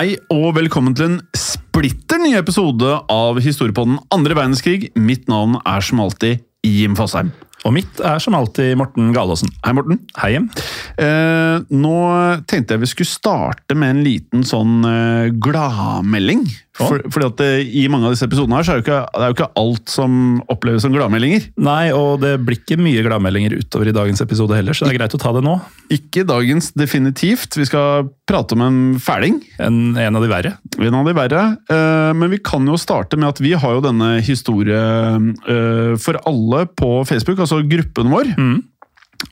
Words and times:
Hei 0.00 0.14
og 0.32 0.54
velkommen 0.56 0.94
til 0.96 1.04
en 1.04 1.16
splitter 1.36 2.22
ny 2.22 2.30
episode 2.38 2.88
av 3.12 3.36
Historiepodden 3.44 3.98
andre 4.16 4.32
verdenskrig. 4.38 4.86
Mitt 4.96 5.26
navn 5.28 5.58
er 5.60 5.84
som 5.84 6.00
alltid 6.00 6.40
Jim 6.64 6.94
Fosheim. 6.96 7.28
Og 7.68 7.74
mitt 7.76 8.00
er 8.00 8.16
som 8.24 8.32
alltid 8.38 8.78
Morten 8.80 9.10
Galaasen. 9.12 9.52
Hei, 9.60 9.74
Morten. 9.76 9.98
Hei, 10.16 10.30
Jim. 10.38 10.46
Eh, 11.04 11.66
nå 11.76 11.92
tenkte 12.48 12.78
jeg 12.78 12.84
vi 12.86 12.90
skulle 12.94 13.10
starte 13.10 13.76
med 13.76 13.92
en 13.92 14.02
liten 14.06 14.48
sånn 14.48 14.78
eh, 14.88 15.34
gladmelding. 15.36 16.46
For, 16.78 17.02
fordi 17.10 17.26
at 17.26 17.40
det, 17.40 17.48
I 17.76 17.88
mange 17.90 18.06
av 18.06 18.12
disse 18.14 18.24
episodene 18.28 18.54
her 18.56 18.64
så 18.64 18.72
er 18.72 18.78
det, 18.78 18.84
jo 18.84 18.86
ikke, 18.86 19.00
det 19.18 19.24
er 19.26 19.32
jo 19.32 19.36
ikke 19.36 19.48
alt 19.58 19.90
som 19.90 20.12
oppleves 20.52 20.84
som 20.86 20.92
gladmeldinger. 20.94 21.48
Nei, 21.60 21.90
og 21.92 22.22
det 22.22 22.36
blir 22.46 22.60
ikke 22.60 22.78
mye 22.80 23.02
gladmeldinger 23.04 23.56
utover 23.58 23.90
i 23.90 23.94
dagens 23.96 24.22
episode 24.22 24.54
heller, 24.56 24.76
så 24.78 24.86
det 24.86 24.94
er 24.94 25.00
greit 25.00 25.16
å 25.18 25.20
ta 25.20 25.32
det 25.34 25.42
nå. 25.44 25.56
Ikke 25.92 26.22
dagens 26.28 26.70
definitivt. 26.78 27.58
Vi 27.58 27.66
skal 27.68 28.06
prate 28.30 28.54
om 28.54 28.62
en 28.68 28.78
fæling. 29.02 29.40
En, 29.58 29.80
en 29.98 30.20
av 30.20 30.24
de 30.24 30.30
verre. 30.30 30.54
En 30.78 30.96
av 31.00 31.10
de 31.10 31.16
verre. 31.18 31.42
Eh, 31.74 32.12
Men 32.22 32.30
vi 32.32 32.38
kan 32.38 32.64
jo 32.70 32.78
starte 32.80 33.18
med 33.18 33.32
at 33.32 33.42
vi 33.42 33.52
har 33.58 33.76
jo 33.76 33.84
denne 33.84 34.12
historie 34.24 34.78
eh, 34.78 35.92
for 36.00 36.22
alle 36.30 36.64
på 36.78 36.92
Facebook, 37.10 37.42
altså 37.42 37.60
gruppen 37.66 38.14
vår. 38.14 38.32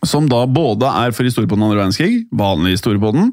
Som 0.04 0.26
da 0.28 0.42
både 0.44 0.90
er 1.06 1.14
for 1.16 1.24
historiepodden 1.24 1.64
andre 1.64 1.78
verdenskrig, 1.84 2.26
vanlig 2.36 2.74
historiepodden, 2.76 3.30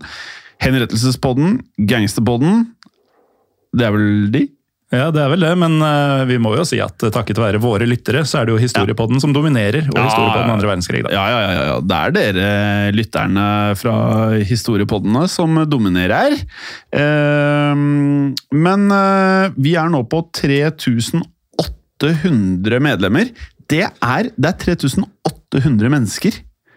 henrettelsespodden, 0.64 1.60
gangsterpodden. 1.90 2.64
Det 3.76 3.84
er 3.88 3.92
vel 3.96 4.32
de? 4.34 4.44
Ja, 4.94 5.08
det 5.12 5.18
er 5.24 5.30
vel 5.32 5.42
det, 5.42 5.58
men 5.58 5.82
uh, 5.82 6.26
vi 6.30 6.38
må 6.40 6.56
jo 6.56 6.64
si 6.68 6.78
at 6.84 7.04
eh, 7.04 7.10
takket 7.14 7.38
være 7.42 7.58
våre 7.60 7.86
lyttere, 7.90 8.22
så 8.28 8.38
er 8.40 8.46
det 8.46 8.52
jo 8.54 8.60
Historiepodden 8.62 9.20
som 9.24 9.34
dominerer, 9.34 9.88
og 9.90 9.98
Ja, 9.98 10.04
Historiepodden 10.06 10.50
ja. 10.52 10.54
andre 10.54 10.68
verdenskrig, 10.70 11.02
da. 11.08 11.12
Ja, 11.16 11.24
ja, 11.32 11.40
ja, 11.42 11.52
ja. 11.72 11.78
Det 11.82 11.96
er 11.98 12.12
dere 12.16 12.46
lytterne 12.96 13.46
fra 13.80 13.96
historiepoddene 14.46 15.24
som 15.32 15.50
dominerer. 15.68 16.32
Eh, 16.94 17.76
Men 18.66 18.82
eh, 19.00 19.46
vi 19.58 19.76
er 19.82 19.90
nå 19.92 20.04
på 20.12 20.22
3800 20.38 22.80
medlemmer. 22.86 23.26
Det 23.66 23.84
er, 23.90 24.24
det 24.38 24.50
er 24.54 24.58
3800 24.78 25.90
mennesker. 25.98 26.34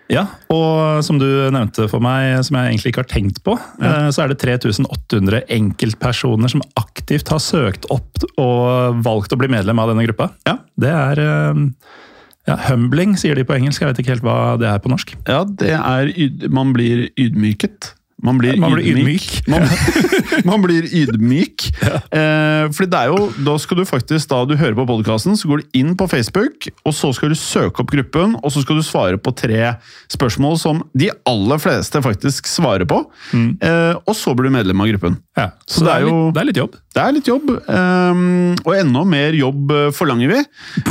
Ja, 0.08 0.24
og 0.52 1.02
som 1.04 1.18
du 1.20 1.26
nevnte 1.52 1.84
for 1.92 2.00
meg, 2.00 2.38
som 2.46 2.56
jeg 2.56 2.72
egentlig 2.72 2.92
ikke 2.92 3.02
har 3.04 3.10
tenkt 3.10 3.42
på, 3.44 3.58
ja. 3.82 4.08
så 4.14 4.24
er 4.24 4.32
det 4.32 4.38
3800 4.40 5.42
enkeltpersoner 5.52 6.52
som 6.52 6.64
aktivt 6.80 7.28
har 7.32 7.42
søkt 7.44 7.84
opp 7.92 8.24
og 8.40 9.02
valgt 9.04 9.34
å 9.36 9.40
bli 9.40 9.50
medlem 9.52 9.80
av 9.82 9.92
denne 9.92 10.06
gruppa. 10.08 10.30
Ja. 10.48 10.56
Det 10.80 10.94
er 10.94 11.20
eh, 11.24 11.60
ja, 12.48 12.56
humbling, 12.70 13.18
sier 13.20 13.36
de 13.36 13.44
på 13.44 13.58
engelsk. 13.58 13.84
Jeg 13.84 13.92
vet 13.92 14.02
ikke 14.02 14.14
helt 14.16 14.26
hva 14.26 14.56
det 14.60 14.70
er 14.70 14.80
på 14.82 14.92
norsk. 14.92 15.12
Ja, 15.28 15.42
det 15.44 15.74
er 15.76 16.48
Man 16.52 16.72
blir 16.76 17.08
ydmyket. 17.20 17.92
Man 18.22 18.38
blir, 18.40 18.56
Man 18.58 18.72
blir 18.74 18.88
ydmyk. 18.90 19.26
Man, 19.52 19.62
man 20.44 20.62
blir 20.64 20.88
ydmyk. 20.90 21.68
Eh, 22.10 22.64
fordi 22.74 22.88
det 22.90 22.98
er 22.98 23.12
jo, 23.12 23.28
da 23.46 23.54
skal 23.62 23.78
du 23.78 23.84
faktisk, 23.86 24.26
da 24.32 24.40
du 24.48 24.56
hører 24.58 24.74
på 24.74 24.86
podkasten, 24.88 25.36
så 25.38 25.46
går 25.50 25.62
du 25.62 25.78
inn 25.78 25.92
på 25.98 26.08
Facebook, 26.10 26.66
og 26.82 26.96
så 26.98 27.12
skal 27.14 27.30
du 27.30 27.36
søke 27.38 27.84
opp 27.84 27.92
gruppen, 27.94 28.34
og 28.42 28.50
så 28.54 28.64
skal 28.64 28.80
du 28.80 28.84
svare 28.86 29.20
på 29.22 29.30
tre 29.38 29.76
spørsmål 30.10 30.58
som 30.58 30.82
de 30.98 31.12
aller 31.30 31.62
fleste 31.62 32.02
faktisk 32.04 32.50
svarer 32.50 32.88
på. 32.90 33.04
Eh, 33.38 33.94
og 34.02 34.14
så 34.18 34.34
blir 34.34 34.50
du 34.50 34.56
medlem 34.58 34.82
av 34.82 34.90
gruppen. 34.90 35.20
Ja, 35.38 35.52
så, 35.68 35.78
Så 35.78 35.84
det, 35.84 35.86
det 35.86 35.94
er 35.94 36.02
er 36.02 36.08
jo- 36.08 36.18
litt, 36.26 36.34
det 36.34 36.42
er 36.42 36.50
litt 36.50 36.62
jobb. 36.64 36.76
Det 36.98 37.02
er 37.04 37.12
litt 37.14 37.28
jobb, 37.30 37.50
eh, 37.70 38.22
og 38.66 38.72
enda 38.74 39.04
mer 39.06 39.36
jobb 39.38 39.70
eh, 39.76 39.88
forlanger 39.94 40.32
vi. 40.34 40.40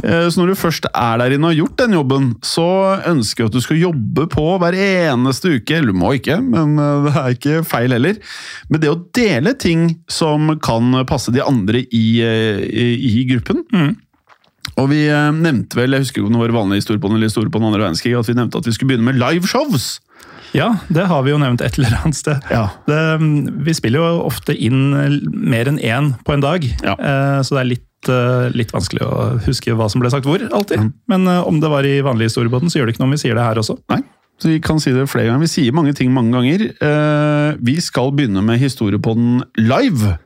Eh, 0.06 0.30
så 0.32 0.40
når 0.40 0.54
du 0.54 0.60
først 0.64 0.88
er 0.94 1.20
der 1.20 1.36
inne 1.36 1.50
og 1.50 1.52
har 1.52 1.60
gjort 1.60 1.78
den 1.84 1.98
jobben, 1.98 2.30
så 2.48 2.68
ønsker 3.12 3.44
vi 3.44 3.50
at 3.52 3.58
du 3.58 3.64
skal 3.66 3.82
jobbe 3.82 4.28
på 4.32 4.46
hver 4.64 4.78
eneste 4.80 5.58
uke. 5.60 5.82
Du 5.84 5.92
må 5.98 6.14
ikke, 6.16 6.40
men 6.40 6.78
eh, 6.80 7.04
det 7.10 7.17
er 7.22 7.36
ikke 7.38 7.62
feil 7.68 7.94
heller. 7.96 8.18
Men 8.70 8.84
det 8.84 8.92
å 8.92 9.00
dele 9.16 9.54
ting 9.60 9.88
som 10.12 10.54
kan 10.64 10.92
passe 11.10 11.34
de 11.36 11.44
andre 11.44 11.84
i, 11.92 12.06
eh, 12.26 12.62
i, 12.68 12.88
i 13.22 13.26
gruppen. 13.32 13.64
Og 14.78 14.90
vi 14.92 15.06
eh, 15.10 15.30
nevnte 15.34 15.80
vel, 15.80 15.96
jeg 15.96 16.06
husker 16.06 16.22
ikke 16.22 16.30
om 16.30 16.36
det 16.38 16.44
var 16.46 16.58
vanlig 16.60 16.82
historie 16.84 17.02
på 17.02 17.10
den 17.10 17.18
eller 17.18 17.32
historie 17.32 17.50
på 17.54 17.62
den 17.62 17.70
andre 17.72 17.86
verdenskrig, 17.88 18.14
at 18.20 18.28
vi 18.30 18.36
nevnte 18.38 18.60
at 18.62 18.68
vi 18.70 18.76
skulle 18.76 18.92
begynne 18.94 19.08
med 19.10 19.18
liveshows. 19.22 19.96
Ja, 20.56 20.70
det 20.94 21.04
har 21.10 21.26
vi 21.26 21.34
jo 21.34 21.40
nevnt 21.42 21.62
et 21.66 21.76
eller 21.78 21.98
annet 22.00 22.16
sted. 22.16 22.46
Ja. 22.54 22.68
Det, 22.88 23.00
vi 23.68 23.74
spiller 23.76 24.00
jo 24.06 24.22
ofte 24.30 24.54
inn 24.56 24.94
mer 25.34 25.68
enn 25.70 25.80
én 25.84 26.14
på 26.26 26.36
en 26.38 26.44
dag, 26.46 26.64
Ja. 26.86 26.94
eh, 26.96 27.40
så 27.44 27.58
det 27.58 27.64
er 27.66 27.70
litt, 27.74 28.12
eh, 28.14 28.46
litt 28.56 28.72
vanskelig 28.74 29.04
å 29.04 29.18
huske 29.48 29.76
hva 29.76 29.90
som 29.92 30.00
ble 30.04 30.12
sagt 30.14 30.26
hvor, 30.30 30.40
alltid. 30.56 30.88
Men 31.12 31.28
eh, 31.28 31.42
om 31.48 31.60
det 31.64 31.72
var 31.74 31.84
i 31.90 31.98
vanlig 32.06 32.30
historiebåten, 32.30 32.72
så 32.72 32.80
gjør 32.80 32.88
det 32.88 32.96
ikke 32.96 33.04
noe 33.04 33.12
om 33.12 33.18
vi 33.18 33.22
sier 33.26 33.36
det 33.36 33.44
her 33.44 33.60
også. 33.60 33.76
Nei, 33.92 34.00
så 34.38 34.52
vi 34.52 34.60
kan 34.62 34.80
si 34.82 34.92
det 34.94 35.08
flere 35.10 35.32
ganger. 35.32 35.44
Vi 35.48 35.50
sier 35.50 35.74
mange 35.74 35.94
ting 35.98 36.12
mange 36.14 36.34
ganger. 36.38 36.68
Eh, 36.78 37.58
vi 37.66 37.78
skal 37.82 38.12
begynne 38.14 38.44
med 38.46 38.60
historiepodden 38.62 39.44
live. 39.58 40.18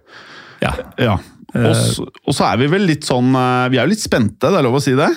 Ja, 0.64 0.76
Ja. 1.00 1.18
Og 1.52 2.32
så, 2.32 2.46
er 2.48 2.62
vi 2.62 2.68
vel 2.72 2.86
litt 2.88 3.04
sånn 3.04 3.34
eh, 3.36 3.66
Vi 3.74 3.76
er 3.76 3.84
jo 3.84 3.92
litt 3.92 4.00
spente, 4.00 4.48
det 4.48 4.56
er 4.56 4.64
lov 4.64 4.78
å 4.80 4.84
si 4.84 4.94
det? 4.96 5.10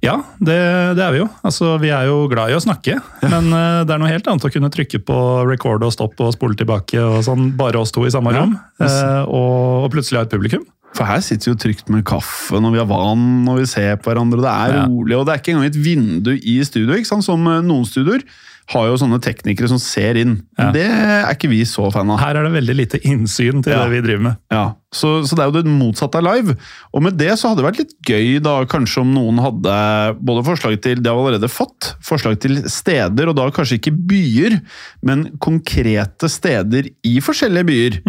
ja 0.00 0.14
det, 0.40 0.56
det 0.96 1.02
er 1.04 1.12
vi 1.12 1.18
jo. 1.20 1.26
Altså, 1.44 1.74
vi 1.80 1.90
er 1.92 2.06
jo 2.08 2.22
glad 2.28 2.48
i 2.52 2.56
å 2.56 2.60
snakke, 2.60 2.94
men 3.28 3.48
eh, 3.52 3.80
det 3.84 3.92
er 3.92 4.00
noe 4.00 4.08
helt 4.12 4.28
annet 4.32 4.44
å 4.48 4.50
kunne 4.52 4.70
trykke 4.72 5.00
på 5.04 5.16
record 5.48 5.84
og 5.84 5.92
stopp 5.92 6.20
og 6.24 6.32
spole 6.32 6.56
tilbake 6.56 7.00
og 7.00 7.18
sånn, 7.26 7.50
bare 7.56 7.80
oss 7.80 7.92
to 7.92 8.04
i 8.08 8.12
samme 8.12 8.32
Ja. 8.32 8.42
rom, 8.44 8.54
eh, 8.80 9.22
og, 9.28 9.84
og 9.84 9.90
plutselig 9.92 10.20
ha 10.22 10.24
et 10.28 10.32
publikum. 10.32 10.64
For 10.96 11.06
her 11.06 11.20
sitter 11.22 11.50
vi 11.50 11.54
jo 11.54 11.60
trygt 11.62 11.88
med 11.92 12.04
kaffe 12.08 12.58
når 12.60 12.72
vi 12.74 12.82
har 12.82 12.88
vann 12.90 13.46
og 13.48 13.60
vi 13.62 13.66
ser 13.70 13.96
på 14.02 14.10
hverandre. 14.10 14.42
Det 14.42 14.50
er 14.52 14.76
Ja. 14.76 14.86
rolig, 14.90 15.16
og 15.16 15.26
det 15.26 15.32
er 15.34 15.38
ikke 15.42 15.52
engang 15.54 15.70
et 15.70 15.82
vindu 15.84 16.32
i 16.42 16.60
studio. 16.66 16.94
ikke 16.96 17.06
sant? 17.06 17.24
Som 17.24 17.46
eh, 17.46 17.60
noen 17.62 17.84
studioer 17.86 18.24
har 18.70 18.86
jo 18.86 18.94
sånne 19.00 19.18
teknikere 19.18 19.66
som 19.66 19.78
ser 19.82 20.14
inn. 20.14 20.36
Ja. 20.58 20.68
Det 20.70 20.84
er 20.86 21.30
ikke 21.34 21.48
vi 21.50 21.62
så 21.66 21.88
fan 21.90 22.10
av. 22.10 22.20
Her 22.22 22.36
er 22.38 22.44
det 22.46 22.52
veldig 22.54 22.76
lite 22.76 23.00
innsyn 23.02 23.62
til 23.64 23.72
Ja. 23.72 23.80
det 23.82 23.90
vi 23.96 24.00
driver 24.06 24.22
med. 24.28 24.36
Ja, 24.52 24.74
så, 24.94 25.24
så 25.26 25.34
det 25.34 25.42
er 25.42 25.50
jo 25.50 25.62
det 25.62 25.72
motsatte 25.72 26.20
av 26.20 26.22
live. 26.28 26.54
Og 26.94 27.02
med 27.02 27.16
det 27.18 27.32
så 27.38 27.48
hadde 27.50 27.62
det 27.62 27.66
vært 27.66 27.80
litt 27.82 27.94
gøy 28.06 28.38
da, 28.42 28.64
kanskje 28.70 29.00
om 29.02 29.10
noen 29.14 29.40
hadde 29.42 29.74
både 30.22 30.44
forslag 30.46 30.78
til, 30.82 31.02
det 31.02 31.10
har 31.10 31.18
vi 31.18 31.32
allerede 31.32 31.50
fått, 31.50 31.94
forslag 32.02 32.38
til 32.42 32.62
steder, 32.70 33.28
og 33.32 33.34
da 33.40 33.48
kanskje 33.50 33.80
ikke 33.80 33.94
byer, 34.06 34.60
men 35.02 35.26
konkrete 35.42 36.30
steder 36.30 36.90
i 37.06 37.18
forskjellige 37.18 37.66
byer. 37.66 38.00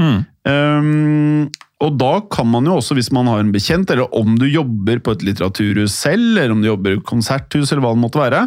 Um, 0.45 1.49
og 1.81 1.97
da 1.97 2.11
kan 2.31 2.47
man 2.49 2.67
jo 2.69 2.75
også, 2.77 2.95
hvis 2.97 3.09
man 3.15 3.29
har 3.29 3.41
en 3.41 3.51
bekjent, 3.53 3.89
eller 3.89 4.11
om 4.17 4.35
du 4.39 4.45
jobber 4.49 5.01
på 5.01 5.15
et 5.15 5.25
litteraturhus 5.25 5.95
selv, 5.95 6.35
eller 6.35 6.53
om 6.53 6.61
du 6.61 6.69
jobber 6.69 6.95
i 6.95 7.01
konserthus, 7.07 7.71
eller 7.71 7.81
hva 7.85 7.93
det 7.95 8.01
måtte 8.03 8.21
være, 8.21 8.41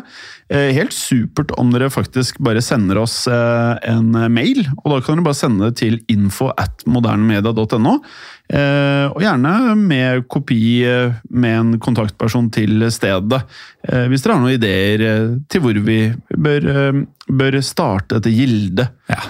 eh, 0.55 0.71
helt 0.77 0.95
supert 0.95 1.51
om 1.59 1.73
dere 1.75 1.91
faktisk 1.91 2.39
bare 2.45 2.63
sender 2.63 3.01
oss 3.03 3.25
eh, 3.27 3.75
en 3.91 4.15
mail, 4.33 4.63
og 4.85 4.93
da 4.93 5.01
kan 5.01 5.19
dere 5.19 5.27
bare 5.27 5.41
sende 5.41 5.71
det 5.71 5.81
til 5.83 5.99
info 6.13 6.53
at 6.55 6.87
modernemedia.no, 6.87 7.97
eh, 8.55 9.07
og 9.11 9.23
gjerne 9.25 9.55
med 9.83 10.29
kopi 10.31 10.63
med 11.35 11.59
en 11.59 11.79
kontaktperson 11.83 12.53
til 12.55 12.87
stedet, 12.95 13.43
hvis 13.83 14.23
dere 14.25 14.37
har 14.37 14.45
noen 14.45 14.55
ideer 14.57 15.03
til 15.51 15.65
hvor 15.65 15.81
vi 15.85 15.99
bør, 16.39 16.69
bør 17.29 17.59
starte 17.65 18.21
dette 18.21 18.33
gildet. 18.33 18.95
Ja. 19.11 19.21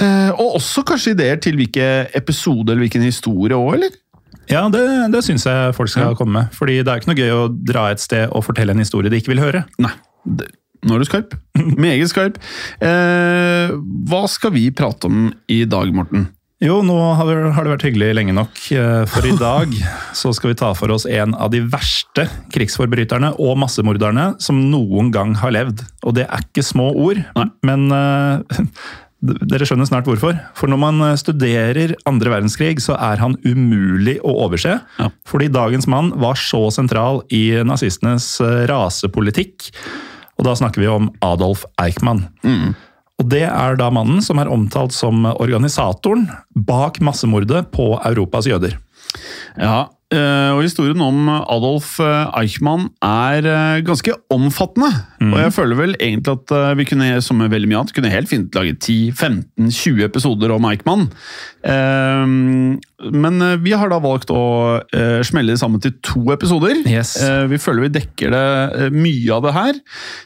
Eh, 0.00 0.30
og 0.40 0.56
også 0.56 0.84
kanskje 0.88 1.12
ideer 1.16 1.36
til 1.42 1.58
hvilke 1.60 1.88
episode 2.16 2.70
eller 2.72 2.86
hvilken 2.86 3.04
historie 3.04 3.56
òg, 3.58 3.74
eller? 3.76 3.98
Ja, 4.50 4.64
det, 4.72 4.80
det 5.12 5.20
syns 5.26 5.44
jeg 5.46 5.74
folk 5.76 5.88
skal 5.92 6.10
Ja. 6.12 6.14
komme 6.18 6.32
med. 6.40 6.52
Fordi 6.56 6.78
det 6.80 6.88
er 6.88 6.96
jo 6.98 7.02
ikke 7.04 7.12
noe 7.12 7.20
gøy 7.22 7.32
å 7.36 7.44
dra 7.72 7.84
et 7.92 8.00
sted 8.02 8.28
og 8.32 8.44
fortelle 8.46 8.72
en 8.74 8.80
historie 8.82 9.10
de 9.12 9.20
ikke 9.20 9.34
vil 9.34 9.42
høre. 9.44 9.64
Nei. 9.78 9.92
Det, 10.26 10.48
nå 10.86 10.96
er 10.96 11.02
du 11.04 11.06
skarp. 11.08 11.34
Meget 11.84 12.10
skarp. 12.10 12.38
Eh, 12.82 13.72
hva 14.08 14.22
skal 14.32 14.54
vi 14.56 14.70
prate 14.74 15.06
om 15.10 15.28
i 15.52 15.62
dag, 15.68 15.92
Morten? 15.94 16.30
Jo, 16.62 16.76
nå 16.86 16.94
har 17.18 17.26
det, 17.26 17.36
har 17.56 17.66
det 17.66 17.72
vært 17.72 17.84
hyggelig 17.88 18.08
lenge 18.14 18.34
nok, 18.36 18.58
eh, 18.70 19.00
for 19.10 19.26
i 19.26 19.32
dag 19.34 19.72
så 20.20 20.30
skal 20.34 20.52
vi 20.52 20.58
ta 20.60 20.68
for 20.78 20.92
oss 20.94 21.06
en 21.10 21.34
av 21.34 21.50
de 21.50 21.58
verste 21.66 22.28
krigsforbryterne 22.54 23.32
og 23.42 23.56
massemorderne 23.58 24.28
som 24.42 24.60
noen 24.70 25.10
gang 25.14 25.34
har 25.42 25.54
levd. 25.56 25.82
Og 26.06 26.14
det 26.18 26.28
er 26.28 26.44
ikke 26.46 26.62
små 26.66 26.92
ord, 27.02 27.18
Nei. 27.34 27.48
men 27.66 27.88
eh, 27.90 28.68
dere 29.22 29.66
skjønner 29.68 29.86
snart 29.86 30.08
hvorfor. 30.08 30.36
For 30.58 30.70
når 30.70 30.80
man 30.82 31.02
eh, 31.06 31.18
studerer 31.20 31.94
andre 32.08 32.34
verdenskrig, 32.34 32.76
så 32.82 32.96
er 32.98 33.22
han 33.22 33.36
umulig 33.46 34.18
å 34.26 34.34
overse. 34.46 34.78
Ja. 34.98 35.10
Fordi 35.28 35.50
dagens 35.52 35.86
mann 35.90 36.10
var 36.22 36.38
så 36.40 36.66
sentral 36.74 37.22
i 37.34 37.44
nazistenes 37.66 38.34
eh, 38.42 38.64
rasepolitikk. 38.70 39.70
Og 40.40 40.48
da 40.48 40.56
snakker 40.58 40.82
vi 40.82 40.90
om 40.90 41.12
Adolf 41.22 41.62
Eichmann. 41.80 42.24
Og 43.20 43.28
det 43.30 43.44
er 43.46 43.76
da 43.78 43.90
mannen 43.94 44.22
som 44.24 44.40
er 44.42 44.50
omtalt 44.50 44.94
som 44.96 45.26
organisatoren 45.30 46.26
bak 46.56 46.98
massemordet 47.04 47.68
på 47.74 47.92
Europas 48.00 48.48
jøder. 48.50 48.74
Ja, 49.60 49.84
eh, 49.84 49.90
og 50.12 50.60
historien 50.64 51.00
om 51.00 51.28
Adolf 51.32 51.94
eh, 52.04 52.28
Eichmann 52.42 52.88
er 53.06 53.46
eh, 53.48 53.80
ganske 53.86 54.12
omfattende. 54.32 54.90
Og 55.22 55.36
jeg 55.38 55.52
føler 55.56 55.78
vel 55.78 55.94
egentlig 55.98 56.34
at 56.34 56.52
eh, 56.56 56.72
vi 56.80 56.84
kunne, 56.90 57.08
som 57.24 57.40
er 57.44 57.52
veldig 57.52 57.70
mye 57.70 57.78
annet, 57.80 57.94
kunne 57.96 58.10
helt 58.12 58.28
fint 58.30 58.54
lage 58.58 58.74
10-15-20 58.82 60.02
episoder 60.08 60.52
om 60.56 60.66
Eichmann. 60.68 61.06
Eh, 61.64 62.26
Men 63.12 63.42
eh, 63.42 63.56
vi 63.62 63.72
har 63.74 63.90
da 63.90 63.98
valgt 64.02 64.30
å 64.34 64.42
eh, 64.94 65.20
smelle 65.26 65.54
det 65.56 65.60
sammen 65.62 65.80
til 65.82 65.94
to 66.06 66.22
episoder. 66.34 66.82
Yes. 66.86 67.16
Eh, 67.22 67.46
Vi 67.50 67.58
føler 67.62 67.88
vi 67.88 67.94
dekker 68.00 68.30
det 68.34 68.44
eh, 68.86 68.90
mye 68.94 69.32
av 69.38 69.46
det 69.48 69.54
her. 69.56 69.80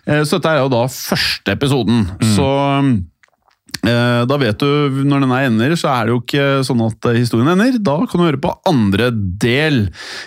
Eh, 0.06 0.22
Så 0.28 0.38
dette 0.40 0.56
er 0.56 0.64
jo 0.64 0.72
da 0.74 0.84
første 0.92 1.54
episoden. 1.56 2.04
Så 2.36 2.46
eh, 2.46 2.90
da 4.26 4.36
vet 4.40 4.58
du, 4.58 5.02
når 5.06 5.22
denne 5.24 5.38
ender, 5.46 5.74
så 5.78 5.88
er 5.92 6.06
det 6.08 6.12
jo 6.14 6.20
ikke 6.22 6.46
sånn 6.66 6.82
at 6.86 7.06
eh, 7.10 7.18
historien 7.20 7.48
ender. 7.52 7.76
Da 7.82 7.96
kan 8.04 8.20
du 8.20 8.24
høre 8.26 8.40
på 8.42 8.52
andre 8.66 9.10
del. 9.14 9.86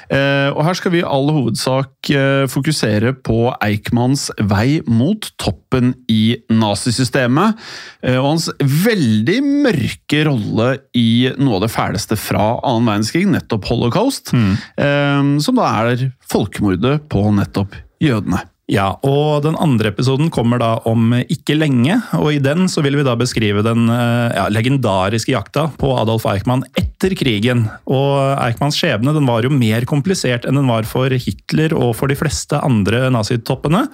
Eh, 0.10 0.50
Og 0.54 0.64
her 0.66 0.78
skal 0.80 0.94
vi 0.94 1.02
i 1.02 1.08
all 1.08 1.30
hovedsak 1.36 2.12
eh, 2.14 2.46
fokusere 2.52 3.14
på 3.26 3.50
Eichmanns 3.66 4.30
vei 4.50 4.80
mot 4.88 5.30
toppen 5.42 5.94
i 6.10 6.38
nazisystemet. 6.52 7.58
eh, 8.04 8.18
Og 8.18 8.30
hans 8.34 8.50
veldig 8.60 9.40
mørke 9.66 10.24
rolle 10.30 10.70
i 10.98 11.30
noe 11.38 11.60
av 11.60 11.66
det 11.68 11.74
fæleste 11.74 12.18
fra 12.20 12.60
annen 12.64 12.88
verdenskrig, 12.90 13.26
nettopp 13.30 13.68
holocaust. 13.70 14.34
Mm. 14.34 15.40
Som 15.44 15.58
da 15.60 15.68
er 15.84 16.08
folkemordet 16.30 17.10
på 17.12 17.22
nettopp 17.36 17.76
jødene. 18.04 18.42
Ja, 18.70 18.92
og 19.02 19.42
den 19.42 19.56
andre 19.58 19.90
episoden 19.90 20.28
kommer 20.30 20.60
da 20.62 20.76
om 20.86 21.16
ikke 21.18 21.56
lenge, 21.58 21.96
og 22.14 22.36
i 22.36 22.42
den 22.44 22.68
så 22.70 22.84
vil 22.86 23.00
vi 23.00 23.06
da 23.08 23.16
beskrive 23.18 23.64
den 23.66 23.90
eh, 23.90 24.36
ja, 24.36 24.44
legendariske 24.54 25.34
jakta 25.34 25.64
på 25.82 25.90
Adolf 25.98 26.28
Eichmann 26.30 26.62
etter 26.78 27.16
krigen. 27.18 27.66
Og 27.90 28.38
Eichmanns 28.38 28.78
skjebne 28.78 29.16
den 29.18 29.26
var 29.26 29.42
jo 29.42 29.50
mer 29.50 29.90
komplisert 29.90 30.46
enn 30.46 30.62
den 30.62 30.70
var 30.70 30.86
for 30.86 31.10
Hitler 31.10 31.74
og 31.74 31.96
for 31.98 32.14
de 32.14 32.20
fleste 32.20 32.62
andre 32.62 33.08
nazitoppene. 33.16 33.88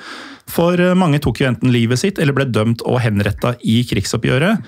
For 0.52 0.76
eh, 0.76 0.98
mange 1.00 1.24
tok 1.24 1.40
jo 1.40 1.48
enten 1.54 1.72
livet 1.72 2.04
sitt 2.04 2.20
eller 2.20 2.36
ble 2.36 2.50
dømt 2.52 2.84
og 2.84 3.00
henretta 3.06 3.56
i 3.64 3.80
krigsoppgjøret. 3.88 4.60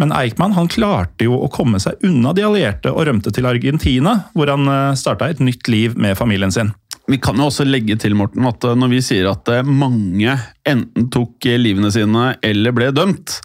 Men 0.00 0.16
Eichmann 0.16 0.56
han 0.56 0.72
klarte 0.72 1.28
jo 1.28 1.36
å 1.36 1.52
komme 1.52 1.76
seg 1.84 2.00
unna 2.08 2.32
de 2.32 2.48
allierte 2.48 2.96
og 2.96 3.04
rømte 3.10 3.28
til 3.36 3.44
Argentina, 3.44 4.22
hvor 4.32 4.48
han 4.48 4.96
starta 4.96 5.28
et 5.28 5.44
nytt 5.44 5.68
liv 5.68 5.92
med 6.00 6.16
familien 6.16 6.54
sin. 6.54 6.72
Vi 7.10 7.18
kan 7.22 7.38
jo 7.40 7.48
også 7.50 7.66
legge 7.66 7.96
til 7.98 8.14
Morten, 8.18 8.46
at 8.46 8.64
eh, 8.66 8.78
når 8.78 8.92
vi 8.92 9.02
sier 9.04 9.30
at 9.32 9.50
eh, 9.50 9.66
mange 9.66 10.36
enten 10.68 11.08
tok 11.12 11.48
eh, 11.50 11.58
livene 11.60 11.90
sine 11.94 12.34
eller 12.46 12.74
ble 12.76 12.90
dømt, 12.94 13.40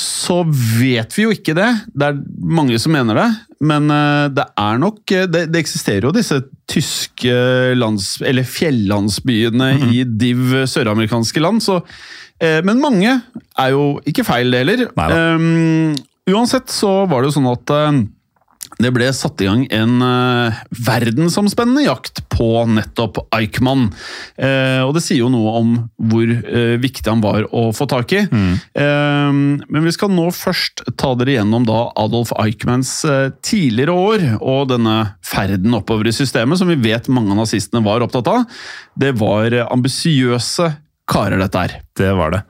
så 0.00 0.40
vet 0.46 1.16
vi 1.16 1.24
jo 1.26 1.32
ikke 1.34 1.56
det. 1.58 1.68
Det 1.90 2.12
er 2.12 2.20
mange 2.38 2.78
som 2.80 2.94
mener 2.94 3.18
det. 3.18 3.28
Men 3.60 3.90
det 4.32 4.44
er 4.56 4.78
nok 4.80 5.02
Det, 5.04 5.42
det 5.52 5.58
eksisterer 5.58 6.06
jo 6.06 6.12
disse 6.14 6.38
tyske 6.70 7.34
lands, 7.76 8.14
eller 8.24 8.46
fjellandsbyene 8.46 9.72
i 9.90 10.04
div 10.06 10.62
søramerikanske 10.70 11.42
land. 11.42 11.60
Så, 11.66 11.80
eh, 12.40 12.62
men 12.64 12.80
mange 12.80 13.18
er 13.18 13.74
jo 13.74 13.98
ikke 14.08 14.24
feil, 14.24 14.54
det 14.54 14.62
heller. 14.62 14.86
Um, 14.94 15.98
uansett 16.30 16.70
så 16.72 17.02
var 17.10 17.20
det 17.20 17.32
jo 17.32 17.36
sånn 17.40 17.50
at 17.50 17.74
det 18.80 18.92
ble 18.94 19.08
satt 19.14 19.40
i 19.42 19.48
gang 19.48 19.64
en 19.74 20.00
uh, 20.02 20.60
verdensomspennende 20.86 21.84
jakt 21.86 22.22
på 22.32 22.64
nettopp 22.70 23.20
Eichmann. 23.36 23.88
Uh, 24.40 24.86
og 24.86 24.94
det 24.96 25.04
sier 25.04 25.22
jo 25.22 25.30
noe 25.32 25.54
om 25.60 25.74
hvor 26.10 26.26
uh, 26.26 26.76
viktig 26.80 27.06
han 27.08 27.24
var 27.24 27.46
å 27.52 27.68
få 27.76 27.86
tak 27.90 28.14
i. 28.16 28.22
Eh, 28.80 29.30
men 29.32 29.84
vi 29.84 29.92
skal 29.94 30.12
nå 30.12 30.26
først 30.34 30.82
ta 31.00 31.12
dere 31.18 31.36
gjennom 31.36 31.64
da 31.68 31.78
Adolf 31.98 32.32
Eichmanns 32.38 32.92
tidligere 33.46 33.94
år, 33.94 34.24
og 34.38 34.70
denne 34.72 34.96
ferden 35.26 35.74
oppover 35.76 36.08
i 36.10 36.14
systemet, 36.14 36.60
som 36.60 36.70
vi 36.70 36.78
vet 36.80 37.10
mange 37.12 37.34
av 37.34 37.42
nazistene 37.42 37.84
var 37.84 38.04
opptatt 38.04 38.30
av. 38.30 38.44
Det 38.98 39.12
var 39.20 39.56
ambisiøse 39.66 40.70
karer, 41.10 41.40
dette 41.42 41.64
her. 41.64 41.80
Det 41.98 42.12
var 42.18 42.36
det. 42.36 42.44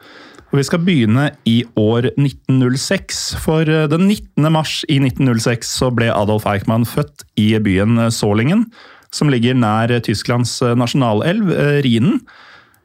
Og 0.50 0.58
Vi 0.58 0.66
skal 0.66 0.82
begynne 0.82 1.28
i 1.46 1.60
år 1.78 2.10
1906, 2.18 3.18
for 3.38 3.68
eh, 3.70 3.86
den 3.90 4.08
19. 4.08 4.50
mars 4.50 4.80
i 4.90 4.98
1906 4.98 5.76
så 5.78 5.92
ble 5.94 6.08
Adolf 6.10 6.46
Eichmann 6.50 6.86
født 6.88 7.22
i 7.38 7.52
byen 7.62 8.10
Solingen, 8.10 8.66
som 9.14 9.30
ligger 9.30 9.54
nær 9.54 9.94
Tysklands 10.02 10.56
nasjonalelv, 10.74 11.52
eh, 11.54 11.78
Rhinen. 11.86 12.18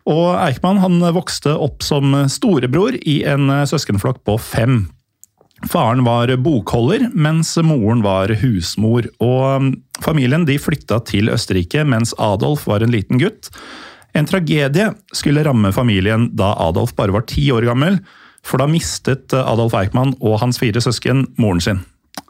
Og 0.06 0.36
Eichmann 0.38 0.84
han 0.84 1.02
vokste 1.16 1.56
opp 1.58 1.82
som 1.82 2.14
storebror 2.30 3.00
i 3.02 3.24
en 3.26 3.50
søskenflokk 3.66 4.22
på 4.30 4.38
fem. 4.38 4.84
Faren 5.66 6.04
var 6.06 6.30
bokholder, 6.46 7.08
mens 7.18 7.56
moren 7.66 8.04
var 8.06 8.30
husmor. 8.44 9.08
Og 9.24 9.72
familien 10.06 10.46
de 10.46 10.60
flytta 10.62 11.00
til 11.10 11.34
Østerrike 11.34 11.82
mens 11.90 12.14
Adolf 12.22 12.68
var 12.70 12.86
en 12.86 12.94
liten 12.94 13.18
gutt. 13.18 13.50
En 14.16 14.28
tragedie 14.28 14.92
skulle 15.16 15.44
ramme 15.44 15.74
familien 15.76 16.30
da 16.38 16.54
Adolf 16.64 16.96
bare 16.96 17.14
var 17.16 17.26
ti 17.28 17.50
år 17.52 17.68
gammel, 17.68 18.00
for 18.46 18.62
da 18.62 18.70
mistet 18.70 19.34
Adolf 19.36 19.76
Eichmann 19.76 20.14
og 20.22 20.40
hans 20.44 20.62
fire 20.62 20.82
søsken 20.84 21.26
moren 21.42 21.64
sin. 21.64 21.84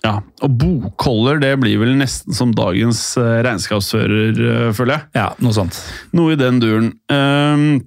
Ja, 0.05 0.19
og 0.45 0.57
bokholder 0.61 1.39
det 1.41 1.53
blir 1.61 1.79
vel 1.81 1.95
nesten 1.97 2.35
som 2.35 2.51
dagens 2.55 3.01
eh, 3.21 3.39
regnskapsfører, 3.45 4.37
eh, 4.37 4.71
føler 4.75 4.97
jeg. 4.97 5.07
Ja, 5.17 5.27
noe 5.41 5.55
sånt. 5.55 5.77
Noe 6.15 6.35
i 6.35 6.39
den 6.39 6.61
duren. 6.61 6.91
Ehm, 7.13 7.83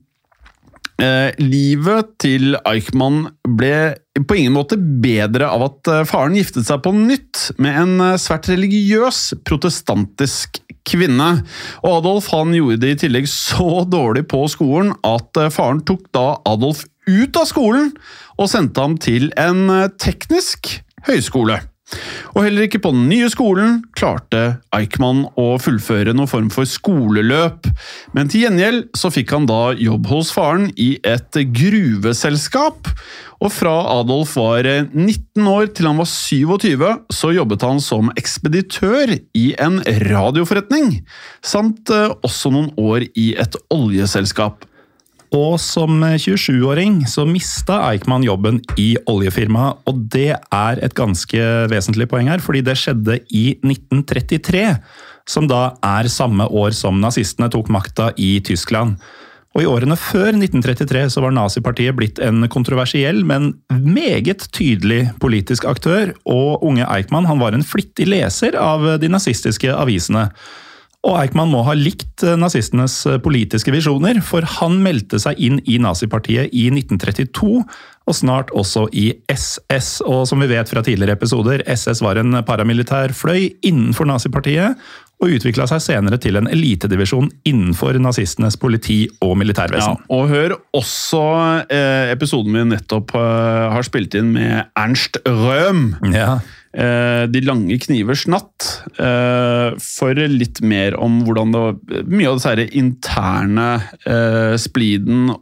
eh, 1.02 1.30
livet 1.40 2.14
til 2.22 2.56
Eichmann 2.66 3.26
ble 3.58 3.96
på 4.18 4.38
ingen 4.38 4.56
måte 4.56 4.78
bedre 4.78 5.48
av 5.50 5.64
at 5.68 5.90
eh, 5.92 6.04
faren 6.08 6.36
giftet 6.38 6.68
seg 6.68 6.82
på 6.84 6.92
nytt 6.96 7.44
med 7.62 7.78
en 7.82 7.94
eh, 8.04 8.18
svært 8.20 8.50
religiøs 8.50 9.22
protestantisk 9.48 10.60
kvinne. 10.88 11.30
Og 11.84 11.98
Adolf 12.00 12.30
han 12.34 12.54
gjorde 12.56 12.82
det 12.84 12.94
i 12.94 13.00
tillegg 13.04 13.30
så 13.30 13.84
dårlig 13.88 14.26
på 14.30 14.44
skolen 14.50 14.94
at 15.06 15.42
faren 15.54 15.82
tok 15.86 16.06
da 16.16 16.28
Adolf 16.48 16.84
ut 17.08 17.40
av 17.40 17.48
skolen 17.48 17.92
og 18.38 18.50
sendte 18.52 18.84
ham 18.84 18.96
til 19.00 19.30
en 19.40 19.90
teknisk 20.00 20.78
høyskole. 21.08 21.60
Og 22.34 22.44
heller 22.44 22.66
ikke 22.66 22.80
på 22.84 22.92
den 22.94 23.06
nye 23.08 23.28
skolen 23.32 23.78
klarte 23.96 24.58
Eichmann 24.76 25.24
å 25.40 25.46
fullføre 25.62 26.12
noen 26.14 26.30
form 26.30 26.50
for 26.52 26.68
skoleløp, 26.68 27.68
men 28.16 28.28
til 28.28 28.44
gjengjeld 28.44 28.90
så 28.98 29.10
fikk 29.12 29.32
han 29.36 29.48
da 29.48 29.72
jobb 29.78 30.10
hos 30.12 30.32
faren 30.34 30.68
i 30.76 30.90
et 31.06 31.40
gruveselskap. 31.56 32.92
Og 33.38 33.52
fra 33.54 33.74
Adolf 33.94 34.34
var 34.36 34.66
19 34.66 35.46
år 35.48 35.68
til 35.72 35.88
han 35.88 36.00
var 36.00 36.08
27, 36.10 36.86
så 37.14 37.32
jobbet 37.36 37.66
han 37.66 37.80
som 37.82 38.10
ekspeditør 38.18 39.14
i 39.38 39.46
en 39.62 39.78
radioforretning, 40.08 40.98
samt 41.46 41.92
eh, 41.94 42.10
også 42.26 42.52
noen 42.54 42.72
år 42.82 43.06
i 43.14 43.30
et 43.38 43.54
oljeselskap. 43.74 44.66
Og 45.34 45.58
som 45.60 46.00
27-åring 46.00 47.02
så 47.10 47.26
mista 47.28 47.82
Eichmann 47.90 48.24
jobben 48.24 48.62
i 48.80 48.94
oljefirmaet, 49.10 49.82
og 49.88 50.00
det 50.14 50.32
er 50.38 50.80
et 50.84 50.96
ganske 50.96 51.40
vesentlig 51.68 52.08
poeng 52.08 52.30
her, 52.32 52.40
fordi 52.40 52.62
det 52.64 52.78
skjedde 52.80 53.18
i 53.28 53.44
1933, 53.60 54.64
som 55.28 55.48
da 55.50 55.74
er 55.84 56.08
samme 56.08 56.48
år 56.48 56.72
som 56.76 57.00
nazistene 57.02 57.50
tok 57.52 57.68
makta 57.72 58.12
i 58.16 58.38
Tyskland. 58.40 58.96
Og 59.56 59.64
I 59.64 59.68
årene 59.68 59.96
før 59.98 60.30
1933 60.36 61.06
så 61.12 61.22
var 61.24 61.34
nazipartiet 61.34 61.96
blitt 61.98 62.20
en 62.22 62.46
kontroversiell, 62.52 63.20
men 63.26 63.50
meget 63.68 64.46
tydelig 64.54 65.08
politisk 65.20 65.66
aktør, 65.68 66.14
og 66.28 66.64
unge 66.64 66.86
Eichmann 66.88 67.28
han 67.28 67.40
var 67.42 67.56
en 67.56 67.66
flittig 67.66 68.08
leser 68.08 68.56
av 68.60 68.86
de 69.02 69.12
nazistiske 69.12 69.72
avisene. 69.74 70.28
Og 71.06 71.14
Eichmann 71.20 71.52
må 71.52 71.60
ha 71.62 71.76
likt 71.78 72.24
nazistenes 72.40 72.96
politiske 73.22 73.70
visjoner, 73.70 74.18
for 74.24 74.42
han 74.58 74.80
meldte 74.82 75.20
seg 75.22 75.38
inn 75.38 75.60
i 75.62 75.78
nazipartiet 75.80 76.50
i 76.50 76.66
1932, 76.72 77.62
og 78.08 78.16
snart 78.16 78.50
også 78.56 78.86
i 78.96 79.12
SS. 79.30 80.00
Og 80.08 80.24
som 80.26 80.42
vi 80.42 80.50
vet 80.50 80.70
fra 80.70 80.82
tidligere 80.82 81.14
episoder, 81.14 81.62
SS 81.70 82.02
var 82.02 82.18
en 82.18 82.40
paramilitær 82.46 83.14
fløy 83.14 83.46
innenfor 83.62 84.10
nazipartiet, 84.10 84.74
og 85.18 85.32
utvikla 85.34 85.66
seg 85.66 85.82
senere 85.82 86.18
til 86.22 86.38
en 86.38 86.46
elitedivisjon 86.50 87.26
innenfor 87.48 87.96
nazistenes 88.02 88.58
politi 88.60 89.00
og 89.24 89.34
militærvesen. 89.40 89.98
Ja, 89.98 90.14
og 90.14 90.30
hør 90.30 90.54
også 90.78 91.22
eh, 91.74 92.12
episoden 92.12 92.54
vi 92.54 92.66
nettopp 92.74 93.16
eh, 93.18 93.64
har 93.74 93.86
spilt 93.86 94.14
inn 94.18 94.30
med 94.36 94.70
Ernst 94.78 95.18
Røhm. 95.26 95.90
Ja. 96.14 96.38
Eh, 96.74 97.24
De 97.32 97.40
lange 97.46 97.78
knivers 97.80 98.26
natt. 98.28 98.66
Eh, 99.00 99.76
For 99.80 100.14
litt 100.28 100.60
mer 100.60 100.96
om 101.00 101.22
hvordan 101.24 101.54
det 101.54 101.62
var 101.64 102.04
Mye 102.12 102.28
av 102.28 102.38
disse 102.40 102.66
interne 102.76 103.68
eh, 104.04 104.54
spliden 104.60 105.32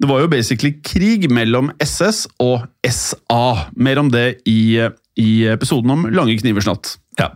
Det 0.00 0.08
var 0.08 0.24
jo 0.24 0.30
basically 0.32 0.72
krig 0.82 1.28
mellom 1.30 1.70
SS 1.84 2.24
og 2.40 2.64
SA. 2.88 3.68
Mer 3.76 4.00
om 4.02 4.08
det 4.10 4.40
i, 4.48 4.80
i 5.20 5.30
episoden 5.52 5.92
om 5.94 6.08
Lange 6.10 6.38
knivers 6.40 6.66
natt. 6.70 6.96
ja. 7.20 7.30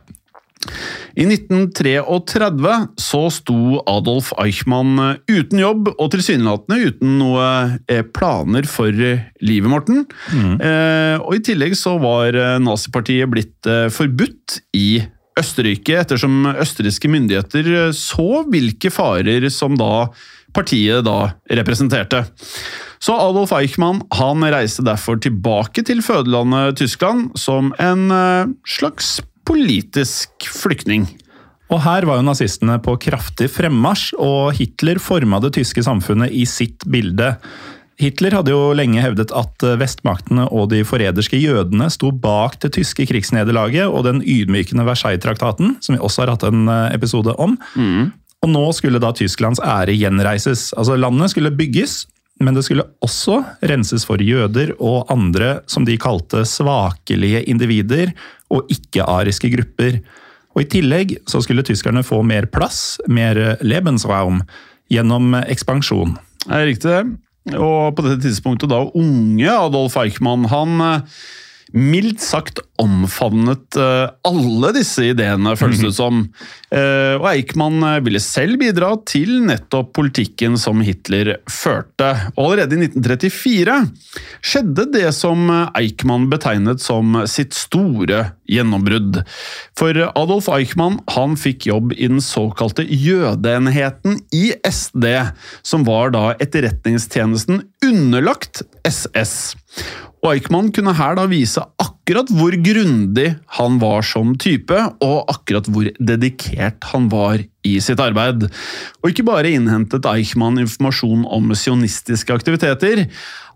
I 1.15 1.27
1933 1.29 2.75
så 3.01 3.23
sto 3.31 3.81
Adolf 3.91 4.33
Eichmann 4.43 4.97
uten 5.31 5.61
jobb 5.63 5.91
og 5.95 6.11
tilsynelatende 6.15 6.91
uten 6.91 7.17
noe 7.21 7.49
eh, 7.91 8.03
planer 8.15 8.67
for 8.71 8.91
livet, 8.95 9.71
Morten. 9.71 10.05
Eh, 10.35 11.17
og 11.21 11.37
I 11.37 11.43
tillegg 11.51 11.77
så 11.79 11.97
var 12.03 12.35
eh, 12.35 12.57
nazipartiet 12.63 13.31
blitt 13.31 13.71
eh, 13.71 13.87
forbudt 13.95 14.61
i 14.77 15.05
Østerrike, 15.39 15.97
ettersom 15.99 16.45
østerrikske 16.53 17.11
myndigheter 17.11 17.71
eh, 17.89 17.93
så 17.97 18.45
hvilke 18.51 18.93
farer 18.95 19.49
som 19.51 19.75
da 19.79 20.09
partiet 20.55 21.03
da 21.07 21.35
representerte. 21.51 22.23
Så 23.03 23.17
Adolf 23.19 23.53
Eichmann 23.53 24.05
han 24.15 24.45
reiste 24.55 24.85
derfor 24.87 25.19
tilbake 25.21 25.83
til 25.85 26.01
fødelandet 26.07 26.79
Tyskland 26.81 27.35
som 27.41 27.73
en 27.83 28.07
eh, 28.15 28.53
slags 28.77 29.19
politisk 29.49 30.49
flyktning. 30.49 31.07
Og 31.73 31.81
her 31.85 32.05
var 32.07 32.21
jo 32.21 32.27
nazistene 32.27 32.77
på 32.85 32.97
kraftig 33.03 33.49
fremmarsj, 33.53 34.13
og 34.21 34.53
Hitler 34.59 35.01
forma 35.03 35.41
det 35.43 35.55
tyske 35.57 35.85
samfunnet 35.85 36.35
i 36.35 36.45
sitt 36.49 36.85
bilde. 36.91 37.35
Hitler 38.01 38.35
hadde 38.35 38.51
jo 38.51 38.73
lenge 38.75 39.03
hevdet 39.03 39.31
at 39.39 39.65
vestmaktene 39.79 40.49
og 40.51 40.69
de 40.73 40.83
forræderske 40.87 41.39
jødene 41.39 41.87
sto 41.95 42.11
bak 42.11 42.59
det 42.65 42.73
tyske 42.75 43.07
krigsnederlaget 43.07 43.87
og 43.87 44.05
den 44.09 44.21
ydmykende 44.21 44.87
Versailles-traktaten, 44.89 45.77
som 45.81 45.95
vi 45.95 46.03
også 46.03 46.25
har 46.25 46.35
hatt 46.35 46.47
en 46.49 46.67
eh, 46.69 46.95
episode 46.97 47.37
om. 47.39 47.57
Og 48.45 48.51
nå 48.51 48.65
skulle 48.77 49.01
da 49.01 49.15
Tysklands 49.17 49.63
ære 49.65 49.95
gjenreises. 49.97 50.73
Altså 50.77 50.99
Landet 51.01 51.33
skulle 51.33 51.55
bygges, 51.55 52.03
men 52.43 52.57
det 52.57 52.65
skulle 52.67 52.87
også 53.05 53.39
renses 53.71 54.05
for 54.09 54.23
jøder 54.23 54.73
og 54.83 55.11
andre 55.13 55.61
som 55.71 55.87
de 55.87 55.97
kalte 56.01 56.43
svakelige 56.49 57.45
individer 57.51 58.11
og 58.53 58.71
ikke-ariske 58.73 59.53
grupper. 59.55 60.01
Og 60.55 60.65
I 60.65 60.71
tillegg 60.71 61.17
så 61.31 61.41
skulle 61.45 61.65
tyskerne 61.67 62.03
få 62.07 62.23
mer 62.27 62.49
plass, 62.51 62.97
mer 63.07 63.59
Lebensraum, 63.63 64.43
gjennom 64.93 65.35
ekspansjon. 65.45 66.17
Det 66.45 66.59
er 66.59 66.69
riktig 66.69 66.91
det. 66.91 67.05
Og 67.55 67.95
på 67.95 68.05
dette 68.07 68.25
tidspunktet 68.25 68.71
da 68.73 68.81
unge 68.97 69.49
Adolf 69.53 69.99
Eichmann, 70.01 70.47
han 70.49 70.81
eh, 70.81 71.17
mildt 71.73 72.21
sagt 72.23 72.61
omfavnet 72.83 73.77
eh, 73.79 74.11
alle 74.27 74.71
disse 74.77 75.07
ideene, 75.13 75.55
føles 75.59 75.81
det 75.83 75.93
som. 75.97 76.25
Eh, 76.75 77.15
Og 77.17 77.27
Eichmann 77.31 77.79
eh, 77.87 78.01
ville 78.05 78.21
selv 78.23 78.59
bidra 78.61 78.91
til 79.09 79.41
nettopp 79.47 79.93
politikken 79.97 80.59
som 80.61 80.83
Hitler 80.85 81.37
førte. 81.51 82.11
Og 82.35 82.53
allerede 82.53 82.77
i 82.77 82.89
1934 82.91 83.79
skjedde 84.45 84.89
det 84.95 85.07
som 85.17 85.49
Eichmann 85.79 86.29
betegnet 86.33 86.83
som 86.83 87.17
sitt 87.31 87.55
store 87.57 88.35
gjennombrudd. 88.51 89.23
For 89.79 89.97
Adolf 90.13 90.51
Eichmann 90.53 91.01
han 91.15 91.39
fikk 91.41 91.69
jobb 91.71 91.95
i 91.97 92.11
den 92.11 92.23
såkalte 92.25 92.85
jødeenheten 92.85 94.21
i 94.35 94.51
SD, 94.69 95.07
som 95.65 95.87
var 95.89 96.13
da 96.15 96.33
etterretningstjenesten 96.43 97.65
underlagt 97.87 98.63
SS. 98.85 99.55
Og 100.25 100.31
Eichmann 100.33 100.71
kunne 100.73 100.95
her 100.97 101.19
da 101.19 101.27
vise 101.29 101.61
akkurat 101.83 102.31
hvor 102.33 102.55
grundig 102.65 103.27
han 103.59 103.77
var 103.83 104.05
som 104.09 104.33
type, 104.41 104.79
og 105.05 105.29
akkurat 105.29 105.69
hvor 105.69 105.91
dedikert 106.01 106.87
han 106.95 107.11
var 107.13 107.43
i 107.65 107.75
sitt 107.85 108.01
arbeid. 108.01 108.47
Og 109.03 109.11
ikke 109.13 109.27
bare 109.29 109.53
innhentet 109.53 110.09
Eichmann 110.09 110.61
informasjon 110.63 111.27
om 111.29 111.53
sionistiske 111.53 112.33
aktiviteter. 112.33 113.05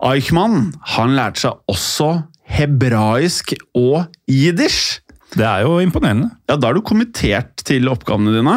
Eichmann 0.05 0.75
han 0.95 1.17
lærte 1.17 1.47
seg 1.47 1.73
også 1.73 2.13
hebraisk 2.49 3.57
og 3.77 4.05
jiddisch. 4.29 5.01
Det 5.37 5.45
er 5.45 5.65
jo 5.65 5.77
imponerende. 5.85 6.31
Ja, 6.49 6.57
Da 6.57 6.69
er 6.71 6.77
du 6.77 6.81
kommittert 6.85 7.65
til 7.69 7.89
oppgavene 7.93 8.33
dine. 8.33 8.55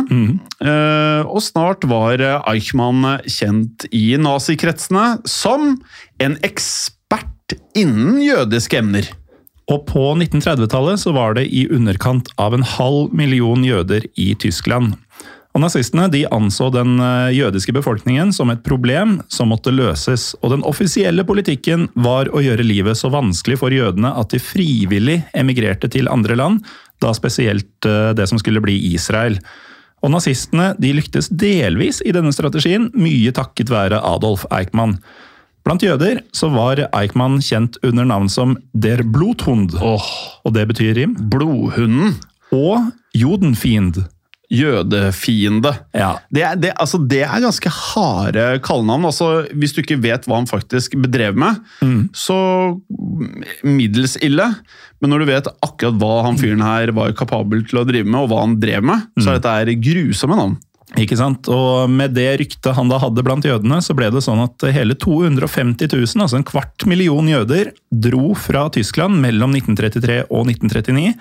Eh, 0.63 1.23
og 1.27 1.43
snart 1.43 1.83
var 1.87 2.19
Eichmann 2.47 3.03
kjent 3.27 3.87
i 3.91 4.15
nazikretsene 4.19 5.21
som 5.27 5.77
en 6.19 6.37
ekspert 6.43 6.97
innen 7.77 8.21
jødiske 8.23 8.79
emner. 8.81 9.07
Og 9.71 9.85
på 9.87 10.03
1930-tallet 10.17 10.99
så 10.99 11.13
var 11.15 11.37
det 11.37 11.47
i 11.47 11.67
underkant 11.71 12.31
av 12.41 12.55
en 12.55 12.65
halv 12.65 13.13
million 13.15 13.63
jøder 13.63 14.07
i 14.19 14.33
Tyskland. 14.35 14.97
Og 15.51 15.59
Nazistene 15.59 16.05
de 16.11 16.23
anså 16.31 16.69
den 16.71 16.95
eh, 17.03 17.33
jødiske 17.35 17.73
befolkningen 17.75 18.31
som 18.35 18.51
et 18.53 18.61
problem 18.63 19.17
som 19.31 19.51
måtte 19.51 19.73
løses, 19.75 20.31
og 20.39 20.53
den 20.53 20.63
offisielle 20.67 21.25
politikken 21.27 21.89
var 21.99 22.31
å 22.31 22.43
gjøre 22.43 22.63
livet 22.63 22.99
så 22.99 23.11
vanskelig 23.11 23.59
for 23.59 23.75
jødene 23.75 24.13
at 24.15 24.31
de 24.31 24.39
frivillig 24.39 25.19
emigrerte 25.35 25.91
til 25.91 26.07
andre 26.11 26.39
land, 26.39 26.63
da 27.03 27.11
spesielt 27.17 27.87
eh, 27.87 28.13
det 28.15 28.29
som 28.31 28.39
skulle 28.39 28.63
bli 28.63 28.77
Israel. 28.93 29.41
Og 30.01 30.13
Nazistene 30.15 30.71
de 30.79 30.93
lyktes 30.95 31.27
delvis 31.29 31.99
i 32.07 32.15
denne 32.15 32.31
strategien, 32.33 32.87
mye 32.95 33.35
takket 33.35 33.73
være 33.73 33.99
Adolf 34.07 34.47
Eichmann. 34.55 35.01
Blant 35.65 35.83
jøder 35.85 36.21
så 36.33 36.49
var 36.53 36.79
Eichmann 36.97 37.37
kjent 37.45 37.77
under 37.85 38.05
navn 38.09 38.29
som 38.33 38.55
Der 38.73 39.03
Bluthund, 39.03 39.75
Oh. 39.81 40.01
og 40.45 40.53
det 40.55 40.67
betyr 40.71 40.95
rim, 40.97 41.13
blodhunden. 41.29 42.15
og 42.51 42.91
Jodenfiend. 43.15 44.01
Jødefiende. 44.51 45.71
Ja, 45.95 46.17
Det 46.33 46.41
er, 46.43 46.55
det, 46.59 46.71
altså, 46.79 46.97
det 47.07 47.21
er 47.23 47.39
ganske 47.39 47.69
harde 47.71 48.59
kallenavn. 48.63 49.05
Altså, 49.07 49.45
hvis 49.55 49.71
du 49.71 49.79
ikke 49.81 49.95
vet 50.03 50.25
hva 50.27 50.41
han 50.41 50.47
faktisk 50.49 50.97
bedrev 50.99 51.37
med, 51.39 51.55
så 52.11 52.35
middels 53.63 54.17
ille. 54.21 54.47
Men 55.01 55.13
når 55.13 55.23
du 55.23 55.29
vet 55.31 55.47
akkurat 55.63 55.97
hva 56.01 56.11
han 56.27 56.37
fyren 56.41 56.61
her 56.65 56.91
var 56.95 57.13
kapabel 57.17 57.63
til 57.67 57.79
å 57.81 57.85
drive 57.87 58.05
med, 58.07 58.19
og 58.25 58.29
hva 58.33 58.41
han 58.43 58.57
drev 58.61 58.83
med, 58.91 59.07
så 59.23 59.37
er 59.37 59.39
dette 59.41 59.77
grusomme 59.81 60.37
navn. 60.37 60.57
Ikke 60.99 61.15
sant? 61.15 61.47
Og 61.47 61.87
med 61.91 62.11
det 62.17 62.39
ryktet 62.41 62.75
han 62.75 62.89
da 62.91 62.97
hadde 62.99 63.23
blant 63.23 63.45
jødene, 63.47 63.77
så 63.83 63.93
ble 63.95 64.09
det 64.11 64.21
sånn 64.25 64.41
at 64.43 64.63
hele 64.75 64.95
250 64.99 65.87
000, 65.87 66.23
altså 66.25 66.39
en 66.39 66.47
kvart 66.47 66.85
million 66.89 67.27
jøder, 67.31 67.71
dro 67.91 68.33
fra 68.35 68.69
Tyskland 68.75 69.21
mellom 69.23 69.55
1933 69.55 70.17
og 70.27 70.51
1939. 70.51 71.13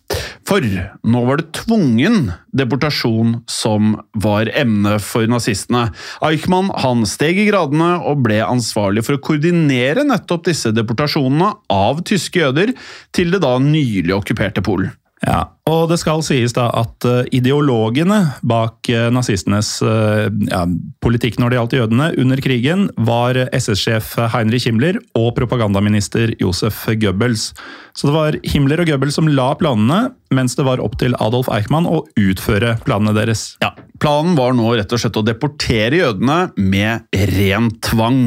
For 0.48 0.64
nå 0.64 1.22
var 1.28 1.42
det 1.42 1.50
tvungen 1.58 2.30
deportasjon 2.56 3.42
som 3.52 3.98
var 4.16 4.48
emnet 4.56 5.04
for 5.04 5.28
nazistene. 5.28 5.90
Eichmann 6.24 6.72
han 6.84 7.04
steg 7.10 7.42
i 7.42 7.48
gradene 7.50 7.98
og 8.08 8.24
ble 8.28 8.40
ansvarlig 8.46 9.04
for 9.04 9.18
å 9.18 9.24
koordinere 9.24 10.06
nettopp 10.08 10.48
disse 10.48 10.72
deportasjonene 10.76 11.52
av 11.74 12.00
tyske 12.08 12.40
jøder 12.46 12.72
til 13.16 13.36
det 13.36 13.44
da 13.44 13.58
nylig 13.60 14.16
okkuperte 14.16 14.64
Polen. 14.64 14.94
Ja, 15.26 15.48
og 15.66 15.88
det 15.90 15.98
skal 15.98 16.22
sies 16.22 16.54
da 16.54 16.68
at 16.78 17.06
eh, 17.10 17.26
ideologene 17.40 18.20
bak 18.46 18.86
eh, 18.94 19.08
nazistenes 19.10 19.72
eh, 19.82 20.28
ja, 20.52 20.62
politikk 21.02 21.40
når 21.42 21.50
det 21.50 21.58
gjaldt 21.58 21.76
jødene 21.80 22.10
under 22.22 22.42
krigen, 22.44 22.86
var 23.02 23.40
SS-sjef 23.50 24.14
Heinrich 24.36 24.70
Himmler 24.70 25.00
og 25.18 25.32
propagandaminister 25.40 26.36
Josef 26.38 26.86
Goebbels. 27.02 27.50
Så 27.98 28.10
det 28.10 28.14
var 28.14 28.38
Himmler 28.46 28.84
og 28.84 28.92
Goebbels 28.92 29.18
som 29.18 29.30
la 29.32 29.50
planene, 29.58 30.12
mens 30.30 30.54
det 30.58 30.68
var 30.68 30.84
opp 30.84 31.00
til 31.02 31.18
Adolf 31.18 31.50
Eichmann 31.50 31.90
å 31.90 32.04
utføre 32.20 32.76
planene 32.86 33.16
deres. 33.18 33.56
Ja, 33.64 33.74
Planen 34.00 34.36
var 34.38 34.54
nå 34.54 34.70
rett 34.78 34.92
og 34.94 35.02
slett 35.02 35.18
å 35.18 35.26
deportere 35.26 36.02
jødene 36.02 36.38
med 36.60 37.08
ren 37.34 37.72
tvang. 37.82 38.22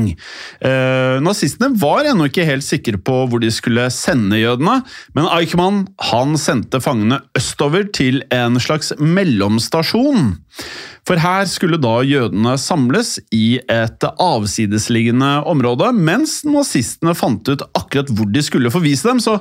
Eh, 0.66 1.16
nazistene 1.22 1.70
var 1.78 2.08
ennå 2.10 2.26
ikke 2.30 2.46
helt 2.48 2.66
sikre 2.66 2.98
på 2.98 3.22
hvor 3.30 3.42
de 3.42 3.52
skulle 3.54 3.86
sende 3.94 4.40
jødene, 4.40 4.80
men 5.14 5.30
Eichmann 5.30 5.84
han 6.10 6.36
sendte 6.40 6.82
fangene 6.82 7.20
østover 7.38 7.86
til 7.94 8.24
en 8.34 8.58
slags 8.62 8.92
mellomstasjon. 8.98 10.34
For 11.08 11.22
her 11.22 11.46
skulle 11.48 11.78
da 11.80 12.00
jødene 12.04 12.56
samles 12.60 13.16
i 13.34 13.60
et 13.72 14.04
avsidesliggende 14.10 15.30
område, 15.48 15.92
mens 15.96 16.40
nazistene 16.46 17.14
fant 17.18 17.46
ut 17.48 17.64
akkurat 17.78 18.10
hvor 18.12 18.28
de 18.30 18.42
skulle 18.44 18.72
forvise 18.74 19.08
dem. 19.08 19.22
så 19.22 19.38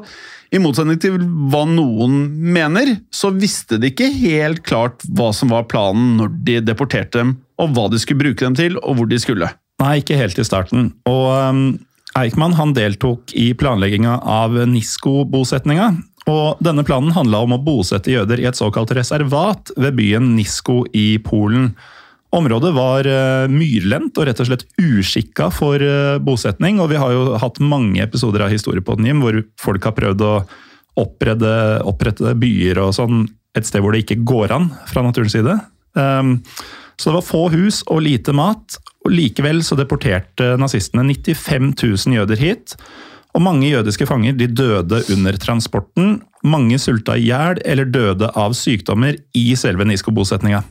i 0.49 0.59
motsetning 0.61 0.97
til 1.01 1.19
hva 1.51 1.61
noen 1.69 2.23
mener, 2.55 2.95
så 3.13 3.29
visste 3.35 3.77
de 3.81 3.91
ikke 3.91 4.09
helt 4.15 4.63
klart 4.65 5.03
hva 5.13 5.29
som 5.35 5.53
var 5.53 5.67
planen 5.69 6.15
når 6.17 6.33
de 6.47 6.57
deporterte 6.65 7.21
dem, 7.21 7.35
og 7.61 7.75
hva 7.75 7.85
de 7.91 7.99
skulle 8.01 8.23
bruke 8.23 8.41
dem 8.41 8.57
til, 8.57 8.79
og 8.81 8.97
hvor 8.97 9.09
de 9.09 9.19
skulle. 9.21 9.51
Nei, 9.79 9.99
ikke 10.01 10.17
helt 10.19 10.39
i 10.41 10.47
starten. 10.47 10.89
Og 11.07 11.27
um, 11.29 11.61
Eichmann 12.17 12.57
han 12.57 12.73
deltok 12.75 13.35
i 13.38 13.51
planlegginga 13.57 14.19
av 14.25 14.57
Nisko-bosetninga. 14.71 15.91
Og 16.29 16.59
denne 16.63 16.83
planen 16.85 17.13
handla 17.15 17.43
om 17.45 17.55
å 17.55 17.61
bosette 17.63 18.11
jøder 18.11 18.41
i 18.41 18.49
et 18.49 18.57
såkalt 18.57 18.91
reservat 18.97 19.71
ved 19.79 19.95
byen 19.97 20.33
Nisko 20.35 20.83
i 20.97 21.13
Polen. 21.23 21.71
Området 22.36 22.71
var 22.75 23.07
eh, 23.09 23.50
myrlendt 23.50 24.17
og 24.19 24.27
rett 24.29 24.41
og 24.43 24.50
slett 24.51 24.67
uskikka 24.77 25.48
for 25.53 25.81
eh, 25.81 26.19
bosetning. 26.21 26.77
Og 26.81 26.91
vi 26.91 27.00
har 27.01 27.13
jo 27.15 27.39
hatt 27.41 27.57
mange 27.63 28.03
episoder 28.03 28.45
av 28.45 28.53
Historiepodden 28.53 29.07
Jim, 29.09 29.24
hvor 29.24 29.39
folk 29.62 29.88
har 29.89 29.95
prøvd 29.98 30.25
å 30.27 30.33
opprette, 31.00 31.55
opprette 31.89 32.36
byer 32.38 32.81
og 32.83 32.93
sånn 32.98 33.25
et 33.57 33.65
sted 33.65 33.81
hvor 33.81 33.95
det 33.95 34.03
ikke 34.03 34.21
går 34.29 34.53
an 34.53 34.69
fra 34.89 35.01
naturens 35.01 35.33
side. 35.33 35.55
Um, 35.98 36.38
så 37.00 37.09
det 37.09 37.17
var 37.17 37.25
få 37.25 37.43
hus 37.53 37.81
og 37.89 38.03
lite 38.05 38.36
mat, 38.36 38.77
og 39.07 39.13
likevel 39.15 39.63
så 39.65 39.77
deporterte 39.79 40.51
nazistene 40.59 41.07
95 41.07 41.71
000 41.81 42.19
jøder 42.19 42.41
hit. 42.43 42.75
Og 43.33 43.41
mange 43.45 43.71
jødiske 43.71 44.05
fanger 44.09 44.36
de 44.38 44.50
døde 44.51 45.01
under 45.15 45.38
transporten. 45.41 46.19
Mange 46.45 46.77
sulta 46.81 47.15
i 47.17 47.29
hjel 47.29 47.62
eller 47.65 47.89
døde 47.89 48.29
av 48.38 48.53
sykdommer 48.57 49.17
i 49.38 49.48
selve 49.57 49.88
Nisko-bosetninga. 49.88 50.62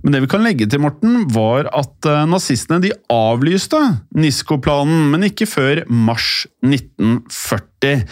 Men 0.00 0.14
det 0.14 0.22
vi 0.24 0.30
kan 0.32 0.44
legge 0.44 0.64
til, 0.70 0.80
Morten, 0.80 1.26
var 1.32 1.68
at 1.76 2.08
eh, 2.08 2.22
nazistene 2.28 2.80
de 2.80 2.92
avlyste 3.12 3.78
Nisko-planen, 4.16 5.10
men 5.12 5.26
ikke 5.28 5.48
før 5.48 5.82
mars 5.92 6.46
1940. 6.64 8.06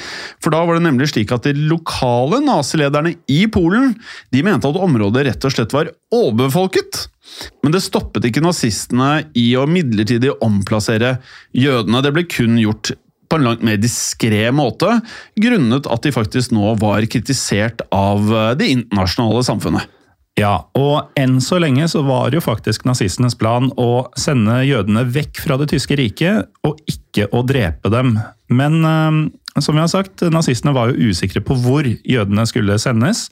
For 0.44 0.52
da 0.52 0.62
var 0.68 0.76
det 0.76 0.84
nemlig 0.84 1.08
slik 1.12 1.32
at 1.32 1.48
de 1.48 1.54
lokale 1.70 2.42
nazilederne 2.44 3.14
i 3.32 3.40
Polen 3.52 3.94
de 4.34 4.44
mente 4.44 4.68
at 4.68 4.80
området 4.84 5.24
rett 5.30 5.48
og 5.48 5.54
slett 5.54 5.76
var 5.76 5.92
overbefolket. 6.12 7.06
Men 7.64 7.72
det 7.72 7.84
stoppet 7.84 8.28
ikke 8.28 8.44
nazistene 8.44 9.28
i 9.36 9.50
å 9.56 9.66
midlertidig 9.68 10.34
omplassere 10.44 11.16
jødene. 11.56 12.04
Det 12.04 12.14
ble 12.16 12.28
kun 12.28 12.60
gjort 12.60 12.92
på 13.28 13.36
en 13.36 13.44
langt 13.44 13.64
mer 13.64 13.80
diskré 13.80 14.48
måte, 14.56 15.00
grunnet 15.40 15.88
at 15.88 16.04
de 16.04 16.12
faktisk 16.14 16.52
nå 16.56 16.74
var 16.80 17.04
kritisert 17.12 17.84
av 17.92 18.28
eh, 18.28 18.56
det 18.60 18.72
internasjonale 18.76 19.44
samfunnet. 19.48 19.94
Ja, 20.38 20.68
og 20.78 21.10
enn 21.18 21.40
så 21.42 21.58
lenge 21.58 21.88
så 21.90 22.04
var 22.06 22.34
jo 22.34 22.42
faktisk 22.42 22.84
nazistenes 22.86 23.34
plan 23.38 23.72
å 23.80 24.06
sende 24.18 24.60
jødene 24.66 25.02
vekk 25.10 25.42
fra 25.42 25.58
det 25.58 25.70
tyske 25.72 25.98
riket, 25.98 26.46
og 26.66 26.78
ikke 26.90 27.26
å 27.34 27.42
drepe 27.46 27.90
dem. 27.92 28.16
Men 28.46 28.78
eh, 28.86 29.22
som 29.58 29.74
vi 29.74 29.82
har 29.82 29.90
sagt, 29.90 30.22
nazistene 30.30 30.76
var 30.76 30.92
jo 30.92 31.10
usikre 31.10 31.42
på 31.44 31.58
hvor 31.58 31.88
jødene 31.88 32.46
skulle 32.48 32.78
sendes. 32.78 33.26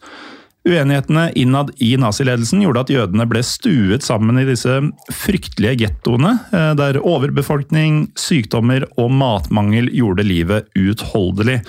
Uenighetene 0.66 1.28
innad 1.38 1.70
i 1.78 1.92
naziledelsen 2.00 2.64
gjorde 2.64 2.82
at 2.82 2.90
jødene 2.90 3.26
ble 3.30 3.42
stuet 3.46 4.02
sammen 4.02 4.40
i 4.40 4.46
disse 4.48 4.80
fryktelige 5.14 5.84
gettoene, 5.84 6.32
eh, 6.50 6.72
der 6.78 6.98
overbefolkning, 6.98 8.08
sykdommer 8.18 8.88
og 8.98 9.12
matmangel 9.14 9.92
gjorde 9.94 10.26
livet 10.26 10.72
uutholdelig. 10.74 11.60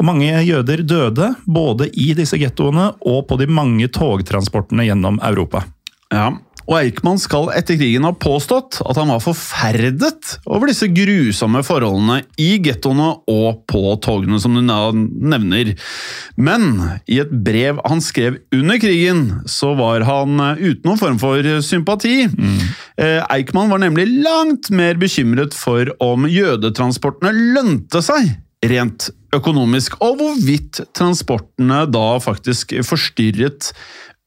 Og 0.00 0.08
mange 0.08 0.30
jøder 0.42 0.82
døde, 0.82 1.34
både 1.46 1.90
i 1.94 2.10
disse 2.18 2.38
gettoene 2.40 2.90
og 3.06 3.28
på 3.28 3.38
de 3.40 3.46
mange 3.46 3.88
togtransportene 3.94 4.88
gjennom 4.88 5.20
Europa. 5.22 5.62
Ja, 6.14 6.32
og 6.64 6.78
Eichmann 6.78 7.18
skal 7.20 7.50
etter 7.52 7.76
krigen 7.76 8.06
ha 8.06 8.12
påstått 8.16 8.78
at 8.84 8.96
han 8.96 9.10
var 9.12 9.20
forferdet 9.20 10.38
over 10.48 10.70
disse 10.70 10.88
grusomme 10.92 11.60
forholdene 11.66 12.22
i 12.40 12.54
gettoene 12.64 13.10
og 13.28 13.64
på 13.68 13.82
togene, 14.04 14.38
som 14.40 14.56
du 14.56 14.62
nevner. 14.64 15.74
Men 16.40 16.70
i 17.04 17.20
et 17.20 17.34
brev 17.44 17.82
han 17.84 18.00
skrev 18.04 18.40
under 18.54 18.80
krigen, 18.80 19.26
så 19.50 19.74
var 19.76 20.06
han 20.08 20.40
uten 20.56 20.86
noen 20.88 21.00
form 21.00 21.20
for 21.20 21.50
sympati. 21.64 22.24
Mm. 22.32 22.56
Eichmann 23.28 23.72
var 23.72 23.84
nemlig 23.84 24.08
langt 24.24 24.72
mer 24.72 24.96
bekymret 25.00 25.56
for 25.58 25.92
om 26.04 26.24
jødetransportene 26.30 27.34
lønte 27.58 28.00
seg 28.04 28.32
rent 28.64 29.10
økonomisk, 29.36 29.98
og 30.04 30.18
hvorvidt 30.20 30.82
transportene 30.96 31.84
da 31.90 32.08
faktisk 32.22 32.76
forstyrret 32.86 33.72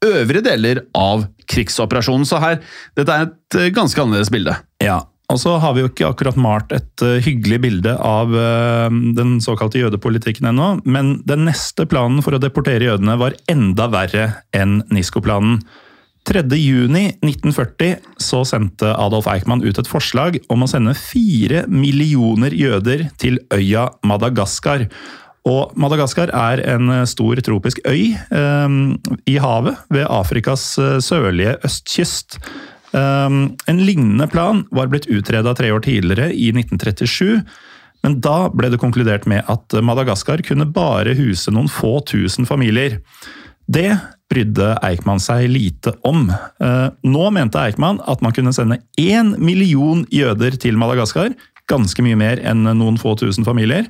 øvrige 0.05 0.45
deler 0.45 0.81
av 0.97 1.25
krigsoperasjonen. 1.49 2.27
Så 2.27 2.41
her, 2.43 2.59
dette 2.97 3.13
er 3.13 3.29
et 3.29 3.59
eh, 3.59 3.71
ganske 3.75 4.01
annerledes 4.01 4.31
bilde. 4.33 4.53
Ja, 4.83 5.01
og 5.31 5.39
så 5.41 5.57
har 5.59 5.73
vi 5.75 5.83
jo 5.83 5.89
ikke 5.89 6.07
akkurat 6.07 6.37
malt 6.39 6.71
et 6.75 7.03
uh, 7.03 7.17
hyggelig 7.23 7.59
bilde 7.65 7.95
av 7.99 8.31
uh, 8.31 8.87
den 9.17 9.37
såkalte 9.43 9.81
jødepolitikken 9.81 10.47
ennå, 10.53 10.69
men 10.87 11.17
den 11.27 11.43
neste 11.49 11.87
planen 11.89 12.23
for 12.23 12.37
å 12.37 12.41
deportere 12.41 12.87
jødene 12.87 13.17
var 13.19 13.35
enda 13.51 13.89
verre 13.91 14.29
enn 14.55 14.79
Nisko-planen. 14.93 15.59
3.6.1940 16.27 18.01
så 18.19 18.41
sendte 18.47 18.89
Adolf 18.99 19.29
Eichmann 19.31 19.63
ut 19.63 19.77
et 19.79 19.87
forslag 19.87 20.35
om 20.51 20.65
å 20.65 20.67
sende 20.67 20.91
fire 20.97 21.63
millioner 21.71 22.51
jøder 22.51 23.05
til 23.21 23.39
øya 23.55 23.87
Madagaskar. 24.07 24.87
Og 25.47 25.71
Madagaskar 25.79 26.33
er 26.35 26.63
en 26.73 26.91
stor 27.07 27.39
tropisk 27.47 27.79
øy 27.87 28.17
eh, 28.17 28.75
i 29.29 29.37
havet 29.39 29.79
ved 29.93 30.09
Afrikas 30.11 30.73
eh, 30.81 30.97
sørlige 31.03 31.55
østkyst. 31.67 32.41
Eh, 32.91 33.39
en 33.71 33.81
lignende 33.87 34.27
plan 34.27 34.65
var 34.75 34.91
blitt 34.91 35.07
utreda 35.07 35.55
tre 35.55 35.71
år 35.71 35.85
tidligere, 35.87 36.33
i 36.35 36.51
1937. 36.51 37.39
Men 38.03 38.19
da 38.23 38.49
ble 38.51 38.73
det 38.73 38.81
konkludert 38.83 39.23
med 39.31 39.47
at 39.47 39.79
Madagaskar 39.79 40.43
kunne 40.43 40.67
bare 40.67 41.15
huse 41.15 41.55
noen 41.55 41.71
få 41.71 42.01
tusen 42.03 42.45
familier. 42.49 42.99
Det 43.67 43.95
brydde 44.31 44.73
Eichmann 44.83 45.21
seg 45.23 45.47
lite 45.51 45.93
om. 46.07 46.27
Eh, 46.29 46.87
nå 47.07 47.29
mente 47.35 47.61
Eichmann 47.61 48.01
at 48.05 48.23
man 48.25 48.35
kunne 48.35 48.53
sende 48.55 48.81
én 48.99 49.35
million 49.39 50.03
jøder 50.13 50.57
til 50.59 50.79
Madagaskar, 50.79 51.35
ganske 51.67 52.03
mye 52.03 52.19
mer 52.19 52.41
enn 52.47 52.67
noen 52.67 52.99
få 52.99 53.15
tusen 53.19 53.47
familier, 53.47 53.87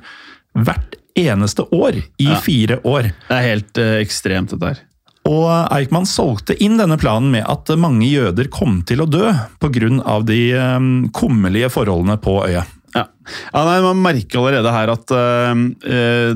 hvert 0.58 0.98
eneste 1.18 1.66
år 1.74 1.98
i 1.98 2.28
ja. 2.30 2.38
fire 2.42 2.78
år. 2.86 3.10
Det 3.28 3.34
er 3.34 3.46
helt 3.46 3.80
uh, 3.82 3.96
ekstremt, 4.02 4.54
dette 4.54 4.72
her. 4.72 4.84
Og 5.28 5.48
Eichmann 5.74 6.06
solgte 6.08 6.56
inn 6.62 6.78
denne 6.78 6.96
planen 7.00 7.32
med 7.34 7.44
at 7.50 7.70
mange 7.80 8.06
jøder 8.08 8.48
kom 8.54 8.80
til 8.88 9.02
å 9.04 9.08
dø 9.10 9.28
pga. 9.60 10.20
de 10.24 10.40
um, 10.56 11.08
kummerlige 11.12 11.70
forholdene 11.74 12.16
på 12.22 12.38
øya. 12.46 12.64
Ja. 12.94 13.04
Ja 13.52 13.64
nei, 13.66 13.78
Man 13.84 14.02
merker 14.04 14.40
allerede 14.40 14.72
her 14.74 14.92
at 14.94 15.14
uh, 15.14 16.34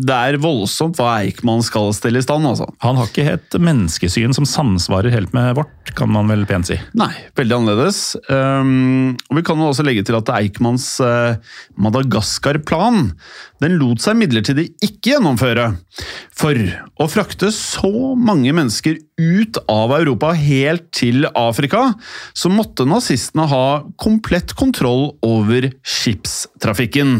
det 0.00 0.16
er 0.16 0.38
voldsomt 0.40 0.98
hva 0.98 1.18
Eichmann 1.20 1.62
skal 1.66 1.92
stelle 1.96 2.22
i 2.22 2.24
stand. 2.24 2.46
altså. 2.48 2.68
Han 2.84 2.98
har 2.98 3.10
ikke 3.10 3.26
et 3.36 3.58
menneskesyn 3.60 4.34
som 4.36 4.48
samsvarer 4.48 5.12
helt 5.14 5.34
med 5.36 5.54
vårt, 5.58 5.92
kan 5.98 6.10
man 6.12 6.30
vel 6.30 6.46
pent 6.48 6.70
si. 6.70 6.78
Nei, 6.98 7.12
veldig 7.38 7.58
annerledes. 7.58 8.02
Um, 8.30 9.16
og 9.28 9.40
Vi 9.40 9.46
kan 9.46 9.60
jo 9.60 9.70
også 9.70 9.86
legge 9.86 10.04
til 10.06 10.18
at 10.18 10.32
Eichmanns 10.38 10.92
uh, 11.04 11.36
Madagaskar-plan 11.80 13.12
den 13.60 13.76
lot 13.80 14.00
seg 14.02 14.16
midlertidig 14.16 14.70
ikke 14.80 15.14
gjennomføre. 15.14 15.66
For 16.32 16.56
å 17.00 17.08
frakte 17.12 17.50
så 17.52 17.90
mange 18.16 18.54
mennesker 18.56 18.96
ut 19.20 19.58
av 19.68 19.92
Europa 19.98 20.32
helt 20.38 20.86
til 20.96 21.26
Afrika, 21.36 21.90
så 22.32 22.48
måtte 22.52 22.88
nazistene 22.88 23.44
ha 23.50 23.64
komplett 24.00 24.54
kontroll 24.56 25.10
over 25.26 25.68
skipstrafikken. 26.00 27.14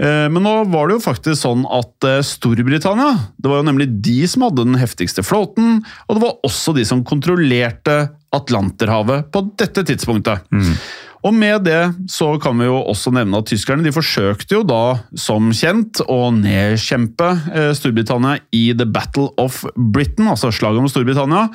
Uh, 0.00 0.26
men 0.32 0.40
nå 0.46 0.54
var 0.72 0.88
det 0.88 0.98
jo 0.98 1.04
faktisk 1.04 1.42
sånn 1.42 1.66
at 1.68 2.08
Storbritannia. 2.26 3.12
Det 3.38 3.50
var 3.50 3.62
jo 3.62 3.68
nemlig 3.68 3.90
de 4.04 4.18
som 4.30 4.46
hadde 4.48 4.66
den 4.66 4.80
heftigste 4.80 5.24
flåten, 5.26 5.80
og 6.06 6.18
det 6.18 6.24
var 6.24 6.42
også 6.46 6.74
de 6.76 6.86
som 6.88 7.04
kontrollerte 7.06 8.04
Atlanterhavet 8.32 9.28
på 9.32 9.46
dette 9.60 9.84
tidspunktet. 9.90 10.46
Mm. 10.54 10.76
Og 11.22 11.34
med 11.34 11.62
det 11.66 11.82
så 12.10 12.32
kan 12.42 12.58
vi 12.58 12.66
jo 12.66 12.80
også 12.80 13.12
nevne 13.14 13.38
at 13.38 13.48
tyskerne 13.50 13.84
de 13.86 13.94
forsøkte 13.94 14.56
jo 14.56 14.62
da, 14.66 14.82
som 15.18 15.52
kjent, 15.54 16.02
å 16.10 16.32
nedkjempe 16.34 17.28
eh, 17.52 17.70
Storbritannia 17.78 18.40
i 18.54 18.64
The 18.74 18.88
Battle 18.90 19.30
of 19.40 19.62
Britain, 19.76 20.26
altså 20.32 20.50
slaget 20.54 20.82
om 20.82 20.90
Storbritannia. 20.90 21.46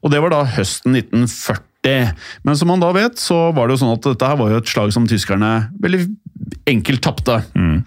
Og 0.00 0.14
det 0.14 0.22
var 0.24 0.32
da 0.32 0.46
høsten 0.56 0.96
1940. 0.96 1.66
Men 1.84 2.58
som 2.58 2.68
man 2.68 2.82
da 2.82 2.90
vet, 2.92 3.18
så 3.20 3.48
var 3.56 3.68
det 3.68 3.76
jo 3.76 3.82
sånn 3.84 3.94
at 3.94 4.04
dette 4.10 4.28
her 4.28 4.38
var 4.40 4.52
jo 4.52 4.60
et 4.60 4.68
slag 4.68 4.92
som 4.94 5.08
tyskerne 5.08 5.52
veldig 5.80 6.04
enkelt 6.68 7.02
tapte. 7.04 7.40
Mm. 7.56 7.80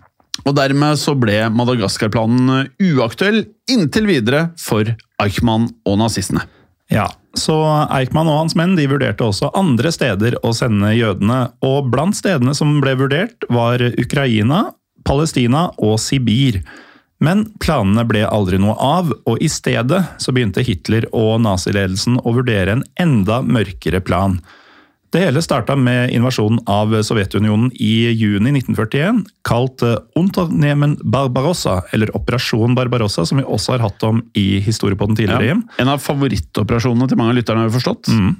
Og 0.43 0.55
dermed 0.57 0.99
så 0.99 1.13
ble 1.15 1.37
Madagaskar-planen 1.53 2.71
uaktuell 2.81 3.43
inntil 3.71 4.09
videre 4.09 4.47
for 4.59 4.89
Eichmann 5.21 5.69
og 5.87 5.99
nazistene. 6.01 6.47
Ja, 6.91 7.07
så 7.39 7.55
Eichmann 7.93 8.29
og 8.29 8.41
hans 8.41 8.57
menn 8.57 8.75
de 8.77 8.85
vurderte 8.89 9.25
også 9.25 9.51
andre 9.57 9.91
steder 9.93 10.35
å 10.45 10.51
sende 10.57 10.91
jødene. 10.93 11.47
Og 11.65 11.89
blant 11.93 12.17
stedene 12.17 12.53
som 12.57 12.75
ble 12.83 12.95
vurdert, 12.99 13.47
var 13.49 13.81
Ukraina, 14.01 14.67
Palestina 15.07 15.67
og 15.81 15.97
Sibir. 16.01 16.61
Men 17.23 17.45
planene 17.63 18.03
ble 18.07 18.25
aldri 18.27 18.59
noe 18.59 18.75
av, 18.83 19.13
og 19.29 19.39
i 19.43 19.47
stedet 19.51 20.01
så 20.19 20.33
begynte 20.35 20.63
Hitler 20.65 21.07
og 21.15 21.37
naziledelsen 21.45 22.19
å 22.19 22.35
vurdere 22.35 22.75
en 22.75 22.83
enda 22.99 23.39
mørkere 23.45 24.03
plan. 24.03 24.41
Det 25.13 25.21
hele 25.21 25.43
starta 25.45 25.75
med 25.77 26.09
invasjonen 26.09 26.63
av 26.65 26.95
Sovjetunionen 27.05 27.67
i 27.77 28.09
juni 28.17 28.49
1941, 28.57 29.19
kalt 29.45 29.83
eh, 29.85 29.99
Unternehmen 30.17 30.95
Barbarossa, 31.03 31.83
eller 31.93 32.09
Operasjon 32.17 32.73
Barbarossa, 32.73 33.21
som 33.29 33.37
vi 33.37 33.45
også 33.45 33.75
har 33.75 33.85
hatt 33.85 34.03
om 34.07 34.23
i 34.33 34.57
historiepodden 34.65 35.19
tidligere. 35.19 35.59
Ja, 35.59 35.83
en 35.85 35.93
av 35.93 36.01
favorittoperasjonene 36.01 37.11
til 37.11 37.21
mange 37.21 37.35
av 37.35 37.37
lytterne, 37.37 37.61
har 37.61 37.69
vi 37.69 37.77
forstått. 37.77 38.09
Mm. 38.09 38.33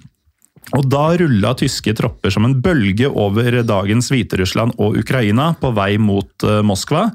Og 0.80 0.89
da 0.89 1.04
rulla 1.22 1.54
tyske 1.60 1.93
tropper 1.93 2.34
som 2.34 2.48
en 2.48 2.58
bølge 2.65 3.06
over 3.06 3.62
dagens 3.67 4.10
Hviterussland 4.10 4.74
og 4.82 4.98
Ukraina 4.98 5.52
på 5.60 5.76
vei 5.78 5.91
mot 6.02 6.48
uh, 6.48 6.63
Moskva. 6.65 7.10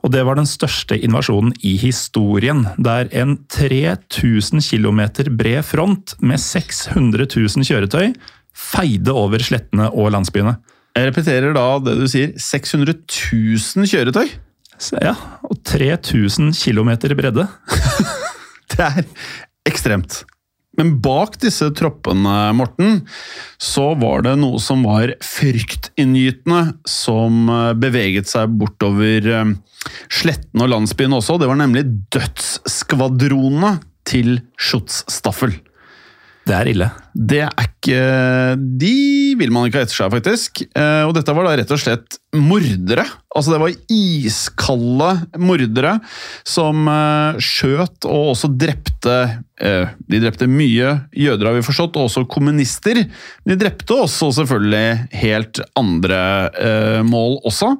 Og 0.00 0.12
det 0.14 0.22
var 0.24 0.38
den 0.38 0.48
største 0.48 0.96
invasjonen 0.96 1.52
i 1.66 1.74
historien, 1.80 2.64
der 2.80 3.10
en 3.12 3.36
3000 3.52 4.62
km 4.64 5.00
bred 5.36 5.64
front 5.66 6.14
med 6.24 6.40
600 6.40 7.28
000 7.36 7.68
kjøretøy 7.68 8.14
feide 8.56 9.14
over 9.14 9.42
slettene 9.44 9.88
og 9.90 10.12
landsbyene. 10.14 10.56
Jeg 10.96 11.10
repeterer 11.10 11.54
da 11.54 11.66
det 11.84 11.96
du 12.00 12.06
sier. 12.10 12.32
600 12.36 12.96
000 12.96 13.90
kjøretøy! 13.90 14.32
Så, 14.80 14.96
ja, 15.04 15.12
og 15.44 15.60
3000 15.68 16.54
km 16.56 16.94
bredde. 17.12 17.46
Det 18.70 18.86
er 18.86 19.02
ekstremt. 19.68 20.22
Men 20.80 20.94
bak 21.04 21.36
disse 21.42 21.68
troppene, 21.76 22.50
Morten, 22.56 23.02
så 23.60 23.90
var 24.00 24.24
det 24.24 24.38
noe 24.40 24.60
som 24.62 24.86
var 24.88 25.12
fryktinngytende, 25.24 26.78
som 26.88 27.44
eh, 27.52 27.72
beveget 27.76 28.30
seg 28.32 28.56
bortover 28.60 29.28
slettene 30.12 30.64
og 30.64 30.72
landsbyen 30.74 31.16
også. 31.16 31.38
Det 31.40 31.48
var 31.50 31.60
nemlig 31.60 31.84
dødsskvadronene 32.12 33.76
til 34.08 34.40
Schutzstaffel. 34.60 35.54
Det 36.48 36.56
er 36.56 36.70
ille. 36.72 36.88
Det 37.14 37.42
er 37.46 37.64
ikke 37.66 38.00
De 38.80 38.94
vil 39.40 39.52
man 39.54 39.66
ikke 39.68 39.80
ha 39.80 39.86
etter 39.86 39.96
seg, 39.96 40.12
faktisk. 40.12 40.62
Eh, 40.76 41.02
Og 41.08 41.14
dette 41.16 41.34
var 41.36 41.48
da 41.48 41.56
rett 41.60 41.74
og 41.74 41.80
slett 41.82 42.18
mordere. 42.36 43.04
Altså, 43.34 43.52
det 43.54 43.60
var 43.62 43.72
iskalde 43.90 45.10
mordere 45.42 45.96
som 46.46 46.86
eh, 46.90 47.38
skjøt 47.42 48.06
og 48.10 48.32
også 48.34 48.50
drepte 48.58 49.16
eh, 49.62 49.90
De 50.10 50.20
drepte 50.22 50.46
mye 50.50 50.92
jøder, 51.14 51.46
har 51.48 51.56
vi 51.58 51.64
forstått, 51.66 51.98
og 51.98 52.06
også 52.08 52.24
kommunister. 52.30 53.02
De 53.46 53.58
drepte 53.58 53.96
også 54.04 54.30
selvfølgelig 54.40 55.08
helt 55.22 55.62
andre 55.78 56.20
mål 57.06 57.38
også. 57.48 57.72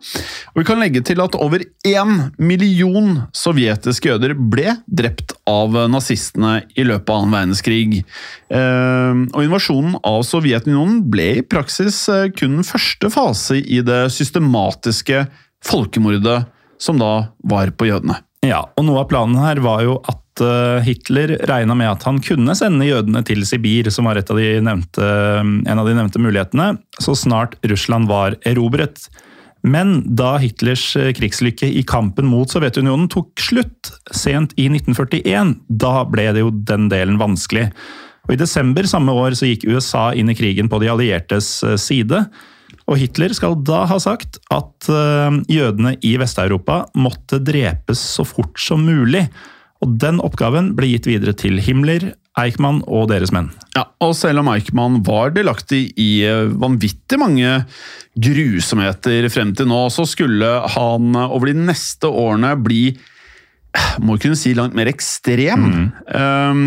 Og 0.52 0.60
vi 0.60 0.66
kan 0.68 0.80
legge 0.82 1.02
til 1.06 1.20
at 1.22 1.36
over 1.38 1.62
én 1.86 2.12
million 2.40 3.22
sovjetiske 3.36 4.10
jøder 4.12 4.34
ble 4.38 4.76
drept 4.86 5.34
av 5.50 5.74
nazistene 5.90 6.60
i 6.78 6.84
løpet 6.86 7.10
av 7.10 7.22
annen 7.22 7.36
verdenskrig. 7.36 8.02
Eh, 8.50 9.19
og 9.30 9.44
invasjonen 9.44 9.98
av 10.06 10.22
Sovjetunionen 10.26 11.04
ble 11.12 11.28
i 11.40 11.44
praksis 11.46 12.02
eh, 12.12 12.28
kun 12.34 12.58
den 12.58 12.66
første 12.66 13.10
fase 13.12 13.60
i 13.60 13.82
det 13.86 14.06
systematiske 14.14 15.26
folkemordet 15.66 16.42
som 16.80 17.00
da 17.00 17.30
var 17.44 17.72
på 17.76 17.90
jødene. 17.90 18.16
Ja, 18.46 18.62
og 18.72 18.86
noe 18.88 19.02
av 19.02 19.10
planen 19.10 19.36
her 19.36 19.60
var 19.60 19.82
jo 19.84 19.98
at 20.08 20.40
eh, 20.44 20.84
Hitler 20.86 21.34
regna 21.50 21.76
med 21.76 21.90
at 21.90 22.06
han 22.08 22.22
kunne 22.24 22.56
sende 22.56 22.88
jødene 22.88 23.20
til 23.28 23.44
Sibir, 23.48 23.90
som 23.92 24.08
var 24.08 24.22
av 24.22 24.40
nevnte, 24.40 25.08
en 25.44 25.82
av 25.82 25.88
de 25.88 25.96
nevnte 25.98 26.22
mulighetene, 26.22 26.72
så 26.96 27.16
snart 27.18 27.58
Russland 27.68 28.08
var 28.08 28.38
erobret. 28.48 29.10
Men 29.60 29.98
da 30.16 30.38
Hitlers 30.40 30.94
eh, 30.96 31.12
krigslykke 31.16 31.68
i 31.68 31.82
kampen 31.84 32.28
mot 32.30 32.48
Sovjetunionen 32.48 33.10
tok 33.12 33.34
slutt 33.40 33.92
sent 34.16 34.54
i 34.56 34.70
1941, 34.72 35.58
da 35.68 35.94
ble 36.08 36.30
det 36.32 36.44
jo 36.44 36.52
den 36.54 36.88
delen 36.92 37.20
vanskelig. 37.20 37.68
Og 38.28 38.34
I 38.34 38.40
desember 38.40 38.86
samme 38.88 39.14
år 39.16 39.36
så 39.38 39.48
gikk 39.48 39.68
USA 39.70 40.10
inn 40.16 40.30
i 40.30 40.36
krigen 40.38 40.70
på 40.70 40.80
de 40.82 40.90
alliertes 40.92 41.60
eh, 41.66 41.78
side. 41.80 42.24
Og 42.90 42.98
Hitler 43.00 43.34
skal 43.36 43.56
da 43.66 43.84
ha 43.90 43.98
sagt 44.02 44.40
at 44.52 44.90
eh, 44.90 45.40
jødene 45.50 45.96
i 46.06 46.16
Vest-Europa 46.20 46.84
måtte 46.98 47.40
drepes 47.42 48.02
så 48.16 48.26
fort 48.26 48.60
som 48.60 48.84
mulig. 48.86 49.26
Og 49.80 49.96
den 50.02 50.20
oppgaven 50.22 50.74
ble 50.76 50.92
gitt 50.92 51.08
videre 51.08 51.32
til 51.38 51.60
Himmler, 51.64 52.10
Eichmann 52.38 52.82
og 52.86 53.08
deres 53.10 53.32
menn. 53.34 53.48
Ja, 53.74 53.88
og 54.04 54.12
selv 54.16 54.42
om 54.42 54.50
Eichmann 54.52 55.00
var 55.06 55.32
delaktig 55.34 55.88
i 55.98 56.10
eh, 56.28 56.50
vanvittig 56.50 57.18
mange 57.20 57.62
grusomheter 58.20 59.30
frem 59.32 59.54
til 59.56 59.70
nå, 59.70 59.86
så 59.90 60.06
skulle 60.08 60.50
han 60.76 61.16
over 61.16 61.50
de 61.50 61.56
neste 61.70 62.10
årene 62.10 62.52
bli 62.60 62.84
må 64.06 64.16
kunne 64.20 64.36
si 64.38 64.52
langt 64.56 64.74
mer 64.76 64.88
ekstrem. 64.90 65.66
Um, 66.10 66.64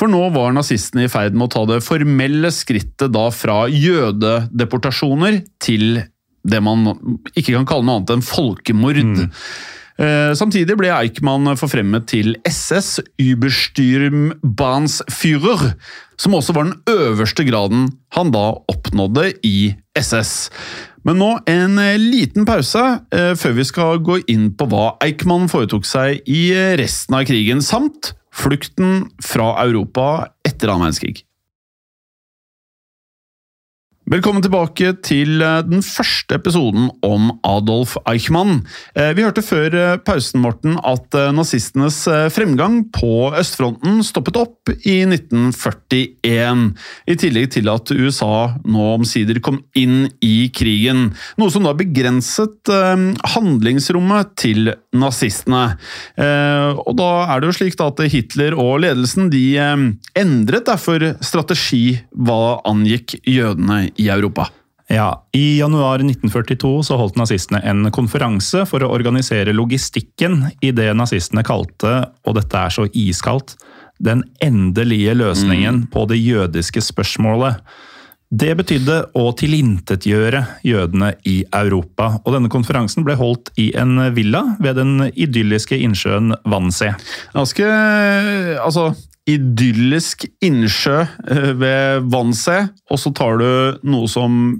for 0.00 0.06
nå 0.12 0.22
var 0.34 0.54
nazistene 0.56 1.04
i 1.06 1.12
ferd 1.12 1.36
med 1.36 1.46
å 1.48 1.52
ta 1.54 1.62
det 1.68 1.84
formelle 1.84 2.50
skrittet 2.54 3.10
da 3.14 3.26
fra 3.34 3.58
jødedeportasjoner 3.70 5.34
til 5.62 5.84
det 6.40 6.60
man 6.64 6.78
ikke 7.36 7.52
kan 7.52 7.66
kalle 7.68 7.84
noe 7.84 7.96
annet 8.00 8.14
enn 8.14 8.24
folkemord. 8.24 8.96
Eh, 10.00 10.32
Samtidig 10.38 10.76
ble 10.80 10.88
Eichmann 10.94 11.50
forfremmet 11.60 12.06
til 12.08 12.30
SS, 12.48 12.88
Überstürmbansführer, 13.20 15.74
som 16.20 16.34
også 16.36 16.52
var 16.56 16.64
den 16.68 16.80
øverste 16.88 17.44
graden 17.48 17.82
han 18.16 18.28
da 18.32 18.44
oppnådde 18.72 19.24
i 19.44 19.74
SS. 19.98 20.50
Men 21.08 21.20
nå 21.20 21.30
en 21.48 21.78
eh, 21.80 21.96
liten 22.00 22.44
pause 22.48 22.82
eh, 23.14 23.32
før 23.38 23.56
vi 23.56 23.66
skal 23.68 24.02
gå 24.04 24.20
inn 24.30 24.50
på 24.56 24.68
hva 24.68 24.94
Eichmann 25.04 25.48
foretok 25.50 25.88
seg 25.88 26.20
i 26.28 26.50
eh, 26.52 26.74
resten 26.80 27.16
av 27.16 27.24
krigen, 27.28 27.64
samt 27.64 28.12
flukten 28.36 29.08
fra 29.24 29.54
Europa 29.64 30.30
etter 30.46 30.70
annen 30.70 30.90
verdenskrig. 30.90 31.24
Velkommen 34.10 34.42
tilbake 34.42 34.88
til 35.06 35.38
eh, 35.38 35.60
den 35.62 35.84
første 35.86 36.34
episoden 36.34 36.88
om 37.06 37.28
Adolf 37.46 37.92
Eichmann. 38.10 38.64
Eh, 38.98 39.12
Vi 39.14 39.22
hørte 39.22 39.44
før 39.46 39.70
eh, 39.78 40.00
pausen 40.02 40.42
Morten, 40.42 40.72
at 40.82 41.14
nazistenes 41.30 42.00
fremgang 42.34 42.80
på 42.90 43.30
østfronten 43.38 44.00
stoppet 44.02 44.40
opp 44.40 44.72
i 44.82 44.96
1941. 45.06 46.64
I 47.06 47.16
tillegg 47.22 47.52
til 47.54 47.70
at 47.70 47.92
USA 47.94 48.56
nå 48.66 48.88
omsider 48.96 49.38
kom 49.46 49.60
inn 49.78 50.08
i 50.26 50.50
krigen. 50.58 51.12
Noe 51.38 51.54
som 51.54 51.68
da 51.68 51.76
begrenset 51.78 52.70
handlingsrommet 53.36 54.34
til 54.40 54.72
nazistene. 54.96 55.76
Og 56.18 56.92
da 56.98 57.10
er 57.30 57.42
det 57.42 57.50
jo 57.50 57.56
slik 57.60 57.78
at 57.84 58.02
Hitler 58.10 58.56
og 58.58 58.80
ledelsen 58.82 59.30
de 59.30 59.44
endret 60.18 60.66
derfor 60.66 61.12
strategi 61.22 62.00
hva 62.10 62.58
angikk 62.70 63.18
jødene 63.28 63.84
i 64.00 64.08
Europa. 64.12 64.48
Ja, 64.90 65.24
I 65.32 65.58
januar 65.60 66.02
1942 66.02 66.70
så 66.88 66.96
holdt 66.98 67.18
nazistene 67.20 67.60
en 67.62 67.86
konferanse 67.94 68.64
for 68.66 68.82
å 68.82 68.88
organisere 68.90 69.54
logistikken 69.54 70.48
i 70.66 70.72
det 70.74 70.88
nazistene 70.98 71.44
kalte, 71.46 71.92
og 72.26 72.34
dette 72.40 72.58
er 72.58 72.74
så 72.74 72.88
iskaldt, 72.90 73.54
den 74.02 74.24
endelige 74.42 75.14
løsningen 75.14 75.84
på 75.92 76.08
det 76.10 76.18
jødiske 76.18 76.82
spørsmålet. 76.82 77.60
Det 78.30 78.52
betydde 78.58 78.96
å 79.18 79.28
tilintetgjøre 79.34 80.40
jødene 80.66 81.12
i 81.26 81.40
Europa, 81.54 82.12
og 82.24 82.34
denne 82.34 82.50
konferansen 82.50 83.06
ble 83.06 83.14
holdt 83.18 83.50
i 83.58 83.68
en 83.78 83.98
villa 84.14 84.42
ved 84.62 84.78
den 84.78 85.08
idylliske 85.10 85.78
innsjøen 85.82 86.36
Wannsee. 86.50 86.96
Ganske 87.34 87.70
altså, 88.62 88.92
idyllisk 89.28 90.26
innsjø 90.44 91.00
eh, 91.04 91.50
ved 91.60 92.10
Wannsee, 92.12 92.68
og 92.90 93.00
så 93.00 93.12
tar 93.16 93.40
du 93.40 93.50
noe 93.86 94.10
som 94.10 94.58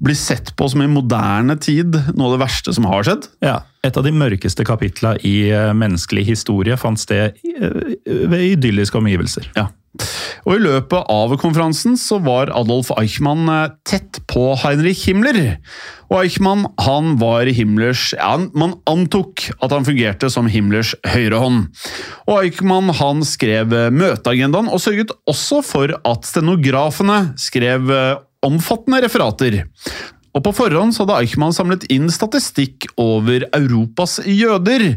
blir 0.00 0.16
sett 0.16 0.54
på 0.56 0.68
som 0.72 0.80
i 0.80 0.88
moderne 0.88 1.56
tid 1.60 1.92
noe 2.16 2.30
av 2.30 2.36
det 2.36 2.42
verste 2.44 2.72
som 2.76 2.88
har 2.88 3.04
skjedd. 3.04 3.28
Ja, 3.44 3.60
Et 3.84 3.96
av 3.96 4.04
de 4.04 4.12
mørkeste 4.12 4.64
kapitla 4.64 5.14
i 5.24 5.50
eh, 5.52 5.72
menneskelig 5.76 6.24
historie 6.28 6.76
fant 6.80 7.00
sted 7.00 7.36
eh, 7.52 7.82
ved 8.04 8.46
idylliske 8.54 8.96
omgivelser. 9.00 9.50
Ja. 9.56 9.68
Og 10.46 10.54
I 10.54 10.62
løpet 10.62 11.08
av 11.10 11.32
konferansen 11.40 11.96
så 11.98 12.20
var 12.22 12.52
Adolf 12.54 12.92
Eichmann 12.94 13.48
eh, 13.50 13.72
tett 13.88 14.20
på 14.30 14.52
Heinrich 14.62 15.02
Himmler. 15.08 15.40
Og 16.10 16.20
Eichmann 16.22 16.64
han 16.84 17.16
var 17.20 17.50
Himmlers 17.50 18.10
ja, 18.16 18.32
Man 18.54 18.76
antok 18.90 19.48
at 19.58 19.74
han 19.74 19.86
fungerte 19.86 20.30
som 20.32 20.48
Himmlers 20.50 20.94
høyrehånd. 21.10 21.68
Og 22.28 22.36
Eichmann 22.38 22.92
han 23.00 23.24
skrev 23.26 23.74
eh, 23.74 23.90
møteagendaen, 23.90 24.70
og 24.70 24.82
sørget 24.82 25.12
også 25.30 25.60
for 25.66 25.96
at 25.98 26.28
stenografene 26.28 27.20
skrev 27.40 27.90
eh, 27.94 28.16
omfattende 28.46 29.02
referater. 29.04 29.62
Og 30.30 30.44
På 30.46 30.52
forhånd 30.54 30.94
så 30.94 31.02
hadde 31.02 31.16
Eichmann 31.24 31.54
samlet 31.54 31.88
inn 31.90 32.06
statistikk 32.14 32.86
over 33.00 33.48
Europas 33.56 34.20
jøder. 34.22 34.92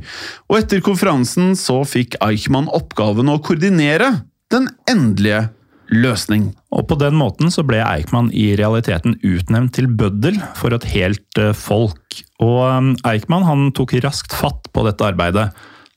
Og 0.46 0.60
etter 0.60 0.84
konferansen 0.86 1.58
så 1.58 1.80
fikk 1.90 2.20
Eichmann 2.22 2.70
oppgaven 2.70 3.34
å 3.34 3.40
koordinere 3.42 4.12
den 4.54 4.70
endelige 4.90 5.48
løsning. 5.94 6.52
Og 6.74 6.88
På 6.90 6.98
den 7.00 7.18
måten 7.18 7.52
så 7.54 7.64
ble 7.66 7.82
Eichmann 7.84 8.32
i 8.34 8.54
realiteten 8.60 9.18
utnevnt 9.22 9.76
til 9.78 9.90
bøddel 9.92 10.40
for 10.58 10.76
et 10.76 10.88
helt 10.94 11.42
eh, 11.42 11.54
folk. 11.58 12.24
Og 12.44 12.60
um, 12.64 12.90
Eichmann 13.08 13.46
han 13.48 13.70
tok 13.76 13.96
raskt 14.06 14.34
fatt 14.36 14.70
på 14.74 14.86
dette 14.88 15.06
arbeidet. 15.06 15.52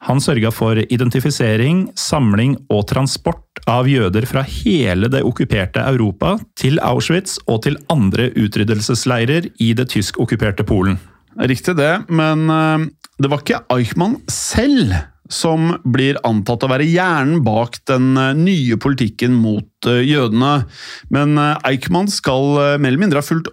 Han 0.07 0.21
sørga 0.21 0.53
for 0.53 0.79
identifisering, 0.79 1.87
samling 1.99 2.55
og 2.71 2.85
transport 2.91 3.63
av 3.67 3.89
jøder 3.89 4.27
fra 4.29 4.45
hele 4.45 5.09
det 5.11 5.25
okkuperte 5.27 5.83
Europa 5.89 6.37
til 6.61 6.79
Auschwitz 6.85 7.41
og 7.49 7.65
til 7.65 7.79
andre 7.91 8.29
utryddelsesleirer 8.37 9.49
i 9.65 9.73
det 9.75 9.89
tysk-okkuperte 9.95 10.67
Polen. 10.69 11.01
Riktig 11.37 11.75
det, 11.81 11.93
men 12.13 12.47
eh, 12.53 12.87
det 13.23 13.33
var 13.33 13.43
ikke 13.43 13.65
Eichmann 13.73 14.21
selv 14.31 14.95
som 15.33 15.73
blir 15.85 16.19
antatt 16.27 16.65
å 16.65 16.71
være 16.71 16.87
hjernen 16.89 17.43
bak 17.47 17.79
den 17.91 18.15
eh, 18.21 18.35
nye 18.39 18.79
politikken 18.81 19.35
mot 19.39 19.89
eh, 19.91 20.03
jødene. 20.07 20.67
Men 21.15 21.37
eh, 21.41 21.69
Eichmann 21.71 22.11
skal 22.13 22.79
mer 22.79 22.93
eller 22.93 23.03
mindre 23.03 23.23
ha 23.23 23.27
fulgt 23.27 23.53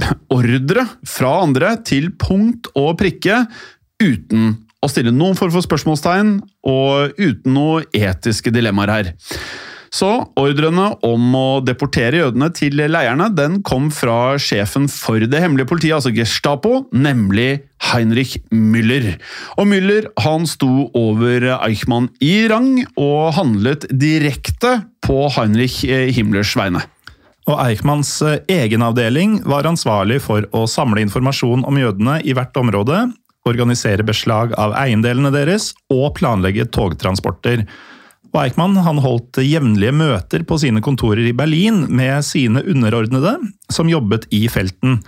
ordre 0.38 0.86
fra 1.08 1.36
andre 1.44 1.74
til 1.86 2.10
punkt 2.20 2.70
og 2.74 2.96
prikke 3.00 3.44
uten 4.00 4.54
å 4.80 4.88
stille 4.88 5.12
noen 5.12 5.36
form 5.36 5.52
for 5.52 5.60
spørsmålstegn, 5.60 6.38
og 6.64 7.18
uten 7.20 7.52
noen 7.52 7.84
etiske 7.92 8.48
dilemmaer 8.54 8.94
her. 8.94 9.10
Så 9.90 10.08
ordrene 10.38 10.92
om 11.02 11.32
å 11.34 11.46
deportere 11.66 12.20
jødene 12.20 12.46
til 12.54 12.78
leirene 12.78 13.26
den 13.34 13.58
kom 13.66 13.88
fra 13.90 14.36
sjefen 14.38 14.86
for 14.90 15.18
det 15.26 15.40
hemmelige 15.42 15.66
politiet, 15.72 15.96
altså 15.96 16.12
Gestapo, 16.14 16.84
nemlig 16.94 17.64
Heinrich 17.90 18.36
Müller. 18.54 19.16
Og 19.58 19.66
Müller 19.72 20.06
han 20.22 20.46
sto 20.46 20.86
over 20.94 21.48
Eichmann 21.58 22.06
i 22.22 22.46
rang 22.52 22.84
og 22.94 23.34
handlet 23.40 23.88
direkte 23.90 24.76
på 25.02 25.24
Heinrich 25.34 25.82
Himmlers 25.82 26.54
vegne. 26.58 26.86
Og 27.50 27.58
Eichmanns 27.58 28.12
eh, 28.22 28.42
egen 28.62 28.84
avdeling 28.86 29.40
var 29.48 29.66
ansvarlig 29.66 30.20
for 30.22 30.46
å 30.54 30.66
samle 30.70 31.02
informasjon 31.02 31.64
om 31.66 31.78
jødene 31.80 32.20
i 32.22 32.34
hvert 32.36 32.54
område, 32.60 33.08
organisere 33.48 34.04
beslag 34.06 34.52
av 34.60 34.76
eiendelene 34.78 35.32
deres 35.34 35.72
og 35.90 36.12
planlegge 36.18 36.68
togtransporter. 36.70 37.64
Og 38.30 38.38
Eichmann 38.44 38.76
han 38.78 39.00
holdt 39.02 39.40
jevnlige 39.42 39.94
møter 39.96 40.44
på 40.46 40.58
sine 40.62 40.82
kontorer 40.84 41.24
i 41.26 41.34
Berlin 41.36 41.82
med 41.90 42.22
sine 42.26 42.62
underordnede, 42.62 43.34
som 43.72 43.90
jobbet 43.90 44.28
i 44.34 44.44
felten. 44.52 45.00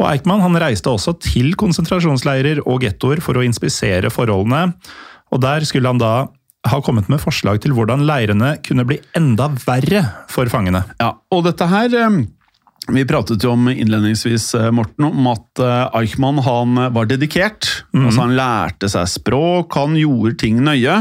Og 0.00 0.08
Eichmann 0.10 0.44
han 0.44 0.58
reiste 0.60 0.92
også 0.92 1.14
til 1.24 1.54
konsentrasjonsleirer 1.60 2.62
og 2.66 2.82
gettoer 2.84 3.20
for 3.24 3.36
å 3.36 3.44
inspisere 3.44 4.12
forholdene. 4.12 4.74
Og 5.32 5.40
Der 5.40 5.64
skulle 5.68 5.88
han 5.88 6.00
da 6.00 6.28
ha 6.68 6.80
kommet 6.84 7.08
med 7.08 7.22
forslag 7.22 7.62
til 7.64 7.72
hvordan 7.72 8.04
leirene 8.04 8.58
kunne 8.64 8.84
bli 8.88 8.98
enda 9.16 9.48
verre 9.64 10.02
for 10.28 10.48
fangene. 10.52 10.82
Ja, 11.00 11.14
og 11.32 11.46
dette 11.46 11.68
her 11.70 11.94
eh, 11.96 12.18
vi 12.94 13.04
pratet 13.08 13.42
jo 13.44 13.52
om 13.54 13.68
innledningsvis 13.72 14.48
eh, 14.58 14.70
Morten, 14.74 15.06
om 15.10 15.26
at 15.32 15.60
eh, 15.62 15.98
Eichmann 16.00 16.38
han 16.44 16.74
var 16.94 17.06
dedikert. 17.10 17.84
altså 17.94 18.24
Han 18.26 18.36
lærte 18.38 18.88
seg 18.92 19.08
språk, 19.10 19.74
han 19.78 19.94
gjorde 19.98 20.36
ting 20.42 20.60
nøye. 20.66 20.98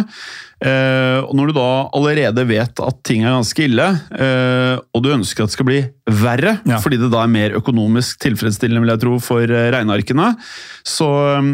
Eh, 0.59 1.19
og 1.23 1.31
Når 1.39 1.47
du 1.51 1.53
da 1.59 1.67
allerede 1.95 2.43
vet 2.49 2.81
at 2.83 2.97
ting 3.07 3.23
er 3.23 3.35
ganske 3.37 3.63
ille, 3.69 3.87
eh, 4.11 4.75
og 4.93 5.03
du 5.05 5.11
ønsker 5.15 5.43
at 5.45 5.51
det 5.53 5.57
skal 5.57 5.69
bli 5.69 5.79
verre, 6.09 6.57
Ja. 6.67 6.79
fordi 6.83 6.97
det 6.99 7.11
da 7.13 7.23
er 7.23 7.31
mer 7.31 7.55
økonomisk 7.59 8.19
tilfredsstillende 8.25 8.81
vil 8.83 8.93
jeg 8.95 9.03
tro, 9.05 9.19
for 9.23 9.41
eh, 9.43 9.69
regnearkene, 9.71 10.33
så 10.83 11.07
eh, 11.37 11.53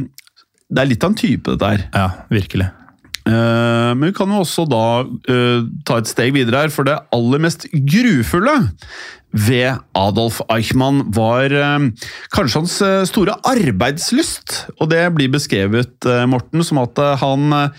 det 0.72 0.82
er 0.82 0.90
litt 0.90 1.04
av 1.06 1.12
en 1.14 1.20
type, 1.22 1.52
dette 1.54 1.70
her. 1.76 1.86
Ja, 1.94 2.08
virkelig. 2.34 2.72
Eh, 3.26 3.92
Men 3.98 4.12
vi 4.12 4.16
kan 4.16 4.30
jo 4.32 4.44
også 4.44 4.68
da 4.70 4.86
eh, 5.32 5.66
ta 5.88 6.00
et 6.02 6.10
steg 6.12 6.36
videre 6.36 6.66
her, 6.66 6.74
for 6.74 6.88
det 6.88 7.00
aller 7.16 7.42
mest 7.42 7.68
grufulle 7.74 8.60
ved 9.36 9.82
Adolf 9.98 10.40
Eichmann 10.54 11.04
var 11.16 11.52
eh, 11.52 11.90
kanskje 12.36 12.62
hans 12.62 12.78
store 13.10 13.38
arbeidslyst. 13.50 14.62
Og 14.80 14.90
det 14.94 15.04
blir 15.18 15.34
beskrevet, 15.34 16.10
Morten, 16.30 16.64
som 16.66 16.84
at 16.86 17.02
han 17.24 17.72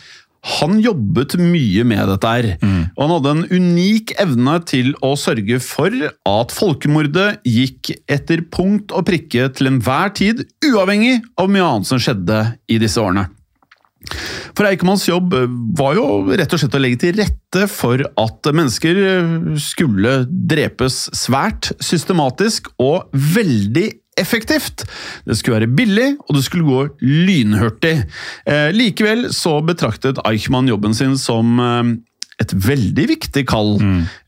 han 0.46 0.76
jobbet 0.78 1.32
mye 1.42 1.82
med 1.82 2.04
dette 2.06 2.30
her, 2.30 2.46
og 2.94 3.00
han 3.00 3.12
hadde 3.16 3.30
en 3.32 3.46
unik 3.50 4.12
evne 4.22 4.52
til 4.70 4.92
å 5.02 5.16
sørge 5.18 5.58
for 5.58 5.90
at 6.06 6.54
folkemordet 6.54 7.40
gikk 7.42 7.90
etter 8.06 8.44
punkt 8.54 8.94
og 8.94 9.08
prikke 9.08 9.48
til 9.56 9.72
enhver 9.72 10.14
tid, 10.14 10.44
uavhengig 10.62 11.16
av 11.34 11.50
mye 11.50 11.66
annet 11.66 11.90
som 11.90 11.98
skjedde 11.98 12.44
i 12.70 12.78
disse 12.78 13.02
årene. 13.02 13.26
For 14.56 14.68
Eikemanns 14.68 15.06
jobb 15.08 15.34
var 15.76 15.96
jo 15.98 16.06
rett 16.30 16.52
og 16.52 16.60
slett 16.60 16.76
å 16.78 16.80
legge 16.80 17.00
til 17.02 17.16
rette 17.18 17.66
for 17.70 18.02
at 18.20 18.50
mennesker 18.54 18.98
skulle 19.60 20.18
drepes 20.28 21.06
svært 21.16 21.72
systematisk 21.82 22.70
og 22.82 23.08
veldig 23.12 23.88
effektivt. 24.16 24.86
Det 25.28 25.36
skulle 25.36 25.60
være 25.60 25.72
billig, 25.76 26.10
og 26.26 26.38
det 26.38 26.44
skulle 26.46 26.66
gå 26.68 26.82
lynhurtig. 27.04 27.96
Eh, 28.48 28.68
likevel 28.74 29.28
så 29.34 29.58
betraktet 29.64 30.20
Eichmann 30.24 30.70
jobben 30.70 30.96
sin 30.96 31.18
som 31.20 31.60
eh, 31.60 31.90
et 32.42 32.52
veldig 32.52 33.08
viktig 33.12 33.44
kall. 33.48 33.76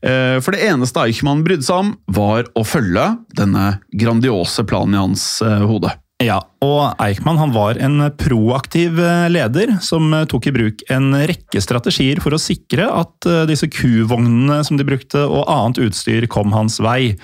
Eh, 0.01 0.37
for 0.41 0.55
det 0.55 0.65
eneste 0.69 1.01
Eichmann 1.03 1.43
brydde 1.45 1.65
seg 1.67 1.83
om, 1.85 1.95
var 2.09 2.49
å 2.57 2.65
følge 2.65 3.11
denne 3.37 3.79
grandiose 3.93 4.65
planen 4.69 4.97
i 4.97 5.03
hans 5.03 5.25
eh, 5.45 5.65
hode. 5.69 5.93
Ja, 6.19 6.41
og 6.59 6.97
Eichmann 6.99 7.37
han 7.39 7.53
var 7.55 7.77
en 7.79 8.01
proaktiv 8.19 8.97
eh, 8.99 9.29
leder 9.31 9.77
som 9.83 10.11
eh, 10.11 10.25
tok 10.27 10.49
i 10.49 10.51
bruk 10.51 10.81
en 10.91 11.13
rekke 11.15 11.61
strategier 11.63 12.19
for 12.19 12.35
å 12.35 12.41
sikre 12.43 12.89
at 12.91 13.27
eh, 13.29 13.45
disse 13.47 13.69
kuvognene 13.71 14.57
som 14.67 14.75
de 14.75 14.87
brukte 14.87 15.21
og 15.23 15.47
annet 15.47 15.79
utstyr 15.87 16.27
kom 16.31 16.51
hans 16.55 16.81
vei. 16.83 17.15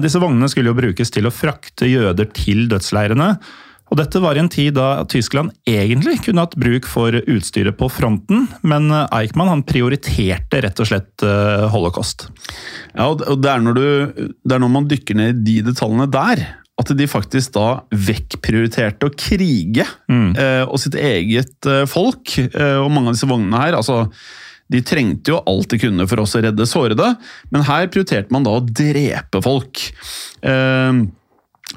Disse 0.00 0.16
vognene 0.16 0.48
skulle 0.48 0.70
jo 0.70 0.78
brukes 0.78 1.10
til 1.12 1.26
å 1.28 1.30
frakte 1.34 1.84
jøder 1.84 2.30
til 2.32 2.62
dødsleirene. 2.70 3.26
Og 3.92 3.98
dette 4.00 4.22
var 4.24 4.38
i 4.38 4.40
en 4.40 4.48
tid 4.48 4.72
da 4.78 5.04
Tyskland 5.04 5.52
egentlig 5.68 6.22
kunne 6.24 6.46
hatt 6.46 6.56
bruk 6.56 6.88
for 6.88 7.12
utstyret 7.12 7.76
på 7.76 7.90
fronten, 7.92 8.46
men 8.64 8.88
Eichmann 9.04 9.52
han 9.52 9.66
prioriterte 9.68 10.62
rett 10.64 10.80
og 10.80 10.88
slett 10.88 11.26
holocaust. 11.76 12.30
Ja, 12.96 13.10
og 13.12 13.36
det 13.44 13.52
er, 13.52 13.66
når 13.68 13.76
du, 13.76 13.84
det 14.32 14.56
er 14.56 14.64
når 14.64 14.72
man 14.78 14.88
dykker 14.88 15.20
ned 15.20 15.44
i 15.44 15.60
de 15.60 15.66
detaljene 15.68 16.08
der, 16.08 16.46
at 16.76 16.90
de 16.98 17.06
faktisk 17.08 17.54
da 17.56 17.66
vekkprioriterte 17.90 19.08
å 19.08 19.14
krige 19.16 19.86
eh, 20.36 20.64
og 20.68 20.76
sitt 20.82 20.94
eget 21.00 21.66
eh, 21.66 21.86
folk. 21.88 22.34
Eh, 22.44 22.76
og 22.82 22.90
mange 22.92 23.08
av 23.12 23.16
disse 23.16 23.28
vognene 23.30 23.62
her, 23.62 23.78
altså 23.78 24.06
de 24.68 24.80
trengte 24.82 25.30
jo 25.30 25.40
alt 25.46 25.70
de 25.70 25.78
kunne 25.78 26.04
for 26.10 26.20
også 26.20 26.40
å 26.40 26.46
redde 26.48 26.66
sårede, 26.66 27.12
men 27.54 27.62
her 27.68 27.86
prioriterte 27.88 28.34
man 28.34 28.44
da 28.44 28.56
å 28.58 28.64
drepe 28.66 29.40
folk. 29.44 29.84
Eh, 30.42 31.04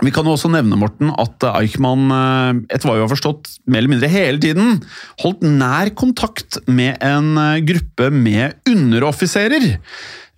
vi 0.04 0.12
kan 0.14 0.28
jo 0.28 0.36
også 0.36 0.52
nevne 0.54 0.78
Morten, 0.80 1.10
at 1.18 1.44
Eichmann, 1.50 2.10
eh, 2.14 2.62
etter 2.76 2.90
hva 2.90 2.98
vi 3.00 3.04
har 3.06 3.12
forstått, 3.12 3.56
mer 3.68 3.82
eller 3.82 3.94
mindre 3.96 4.12
hele 4.12 4.42
tiden 4.42 4.82
holdt 5.24 5.42
nær 5.48 5.90
kontakt 5.98 6.60
med 6.68 6.98
en 7.02 7.36
eh, 7.38 7.62
gruppe 7.66 8.12
med 8.14 8.60
underoffiserer. 8.70 9.78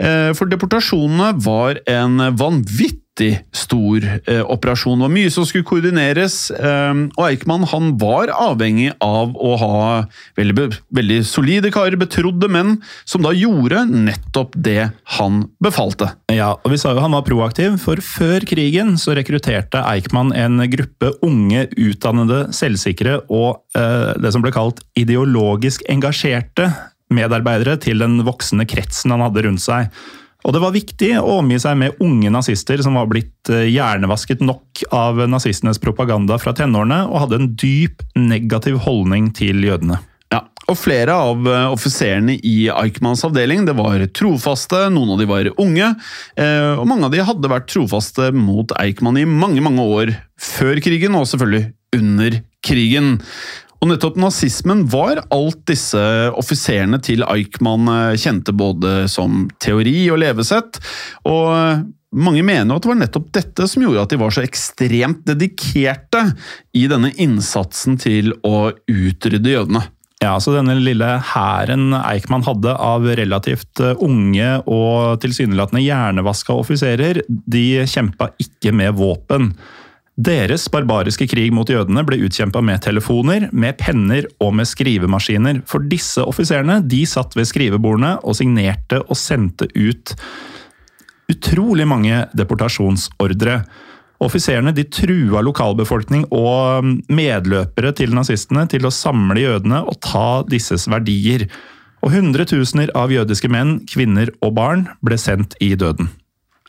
Eh, 0.01 0.31
For 0.37 0.49
deportasjonene 0.49 1.33
var 1.43 1.81
en 1.89 2.17
vanvittig 2.39 3.00
stor 3.51 4.05
eh, 4.25 4.41
operasjon. 4.41 4.99
Det 4.99 5.05
var 5.05 5.13
mye 5.13 5.31
som 5.33 5.45
skulle 5.45 5.67
koordineres, 5.67 6.49
eh, 6.51 6.93
og 7.17 7.25
Eichmann 7.27 7.67
han 7.69 7.95
var 8.01 8.31
avhengig 8.33 8.91
av 9.03 9.35
å 9.35 9.55
ha 9.59 9.81
veldig, 10.39 10.67
veldig 10.95 11.19
solide 11.27 11.71
karer, 11.73 11.99
betrodde 12.01 12.49
menn, 12.51 12.77
som 13.05 13.21
da 13.25 13.33
gjorde 13.35 13.83
nettopp 13.91 14.55
det 14.55 14.91
han 15.17 15.43
befalte. 15.63 16.11
Ja, 16.31 16.55
og 16.55 16.73
vi 16.73 16.79
sa 16.81 16.95
jo 16.95 17.03
han 17.03 17.15
var 17.15 17.27
proaktiv, 17.27 17.77
for 17.83 18.01
før 18.01 18.45
krigen 18.47 18.95
så 19.01 19.15
rekrutterte 19.17 19.83
Eichmann 19.91 20.33
en 20.33 20.63
gruppe 20.71 21.13
unge, 21.25 21.67
utdannede, 21.77 22.47
selvsikre 22.55 23.21
og 23.29 23.61
eh, 23.77 24.15
det 24.21 24.33
som 24.33 24.43
ble 24.43 24.53
kalt 24.55 24.81
ideologisk 24.97 25.85
engasjerte 25.91 26.71
medarbeidere 27.11 27.77
til 27.81 28.01
den 28.01 28.21
voksende 28.25 28.65
kretsen 28.69 29.13
han 29.13 29.23
hadde 29.25 29.45
rundt 29.45 29.63
seg. 29.63 29.91
Og 30.41 30.55
det 30.55 30.61
var 30.63 30.73
viktig 30.73 31.11
å 31.19 31.37
omgi 31.39 31.59
seg 31.61 31.77
med 31.77 31.99
unge 32.01 32.31
nazister 32.33 32.81
som 32.81 32.97
var 32.97 33.09
blitt 33.11 33.51
eh, 33.53 33.67
hjernevasket 33.69 34.41
nok 34.45 34.85
av 34.95 35.21
nazistenes 35.29 35.81
propaganda 35.81 36.39
fra 36.41 36.55
tenårene 36.57 37.03
og 37.09 37.25
hadde 37.25 37.41
en 37.41 37.51
dyp 37.61 38.01
negativ 38.17 38.81
holdning 38.87 39.29
til 39.37 39.61
jødene. 39.67 39.99
Ja, 40.31 40.45
og 40.71 40.79
flere 40.79 41.17
av 41.27 41.45
eh, 41.45 41.67
offiserene 41.75 42.37
i 42.37 42.55
Eichmanns 42.73 43.25
avdeling 43.27 43.67
det 43.67 43.75
var 43.77 44.01
trofaste, 44.17 44.87
noen 44.93 45.13
av 45.13 45.21
de 45.21 45.29
var 45.29 45.51
unge, 45.61 45.91
eh, 46.39 46.71
og 46.73 46.87
mange 46.89 47.09
av 47.09 47.13
de 47.13 47.25
hadde 47.27 47.51
vært 47.51 47.69
trofaste 47.73 48.31
mot 48.33 48.73
Eichmann 48.81 49.19
i 49.21 49.27
mange, 49.29 49.61
mange 49.61 49.85
år 49.85 50.15
før 50.41 50.81
krigen, 50.81 51.17
og 51.19 51.27
selvfølgelig 51.29 51.69
under 51.99 52.39
krigen. 52.65 53.17
Og 53.81 53.89
nettopp 53.89 54.17
nazismen 54.21 54.83
var 54.93 55.23
alt 55.33 55.63
disse 55.69 56.01
offiserene 56.37 56.99
til 57.01 57.25
Eichmann 57.25 57.89
eh, 57.89 58.19
kjente 58.21 58.53
både 58.53 59.07
som 59.09 59.47
teori 59.63 60.03
og 60.13 60.21
levesett, 60.21 60.77
og 61.25 61.47
eh, 61.55 61.81
mange 62.11 62.43
mener 62.43 62.75
at 62.75 62.83
det 62.83 62.91
var 62.91 62.99
nettopp 62.99 63.31
dette 63.33 63.65
som 63.71 63.81
gjorde 63.85 64.03
at 64.03 64.13
de 64.13 64.19
var 64.21 64.35
så 64.35 64.43
ekstremt 64.43 65.23
dedikerte 65.25 66.25
i 66.77 66.85
denne 66.91 67.09
innsatsen 67.23 67.97
til 68.01 68.35
å 68.45 68.69
utrydde 68.91 69.55
jødene. 69.55 69.83
Ja, 70.21 70.35
så 70.37 70.53
denne 70.53 70.75
lille 70.77 71.15
hæren 71.31 71.95
Eichmann 71.97 72.45
hadde 72.45 72.75
av 72.77 73.07
relativt 73.17 73.81
eh, 73.81 73.97
unge 73.97 74.59
og 74.69 75.17
tilsynelatende 75.23 75.81
hjernevaska 75.81 76.53
offiserer, 76.53 77.23
de 77.25 77.65
kjempa 77.89 78.29
ikke 78.43 78.75
med 78.77 78.93
våpen. 79.01 79.55
Deres 80.21 80.67
barbariske 80.69 81.25
krig 81.31 81.53
mot 81.55 81.69
jødene 81.71 82.03
ble 82.05 82.19
utkjempa 82.27 82.61
med 82.65 82.81
telefoner, 82.83 83.47
med 83.55 83.77
penner 83.79 84.27
og 84.43 84.51
med 84.59 84.67
skrivemaskiner. 84.69 85.61
For 85.69 85.81
disse 85.89 86.21
offiserene 86.27 86.81
de 86.85 86.99
satt 87.09 87.33
ved 87.37 87.47
skrivebordene 87.49 88.17
og 88.19 88.35
signerte 88.37 88.99
og 89.07 89.17
sendte 89.17 89.69
ut 89.73 90.13
utrolig 91.31 91.87
mange 91.89 92.25
deportasjonsordre. 92.37 93.61
Offiserene 94.21 94.75
de 94.77 94.85
trua 94.93 95.41
lokalbefolkning 95.41 96.27
og 96.35 96.91
medløpere 97.09 97.95
til 97.97 98.13
nazistene 98.13 98.67
til 98.69 98.85
å 98.85 98.93
samle 98.93 99.41
jødene 99.41 99.81
og 99.87 99.97
ta 100.05 100.43
disses 100.51 100.85
verdier. 100.91 101.47
Og 102.05 102.13
hundretusener 102.13 102.91
av 102.97 103.13
jødiske 103.13 103.49
menn, 103.49 103.79
kvinner 103.89 104.29
og 104.41 104.57
barn 104.59 104.89
ble 105.05 105.17
sendt 105.21 105.57
i 105.63 105.73
døden. 105.73 106.11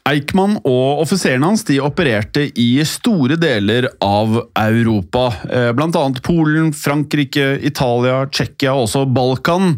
Eichmann 0.08 0.56
og 0.66 1.02
offiserene 1.04 1.46
hans 1.52 1.62
de 1.68 1.76
opererte 1.84 2.48
i 2.58 2.70
store 2.88 3.36
deler 3.38 3.86
av 4.02 4.34
Europa. 4.58 5.28
Bl.a. 5.44 5.68
Blant 5.78 5.98
annet 5.98 6.18
Polen, 6.26 6.72
Frankrike, 6.74 7.54
Italia, 7.62 8.24
Tsjekkia 8.26 8.74
og 8.74 8.88
også 8.88 9.04
Balkan. 9.14 9.76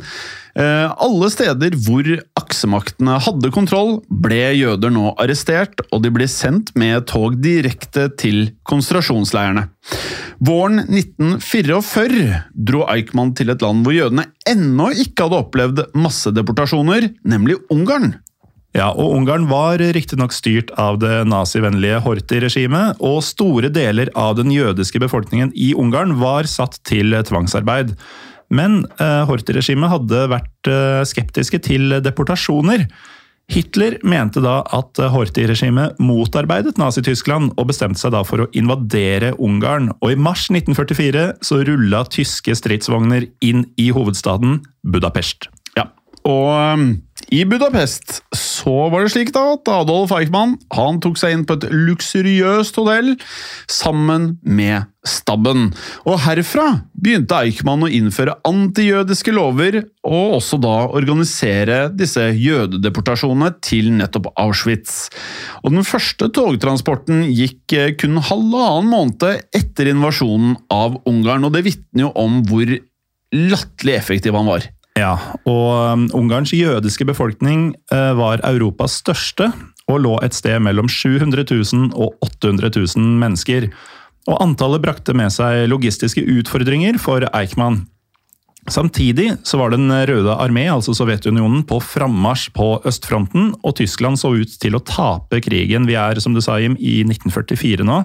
Eh, 0.57 0.89
Alle 1.03 1.29
steder 1.35 1.77
hvor 1.85 2.09
aksemaktene 2.41 3.19
hadde 3.27 3.53
kontroll, 3.53 3.99
ble 4.09 4.55
jøder 4.57 4.93
nå 4.95 5.13
arrestert, 5.21 5.85
og 5.91 6.05
de 6.07 6.13
ble 6.15 6.29
sendt 6.31 6.73
med 6.79 7.05
tog 7.11 7.37
direkte 7.45 8.09
til 8.21 8.55
konsentrasjonsleirene. 8.65 9.69
Våren 10.45 10.87
1944 10.87 12.45
dro 12.55 12.87
Eichmann 12.91 13.35
til 13.37 13.53
et 13.53 13.63
land 13.65 13.85
hvor 13.85 13.95
jødene 13.95 14.31
ennå 14.49 14.89
ikke 15.05 15.27
hadde 15.27 15.43
opplevd 15.45 15.85
massedeportasjoner, 15.99 17.13
nemlig 17.29 17.61
Ungarn. 17.73 18.15
Ja, 18.75 18.89
og 18.91 19.13
Ungarn 19.15 19.47
var 19.47 19.79
riktignok 19.79 20.33
styrt 20.35 20.73
av 20.81 20.99
det 20.99 21.21
nazivennlige 21.31 22.01
Horthy-regimet, 22.03 22.99
og 22.99 23.21
store 23.23 23.71
deler 23.71 24.11
av 24.19 24.35
den 24.41 24.51
jødiske 24.51 24.99
befolkningen 24.99 25.53
i 25.55 25.71
Ungarn 25.79 26.17
var 26.19 26.49
satt 26.51 26.81
til 26.89 27.15
tvangsarbeid. 27.15 27.95
Men 28.51 28.83
eh, 28.99 29.23
Horthy-regimet 29.29 29.93
hadde 29.93 30.25
vært 30.33 30.71
eh, 30.71 31.05
skeptiske 31.07 31.63
til 31.63 32.01
deportasjoner. 32.03 32.89
Hitler 33.55 33.99
mente 34.03 34.41
da 34.43 34.63
at 34.75 34.99
Horthy-regimet 34.99 36.01
motarbeidet 36.03 36.79
Nazi-Tyskland, 36.81 37.53
og 37.55 37.71
bestemte 37.71 38.03
seg 38.03 38.15
da 38.17 38.25
for 38.27 38.43
å 38.43 38.51
invadere 38.59 39.37
Ungarn. 39.39 39.93
Og 40.01 40.17
i 40.17 40.19
mars 40.19 40.49
1944 40.51 41.29
så 41.47 41.63
rulla 41.63 42.03
tyske 42.11 42.59
stridsvogner 42.59 43.29
inn 43.45 43.69
i 43.79 43.93
hovedstaden 43.95 44.65
Budapest. 44.83 45.47
Ja, 45.79 45.93
og 46.27 46.49
um, 46.75 46.89
i 47.33 47.45
Budapest 47.49 48.21
så 48.37 48.89
var 48.93 49.05
det 49.05 49.13
slik 49.15 49.31
da 49.35 49.55
at 49.55 49.69
Adolf 49.73 50.13
Eichmann 50.17 50.57
han 50.75 51.01
tok 51.05 51.19
seg 51.21 51.35
inn 51.35 51.45
på 51.49 51.57
et 51.59 51.67
luksuriøst 51.73 52.77
hotell 52.81 53.15
sammen 53.71 54.35
med 54.43 54.91
stabben. 55.05 55.69
Og 56.09 56.21
herfra 56.25 56.67
begynte 56.97 57.37
Eichmann 57.37 57.85
å 57.85 57.91
innføre 57.93 58.39
antijødiske 58.49 59.35
lover, 59.37 59.83
og 60.05 60.39
også 60.39 60.59
da 60.63 60.75
organisere 60.87 61.91
disse 61.93 62.25
jødedeportasjonene 62.33 63.53
til 63.65 63.93
nettopp 63.99 64.31
Auschwitz. 64.41 65.11
Og 65.63 65.77
den 65.77 65.85
første 65.89 66.31
togtransporten 66.33 67.27
gikk 67.33 67.77
eh, 67.77 67.93
kun 68.01 68.17
halvannen 68.21 68.91
måned 68.93 69.45
etter 69.55 69.93
invasjonen 69.93 70.57
av 70.73 70.97
Ungarn, 71.09 71.45
og 71.45 71.57
det 71.57 71.67
vitner 71.69 72.07
jo 72.07 72.15
om 72.25 72.41
hvor 72.49 72.73
latterlig 73.35 73.99
effektiv 73.99 74.37
han 74.39 74.49
var. 74.49 74.74
Ja, 74.95 75.15
og 75.51 75.71
um, 75.93 76.05
Ungarns 76.15 76.53
jødiske 76.55 77.07
befolkning 77.09 77.73
eh, 77.91 78.13
var 78.15 78.43
Europas 78.47 79.01
største, 79.03 79.49
og 79.91 80.05
lå 80.05 80.13
et 80.25 80.37
sted 80.37 80.63
mellom 80.63 80.87
700 80.89 81.45
000 81.51 81.91
og 81.99 82.15
800 82.23 82.71
000 82.79 83.19
mennesker. 83.21 83.67
Og 84.31 84.39
antallet 84.41 84.85
brakte 84.85 85.13
med 85.17 85.35
seg 85.35 85.67
logistiske 85.69 86.23
utfordringer 86.39 86.97
for 87.03 87.27
Eichmann. 87.35 87.83
Samtidig 88.71 89.35
så 89.45 89.59
var 89.61 89.75
Den 89.75 89.91
røde 89.93 90.39
armé, 90.41 90.65
altså 90.73 90.95
Sovjetunionen, 90.97 91.67
på 91.69 91.83
frammarsj 91.85 92.49
på 92.55 92.69
østfronten, 92.89 93.53
og 93.61 93.77
Tyskland 93.77 94.17
så 94.17 94.33
ut 94.33 94.55
til 94.63 94.79
å 94.79 94.81
tape 94.81 95.43
krigen. 95.45 95.85
Vi 95.91 95.99
er, 96.01 96.21
som 96.23 96.33
du 96.33 96.41
sa, 96.41 96.57
Jim, 96.63 96.79
i 96.79 97.03
1944 97.05 97.85
nå. 97.85 98.05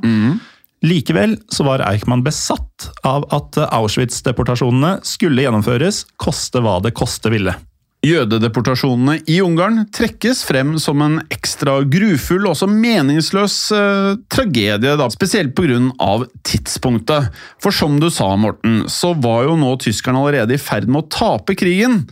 Likevel 0.86 1.38
så 1.52 1.66
var 1.68 1.84
Eichmann 1.84 2.24
besatt 2.24 2.90
av 3.04 3.26
at 3.36 3.58
Auschwitz-deportasjonene 3.68 5.00
skulle 5.08 5.44
gjennomføres, 5.44 6.06
koste 6.22 6.64
hva 6.64 6.78
det 6.84 6.96
koste 6.96 7.32
ville. 7.34 7.58
Jødedeportasjonene 8.00 9.18
i 9.28 9.42
Ungarn 9.44 9.82
trekkes 9.92 10.46
frem 10.48 10.78
som 10.80 11.02
en 11.04 11.18
ekstra 11.36 11.82
grufull 11.84 12.46
og 12.46 12.54
også 12.54 12.70
meningsløs 12.72 13.56
eh, 13.76 14.14
tragedie, 14.32 14.94
da, 14.96 15.10
spesielt 15.12 15.52
pga. 15.58 16.14
tidspunktet. 16.48 17.28
For 17.60 17.76
som 17.76 17.98
du 18.00 18.08
sa, 18.08 18.30
Morten, 18.40 18.86
så 18.88 19.12
var 19.20 19.50
jo 19.50 19.58
nå 19.60 19.74
tyskerne 19.84 20.22
allerede 20.22 20.56
i 20.56 20.62
ferd 20.64 20.88
med 20.88 21.02
å 21.02 21.10
tape 21.12 21.58
krigen. 21.60 22.06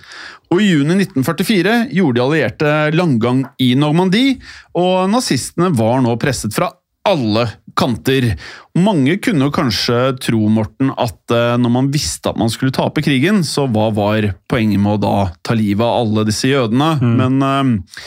Og 0.52 0.60
I 0.60 0.74
juni 0.74 1.00
1944 1.06 1.78
gjorde 1.96 2.20
de 2.20 2.26
allierte 2.26 2.76
langgang 2.92 3.46
i 3.64 3.72
Normandie, 3.80 4.42
og 4.76 5.08
nazistene 5.12 5.72
var 5.72 6.04
nå 6.04 6.20
presset 6.20 6.52
fra 6.56 6.74
alle 7.08 7.48
kanter. 7.78 8.32
Mange 8.78 9.18
kunne 9.22 9.50
kanskje 9.54 10.16
tro, 10.22 10.42
Morten, 10.52 10.92
at 10.98 11.34
eh, 11.34 11.56
når 11.62 11.74
man 11.74 11.92
visste 11.94 12.32
at 12.32 12.40
man 12.40 12.52
skulle 12.54 12.76
tape 12.76 13.04
krigen, 13.06 13.44
så 13.48 13.68
hva 13.70 13.90
var 13.96 14.32
poenget 14.50 14.82
med 14.82 14.98
å 14.98 15.04
da 15.04 15.14
ta 15.46 15.58
livet 15.58 15.86
av 15.86 16.02
alle 16.02 16.26
disse 16.28 16.50
jødene? 16.50 16.90
Men 17.04 17.38
eh, 17.46 18.02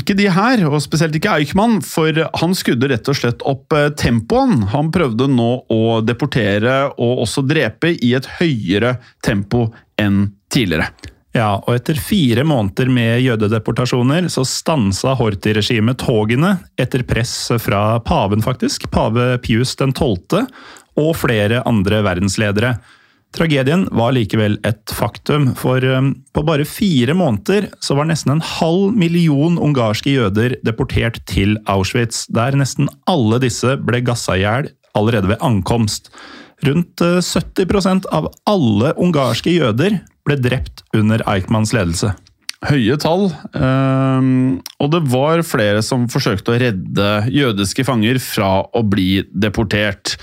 ikke 0.00 0.16
de 0.18 0.28
her, 0.34 0.64
og 0.68 0.82
spesielt 0.84 1.16
ikke 1.16 1.36
Eichmann, 1.38 1.80
for 1.86 2.18
han 2.40 2.56
skudde 2.58 2.90
rett 2.90 3.08
og 3.10 3.18
slett 3.20 3.44
opp 3.48 3.74
eh, 3.76 3.90
tempoen. 3.98 4.68
Han 4.74 4.92
prøvde 4.94 5.30
nå 5.30 5.50
å 5.72 5.82
deportere 6.04 6.84
og 6.94 7.24
også 7.26 7.46
drepe 7.48 7.94
i 7.94 8.14
et 8.18 8.28
høyere 8.40 8.98
tempo 9.24 9.68
enn 10.00 10.26
tidligere. 10.52 10.90
Ja, 11.34 11.56
og 11.58 11.72
etter 11.74 11.98
fire 11.98 12.44
måneder 12.46 12.86
med 12.94 13.24
jødedeportasjoner 13.24 14.28
så 14.30 14.44
stansa 14.46 15.16
Horti-regimet 15.18 15.98
togene 16.04 16.52
etter 16.78 17.02
press 17.06 17.34
fra 17.58 17.98
paven, 18.06 18.44
faktisk, 18.44 18.86
pave 18.94 19.32
Pius 19.42 19.74
12., 19.74 20.44
og 20.94 21.16
flere 21.18 21.64
andre 21.66 22.04
verdensledere. 22.06 22.76
Tragedien 23.34 23.88
var 23.90 24.14
likevel 24.14 24.60
et 24.62 24.94
faktum, 24.94 25.48
for 25.58 25.82
um, 25.82 26.12
på 26.30 26.44
bare 26.46 26.66
fire 26.70 27.16
måneder 27.18 27.66
så 27.82 27.96
var 27.98 28.06
nesten 28.06 28.36
en 28.36 28.44
halv 28.46 28.94
million 28.94 29.58
ungarske 29.58 30.14
jøder 30.14 30.54
deportert 30.62 31.18
til 31.26 31.56
Auschwitz, 31.66 32.28
der 32.30 32.54
nesten 32.54 32.86
alle 33.10 33.42
disse 33.42 33.74
ble 33.82 34.04
gassa 34.06 34.38
i 34.38 34.44
hjel 34.44 34.70
allerede 34.94 35.32
ved 35.32 35.42
ankomst. 35.42 36.12
Rundt 36.62 37.00
uh, 37.00 37.18
70% 37.18 38.06
av 38.14 38.30
alle 38.48 38.94
ungarske 39.00 39.50
jøder 39.50 39.98
ble 40.24 40.36
drept 40.40 40.84
under 40.96 41.24
Eichmanns 41.28 41.74
ledelse. 41.74 42.14
Høye 42.64 42.94
tall, 42.96 43.26
ehm, 43.58 44.60
og 44.80 44.88
det 44.94 45.00
var 45.12 45.42
flere 45.44 45.82
som 45.84 46.06
forsøkte 46.08 46.54
å 46.54 46.60
redde 46.62 47.08
jødiske 47.28 47.84
fanger 47.84 48.16
fra 48.22 48.62
å 48.64 48.80
bli 48.88 49.20
deportert. 49.28 50.14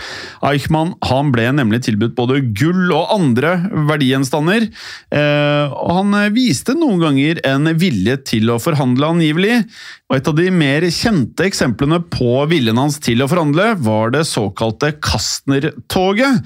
Eichmann 0.48 0.96
han 1.06 1.30
ble 1.34 1.46
nemlig 1.54 1.84
tilbudt 1.86 2.16
både 2.18 2.40
gull 2.58 2.90
og 2.98 3.14
andre 3.14 3.54
verdigjenstander, 3.92 4.66
eh, 5.14 5.66
og 5.70 5.94
han 6.00 6.18
viste 6.34 6.74
noen 6.78 7.02
ganger 7.04 7.44
en 7.46 7.76
vilje 7.78 8.18
til 8.34 8.50
å 8.50 8.60
forhandle 8.64 9.14
angivelig, 9.14 9.62
og 10.10 10.18
et 10.18 10.32
av 10.32 10.40
de 10.42 10.50
mer 10.52 10.88
kjente 10.90 11.46
eksemplene 11.46 12.02
på 12.12 12.42
viljen 12.50 12.80
hans 12.82 12.98
til 13.04 13.22
å 13.22 13.30
forhandle, 13.32 13.76
var 13.86 14.16
det 14.16 14.26
såkalte 14.30 14.96
Kastner-toget. 14.98 16.42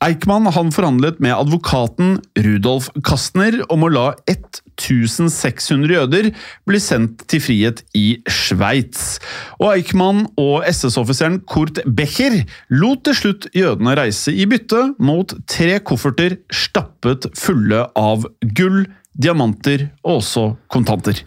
Eichmann 0.00 0.46
han 0.48 0.70
forhandlet 0.72 1.18
med 1.20 1.34
advokaten 1.36 2.14
Rudolf 2.40 2.86
Kastner 3.04 3.58
om 3.68 3.82
å 3.84 3.90
la 3.92 4.04
1600 4.32 5.92
jøder 5.92 6.30
bli 6.64 6.78
sendt 6.80 7.26
til 7.28 7.42
frihet 7.44 7.82
i 7.92 8.14
Sveits. 8.24 9.18
Og 9.58 9.74
Eichmann 9.74 10.22
og 10.40 10.64
SS-offiseren 10.64 11.42
Kurt 11.44 11.82
Becher 11.84 12.38
lot 12.72 13.04
til 13.04 13.18
slutt 13.18 13.50
jødene 13.52 13.92
reise 13.98 14.32
i 14.32 14.46
bytte 14.48 14.86
mot 14.96 15.36
tre 15.44 15.76
kofferter 15.84 16.38
stappet 16.48 17.28
fulle 17.36 17.84
av 17.92 18.24
gull, 18.56 18.86
diamanter 19.12 19.90
og 20.00 20.22
også 20.22 20.46
kontanter. 20.72 21.26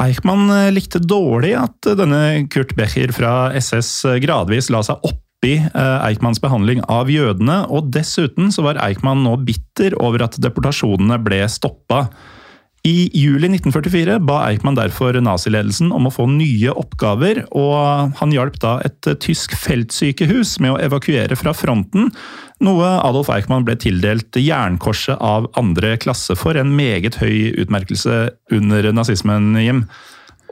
Eichmann 0.00 0.44
eh, 0.52 0.68
likte 0.76 1.00
dårlig 1.00 1.54
at 1.56 1.88
denne 1.96 2.44
Kurt 2.52 2.76
Becher 2.76 3.16
fra 3.16 3.48
SS 3.56 4.20
gradvis 4.20 4.68
la 4.68 4.84
seg 4.84 5.00
oppi 5.40 5.56
eh, 5.56 6.04
Eichmanns 6.04 6.40
behandling 6.40 6.82
av 6.88 7.08
jødene, 7.08 7.64
og 7.72 7.90
dessuten 7.94 8.52
så 8.52 8.62
var 8.62 8.80
Eichmann 8.84 9.24
nå 9.24 9.38
bitter 9.40 9.96
over 10.00 10.26
at 10.26 10.36
deportasjonene 10.36 11.16
ble 11.24 11.46
stoppa. 11.48 12.10
I 12.84 13.10
juli 13.12 13.48
1944 13.48 14.20
ba 14.24 14.38
Eichmann 14.46 14.76
derfor 14.76 15.12
naziledelsen 15.20 15.92
om 15.92 16.08
å 16.08 16.12
få 16.12 16.26
nye 16.28 16.72
oppgaver, 16.72 17.44
og 17.52 18.14
han 18.20 18.32
hjalp 18.32 18.60
da 18.60 18.78
et 18.84 19.08
tysk 19.20 19.56
feltsykehus 19.56 20.58
med 20.60 20.74
å 20.74 20.80
evakuere 20.80 21.36
fra 21.36 21.52
fronten, 21.56 22.10
noe 22.60 22.94
Adolf 23.00 23.32
Eichmann 23.32 23.64
ble 23.64 23.76
tildelt 23.80 24.36
Jernkorset 24.36 25.20
av 25.20 25.48
andre 25.60 25.96
klasse 26.00 26.36
for, 26.36 26.56
en 26.56 26.76
meget 26.76 27.20
høy 27.20 27.52
utmerkelse 27.64 28.26
under 28.52 28.92
nazismen, 28.92 29.54
Jim. 29.60 29.86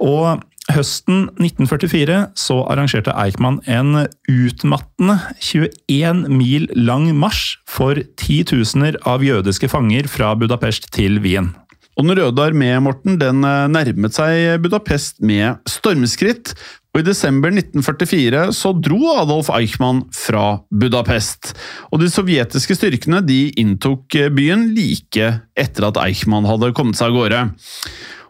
Og 0.00 0.40
høsten 0.72 1.28
1944 1.38 2.18
så 2.38 2.58
arrangerte 2.70 3.14
Eichmann 3.16 3.60
en 3.70 4.04
utmattende 4.28 5.18
21 5.40 6.26
mil 6.32 6.68
lang 6.76 7.08
marsj 7.16 7.56
for 7.68 8.00
titusener 8.20 8.98
av 9.08 9.24
jødiske 9.24 9.70
fanger 9.72 10.10
fra 10.10 10.34
Budapest 10.38 10.90
til 10.94 11.22
Wien. 11.24 11.54
Og 11.98 12.06
Den 12.06 12.14
røde 12.14 12.44
armé 12.44 12.70
Morten, 12.78 13.16
den 13.18 13.42
eh, 13.42 13.64
nærmet 13.66 14.14
seg 14.14 14.60
Budapest 14.62 15.18
med 15.18 15.58
stormskritt, 15.66 16.52
og 16.94 17.02
i 17.02 17.06
desember 17.06 17.50
1944 17.50 18.44
så 18.56 18.70
dro 18.74 19.00
Adolf 19.18 19.50
Eichmann 19.54 20.04
fra 20.14 20.60
Budapest. 20.70 21.52
Og 21.90 22.00
De 22.02 22.08
sovjetiske 22.10 22.78
styrkene 22.78 23.20
de 23.26 23.48
inntok 23.60 24.14
byen 24.34 24.70
like 24.76 25.32
etter 25.58 25.88
at 25.90 25.98
Eichmann 26.00 26.48
hadde 26.48 26.72
kommet 26.76 26.98
seg 26.98 27.10
av 27.10 27.18
gårde. 27.18 27.42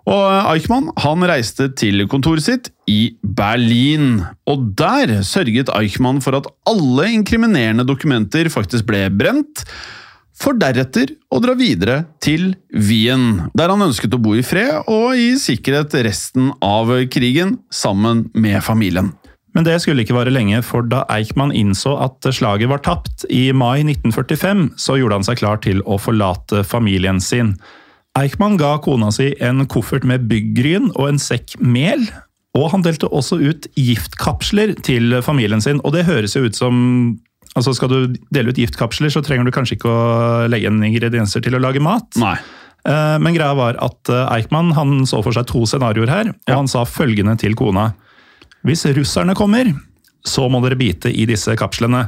Og 0.09 0.25
Eichmann 0.55 0.89
han 1.05 1.25
reiste 1.29 1.69
til 1.77 2.07
kontoret 2.09 2.47
sitt 2.47 2.71
i 2.89 3.13
Berlin, 3.21 4.23
og 4.49 4.71
der 4.79 5.19
sørget 5.27 5.69
Eichmann 5.77 6.23
for 6.25 6.39
at 6.39 6.49
alle 6.71 7.11
inkriminerende 7.13 7.85
dokumenter 7.85 8.49
faktisk 8.53 8.89
ble 8.89 9.05
brent, 9.13 9.67
for 10.39 10.55
deretter 10.55 11.11
å 11.35 11.41
dra 11.43 11.53
videre 11.59 12.05
til 12.23 12.53
Wien, 12.71 13.51
der 13.59 13.73
han 13.73 13.83
ønsket 13.89 14.15
å 14.15 14.21
bo 14.23 14.37
i 14.39 14.45
fred 14.47 14.87
og 14.87 15.19
i 15.19 15.33
sikkerhet 15.41 15.97
resten 16.07 16.53
av 16.65 16.93
krigen 17.11 17.57
sammen 17.75 18.29
med 18.39 18.63
familien. 18.65 19.11
Men 19.57 19.67
det 19.67 19.75
skulle 19.83 20.05
ikke 20.05 20.15
vare 20.15 20.33
lenge, 20.33 20.61
for 20.63 20.87
da 20.87 21.03
Eichmann 21.11 21.53
innså 21.57 21.97
at 22.05 22.25
slaget 22.37 22.71
var 22.71 22.81
tapt 22.87 23.27
i 23.35 23.49
mai 23.51 23.83
1945, 23.83 24.65
så 24.79 24.97
gjorde 25.01 25.19
han 25.19 25.27
seg 25.27 25.43
klar 25.43 25.61
til 25.65 25.83
å 25.85 25.99
forlate 26.01 26.63
familien 26.69 27.19
sin. 27.21 27.57
Eichmann 28.19 28.59
ga 28.59 28.77
kona 28.83 29.11
si 29.15 29.31
en 29.45 29.65
koffert 29.71 30.07
med 30.09 30.27
byggryn 30.31 30.91
og 30.97 31.09
en 31.13 31.21
sekk 31.23 31.57
mel, 31.63 32.07
og 32.59 32.71
han 32.73 32.83
delte 32.83 33.11
også 33.15 33.39
ut 33.39 33.69
giftkapsler 33.79 34.75
til 34.87 35.19
familien 35.23 35.63
sin, 35.63 35.83
og 35.85 35.95
det 35.95 36.07
høres 36.09 36.37
jo 36.37 36.47
ut 36.49 36.59
som 36.59 37.19
Altså 37.57 37.73
Skal 37.75 37.89
du 37.91 38.17
dele 38.31 38.53
ut 38.53 38.59
giftkapsler, 38.61 39.11
så 39.11 39.23
trenger 39.25 39.49
du 39.49 39.51
kanskje 39.51 39.79
ikke 39.79 39.91
å 39.91 40.49
legge 40.53 40.69
inn 40.69 40.83
ingredienser 40.85 41.43
til 41.43 41.57
å 41.57 41.61
lage 41.63 41.81
mat. 41.83 42.07
Nei. 42.21 42.37
Eh, 42.87 43.17
Men 43.19 43.35
greia 43.35 43.57
var 43.59 43.79
at 43.83 44.13
eh, 44.13 44.29
Eichmann 44.37 44.75
han 44.77 45.01
så 45.09 45.23
for 45.25 45.35
seg 45.35 45.49
to 45.49 45.65
scenarioer 45.67 46.13
her, 46.13 46.31
og 46.31 46.55
han 46.55 46.71
sa 46.71 46.85
følgende 46.87 47.35
til 47.41 47.57
kona. 47.59 47.89
Hvis 48.69 48.85
russerne 48.95 49.35
kommer, 49.35 49.73
så 50.23 50.47
må 50.53 50.61
dere 50.63 50.79
bite 50.79 51.11
i 51.11 51.27
disse 51.27 51.57
kapslene. 51.59 52.05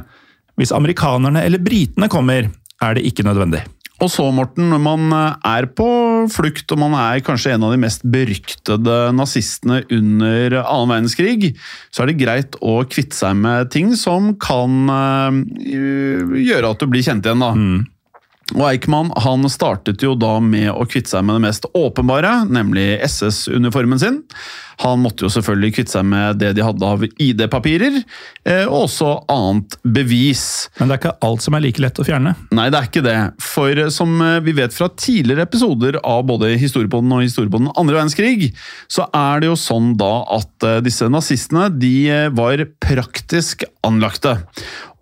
Hvis 0.55 0.71
amerikanerne 0.75 1.43
eller 1.43 1.59
britene 1.63 2.07
kommer, 2.11 2.47
er 2.81 2.95
det 2.95 3.03
ikke 3.09 3.25
nødvendig. 3.27 3.65
Og 4.01 4.09
så, 4.09 4.25
Morten, 4.33 4.71
når 4.71 4.81
man 4.81 5.13
er 5.13 5.67
på 5.77 5.87
flukt, 6.33 6.71
og 6.73 6.79
man 6.81 6.95
er 6.97 7.21
kanskje 7.25 7.53
en 7.53 7.67
av 7.67 7.75
de 7.75 7.81
mest 7.83 8.01
beryktede 8.01 8.97
nazistene 9.13 9.83
under 9.93 10.57
annen 10.63 10.89
verdenskrig, 10.95 11.51
så 11.93 12.03
er 12.03 12.11
det 12.11 12.19
greit 12.21 12.57
å 12.65 12.79
kvitte 12.89 13.17
seg 13.19 13.37
med 13.43 13.69
ting 13.73 13.93
som 13.99 14.33
kan 14.41 14.89
øh, 14.89 16.37
gjøre 16.41 16.73
at 16.73 16.81
du 16.81 16.89
blir 16.89 17.05
kjent 17.05 17.29
igjen, 17.29 17.45
da. 17.45 17.53
Og 18.55 18.65
Eichmann 18.67 19.11
han 19.23 19.47
startet 19.51 20.03
jo 20.03 20.15
da 20.19 20.37
med 20.43 20.71
å 20.73 20.87
kvitte 20.89 21.13
seg 21.13 21.23
med 21.27 21.39
det 21.39 21.45
mest 21.47 21.67
åpenbare, 21.77 22.41
nemlig 22.51 22.97
SS-uniformen 23.07 24.01
sin. 24.01 24.19
Han 24.81 25.01
måtte 25.03 25.27
jo 25.27 25.29
selvfølgelig 25.31 25.75
kvitte 25.75 25.93
seg 25.93 26.07
med 26.09 26.39
det 26.41 26.53
de 26.57 26.63
hadde 26.65 26.87
av 26.87 27.03
ID-papirer, 27.05 27.99
eh, 28.49 28.63
og 28.65 28.87
også 28.87 29.11
annet 29.29 29.77
bevis. 29.85 30.45
Men 30.79 30.89
det 30.89 30.95
er 30.95 31.01
ikke 31.03 31.27
alt 31.27 31.45
som 31.45 31.57
er 31.57 31.63
like 31.67 31.83
lett 31.83 32.01
å 32.01 32.07
fjerne. 32.07 32.33
Nei, 32.57 32.67
det 32.73 32.79
er 32.79 32.89
ikke 32.89 33.05
det. 33.05 33.17
For 33.45 33.83
som 33.93 34.15
eh, 34.25 34.39
vi 34.45 34.55
vet 34.57 34.75
fra 34.75 34.89
tidligere 34.89 35.45
episoder 35.45 35.99
av 36.01 36.25
både 36.29 36.55
Historiepodden 36.61 37.13
og 37.13 37.25
Historiepodden 37.27 37.71
andre 37.75 37.99
verdenskrig, 37.99 38.51
så 38.91 39.05
er 39.15 39.43
det 39.43 39.51
jo 39.51 39.59
sånn 39.59 39.93
da 40.01 40.13
at 40.39 40.67
eh, 40.67 40.79
disse 40.85 41.09
nazistene 41.11 41.69
de 41.75 41.95
eh, 42.09 42.29
var 42.33 42.65
praktisk 42.81 43.67
anlagte. 43.85 44.39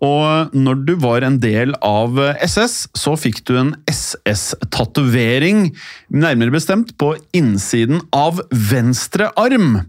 Og 0.00 0.54
når 0.56 0.82
du 0.88 0.94
var 1.02 1.24
en 1.26 1.36
del 1.42 1.74
av 1.84 2.16
SS, 2.40 2.86
så 2.96 3.14
fikk 3.20 3.42
du 3.48 3.56
en 3.60 3.74
SS-tatovering, 3.90 5.68
nærmere 6.08 6.54
bestemt 6.54 6.94
på 7.00 7.12
innsiden 7.36 8.00
av 8.16 8.40
venstre 8.70 9.28
arm. 9.40 9.82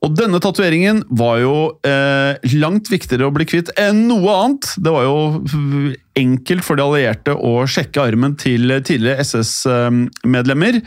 Og 0.00 0.14
denne 0.16 0.38
tatoveringen 0.40 1.02
var 1.12 1.40
jo 1.42 1.54
eh, 1.84 2.38
langt 2.56 2.88
viktigere 2.88 3.28
å 3.28 3.34
bli 3.34 3.44
kvitt 3.48 3.72
enn 3.80 4.06
noe 4.08 4.32
annet. 4.32 4.70
Det 4.80 4.94
var 4.94 5.04
jo 5.04 5.18
enkelt 6.16 6.64
for 6.64 6.78
de 6.78 6.86
allierte 6.86 7.34
å 7.36 7.66
sjekke 7.68 8.06
armen 8.06 8.38
til 8.40 8.78
tidligere 8.86 9.26
SS-medlemmer. 9.26 10.80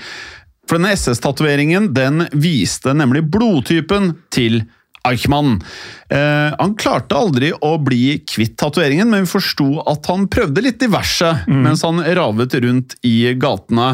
For 0.65 0.79
denne 0.79 0.95
SS-tatoveringen 0.95 1.91
den 1.93 2.25
viste 2.31 2.95
nemlig 2.97 3.27
blodtypen 3.29 4.15
til 4.33 4.63
Eichmann. 5.07 5.57
Eh, 6.09 6.53
han 6.59 6.75
klarte 6.79 7.17
aldri 7.17 7.51
å 7.53 7.73
bli 7.81 8.19
kvitt 8.29 8.55
tatoveringen, 8.61 9.09
men 9.11 9.25
vi 9.25 9.33
forsto 9.33 9.67
at 9.89 10.07
han 10.11 10.29
prøvde 10.31 10.63
litt 10.63 10.79
diverse 10.81 11.29
mens 11.47 11.83
han 11.83 11.99
ravet 12.15 12.55
rundt 12.63 12.95
i 13.03 13.33
gatene. 13.39 13.89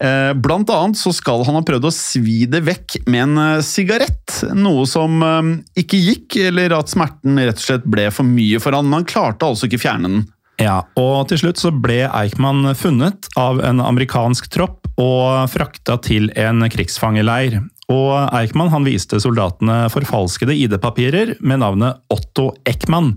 Eh, 0.00 0.32
blant 0.32 0.70
annet 0.72 1.00
så 1.00 1.12
skal 1.14 1.44
han 1.44 1.58
ha 1.58 1.64
prøvd 1.66 1.88
å 1.88 1.94
svi 1.94 2.44
det 2.50 2.62
vekk 2.64 3.02
med 3.04 3.26
en 3.26 3.42
eh, 3.42 3.64
sigarett, 3.66 4.38
noe 4.56 4.86
som 4.88 5.20
eh, 5.24 5.50
ikke 5.84 6.00
gikk, 6.00 6.38
eller 6.48 6.78
at 6.78 6.92
smerten 6.92 7.40
rett 7.42 7.60
og 7.60 7.66
slett 7.66 7.84
ble 7.88 8.08
for 8.14 8.28
mye 8.28 8.62
for 8.62 8.76
han, 8.76 8.88
men 8.88 9.02
han 9.02 9.10
klarte 9.10 9.50
altså 9.50 9.68
ikke 9.68 9.84
fjerne 9.84 10.10
den. 10.10 10.24
Ja, 10.62 10.84
og 11.00 11.26
til 11.30 11.40
slutt 11.40 11.58
så 11.58 11.72
ble 11.74 12.04
Eichmann 12.06 12.68
funnet 12.78 13.26
av 13.40 13.58
en 13.66 13.82
amerikansk 13.82 14.46
tropp 14.54 14.84
og 15.00 15.50
frakta 15.50 15.96
til 16.04 16.28
en 16.38 16.62
krigsfangeleir. 16.70 17.58
Og 17.92 18.12
Eichmann 18.32 18.72
han 18.72 18.86
viste 18.86 19.20
soldatene 19.20 19.84
forfalskede 19.92 20.56
ID-papirer 20.56 21.34
med 21.44 21.60
navnet 21.60 22.00
Otto 22.12 22.52
Eckmann. 22.68 23.14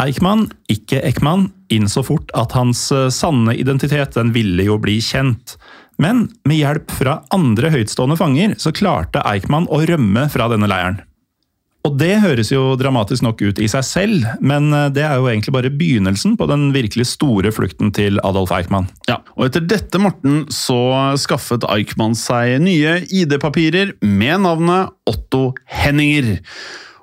Eichmann, 0.00 0.46
ikke 0.72 1.02
Eckmann, 1.04 1.50
innså 1.72 2.04
fort 2.06 2.32
at 2.38 2.56
hans 2.56 2.86
eh, 2.94 3.10
sanne 3.12 3.54
identitet 3.58 4.16
den 4.16 4.32
ville 4.34 4.64
jo 4.64 4.78
bli 4.80 4.96
kjent. 5.04 5.58
Men 6.00 6.24
med 6.48 6.62
hjelp 6.62 6.94
fra 6.96 7.20
andre 7.34 7.70
høytstående 7.74 8.16
fanger 8.18 8.56
så 8.60 8.72
klarte 8.74 9.22
Eichmann 9.28 9.68
å 9.68 9.82
rømme 9.86 10.26
fra 10.32 10.48
denne 10.50 10.70
leiren. 10.72 11.02
Og 11.82 11.96
det 11.98 12.20
høres 12.22 12.52
jo 12.52 12.76
dramatisk 12.78 13.24
nok 13.26 13.40
ut 13.42 13.58
i 13.58 13.66
seg 13.70 13.86
selv, 13.86 14.26
men 14.44 14.70
eh, 14.74 14.88
det 14.94 15.02
er 15.02 15.18
jo 15.18 15.26
egentlig 15.30 15.54
bare 15.56 15.72
begynnelsen 15.74 16.36
på 16.38 16.46
den 16.50 16.68
virkelig 16.74 17.08
store 17.10 17.50
flukten 17.54 17.90
til 17.94 18.22
Adolf 18.22 18.54
Eichmann. 18.54 18.86
Ja, 19.10 19.18
og 19.34 19.48
etter 19.48 19.66
dette, 19.66 19.98
Morten, 20.02 20.44
så 20.54 20.78
skaffet 21.18 21.66
Eichmann 21.72 22.14
seg 22.18 22.60
nye 22.62 23.00
ID-papirer 23.10 23.96
med 24.06 24.46
navnet 24.46 24.94
Otto 25.10 25.52
Henninger. 25.66 26.36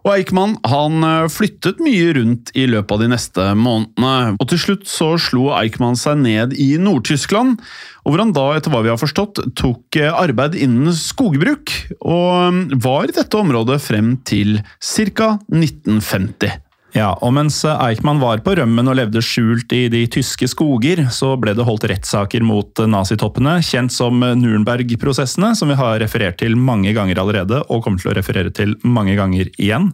Og 0.05 0.13
Eichmann 0.13 0.55
han 0.69 1.03
eh, 1.03 1.27
flyttet 1.31 1.81
mye 1.83 2.13
rundt 2.15 2.53
i 2.57 2.65
løpet 2.69 2.95
av 2.95 3.03
de 3.03 3.09
neste 3.11 3.47
månedene, 3.59 4.37
og 4.39 4.49
til 4.51 4.61
slutt 4.63 4.87
så 4.89 5.11
slo 5.19 5.49
Eichmann 5.57 5.99
seg 5.99 6.21
ned 6.23 6.55
i 6.59 6.71
Nord-Tyskland, 6.81 7.59
og 8.05 8.13
hvor 8.13 8.23
han 8.23 8.33
da, 8.35 8.45
etter 8.55 8.73
hva 8.73 8.83
vi 8.85 8.93
har 8.93 9.01
forstått, 9.01 9.43
tok 9.59 9.99
eh, 9.99 10.13
arbeid 10.13 10.55
innen 10.59 10.95
skogbruk, 10.95 11.75
og 11.99 12.55
mm, 12.55 12.63
var 12.85 13.09
i 13.09 13.17
dette 13.19 13.43
området 13.43 13.81
frem 13.83 14.15
til 14.27 14.61
ca. 14.79 15.35
1950. 15.51 16.68
Ja, 16.95 17.11
og 17.21 17.35
mens 17.37 17.59
Eichmann 17.69 18.21
var 18.21 18.41
på 18.41 18.55
rømmen 18.57 18.89
og 18.89 18.97
levde 18.97 19.21
skjult 19.21 19.69
i 19.77 19.83
de 19.93 20.01
tyske 20.09 20.47
skoger, 20.49 21.03
så 21.13 21.35
ble 21.37 21.53
det 21.53 21.65
holdt 21.67 21.85
rettssaker 21.91 22.41
mot 22.41 22.81
nazitoppene, 22.81 23.59
kjent 23.65 23.93
som 23.93 24.23
Nürnberg-prosessene, 24.23 25.51
som 25.57 25.69
vi 25.69 25.77
har 25.77 25.99
referert 26.01 26.39
til 26.41 26.57
mange 26.57 26.95
ganger 26.97 27.21
allerede, 27.21 27.61
og 27.69 27.83
kommer 27.85 28.01
til 28.01 28.13
å 28.13 28.17
referere 28.17 28.53
til 28.55 28.73
mange 28.81 29.13
ganger 29.19 29.51
igjen. 29.61 29.91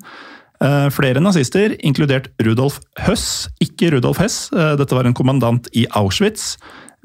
Eh, 0.64 0.88
Flere 0.96 1.20
nazister, 1.20 1.76
inkludert 1.84 2.30
Rudolf 2.46 2.80
Høss, 3.04 3.50
ikke 3.60 3.91
Rudolf 3.91 4.22
Hess, 4.24 4.38
eh, 4.56 4.76
dette 4.80 4.96
var 4.96 5.06
en 5.10 5.18
kommandant 5.18 5.68
i 5.76 5.84
Auschwitz, 6.00 6.56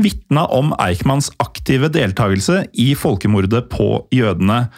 vitna 0.00 0.46
om 0.54 0.70
Eichmanns 0.78 1.32
aktive 1.42 1.90
deltakelse 1.92 2.62
i 2.78 2.94
folkemordet 2.94 3.66
på 3.74 4.06
jødene. 4.14 4.68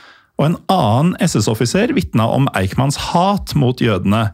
Og 0.40 0.48
en 0.48 0.56
annen 0.72 1.12
SS-offiser 1.22 1.92
vitna 1.94 2.26
om 2.32 2.48
Eichmanns 2.58 2.96
hat 3.12 3.54
mot 3.54 3.78
jødene. 3.78 4.32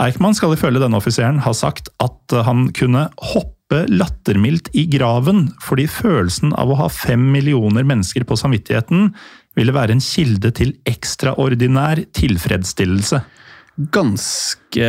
Eichmann 0.00 0.34
skal 0.34 0.56
ifølge 0.56 0.82
denne 0.82 0.98
offiseren 0.98 1.42
ha 1.44 1.52
sagt 1.54 1.90
at 2.02 2.34
han 2.46 2.66
kunne 2.74 3.06
hoppe 3.34 3.84
lattermildt 3.90 4.72
i 4.76 4.84
graven 4.90 5.46
fordi 5.62 5.86
følelsen 5.90 6.54
av 6.58 6.72
å 6.72 6.78
ha 6.82 6.90
fem 6.92 7.22
millioner 7.34 7.86
mennesker 7.86 8.26
på 8.26 8.38
samvittigheten 8.38 9.12
ville 9.58 9.74
være 9.74 9.94
en 9.94 10.02
kilde 10.02 10.50
til 10.56 10.74
ekstraordinær 10.90 12.02
tilfredsstillelse. 12.16 13.22
Ganske 13.94 14.88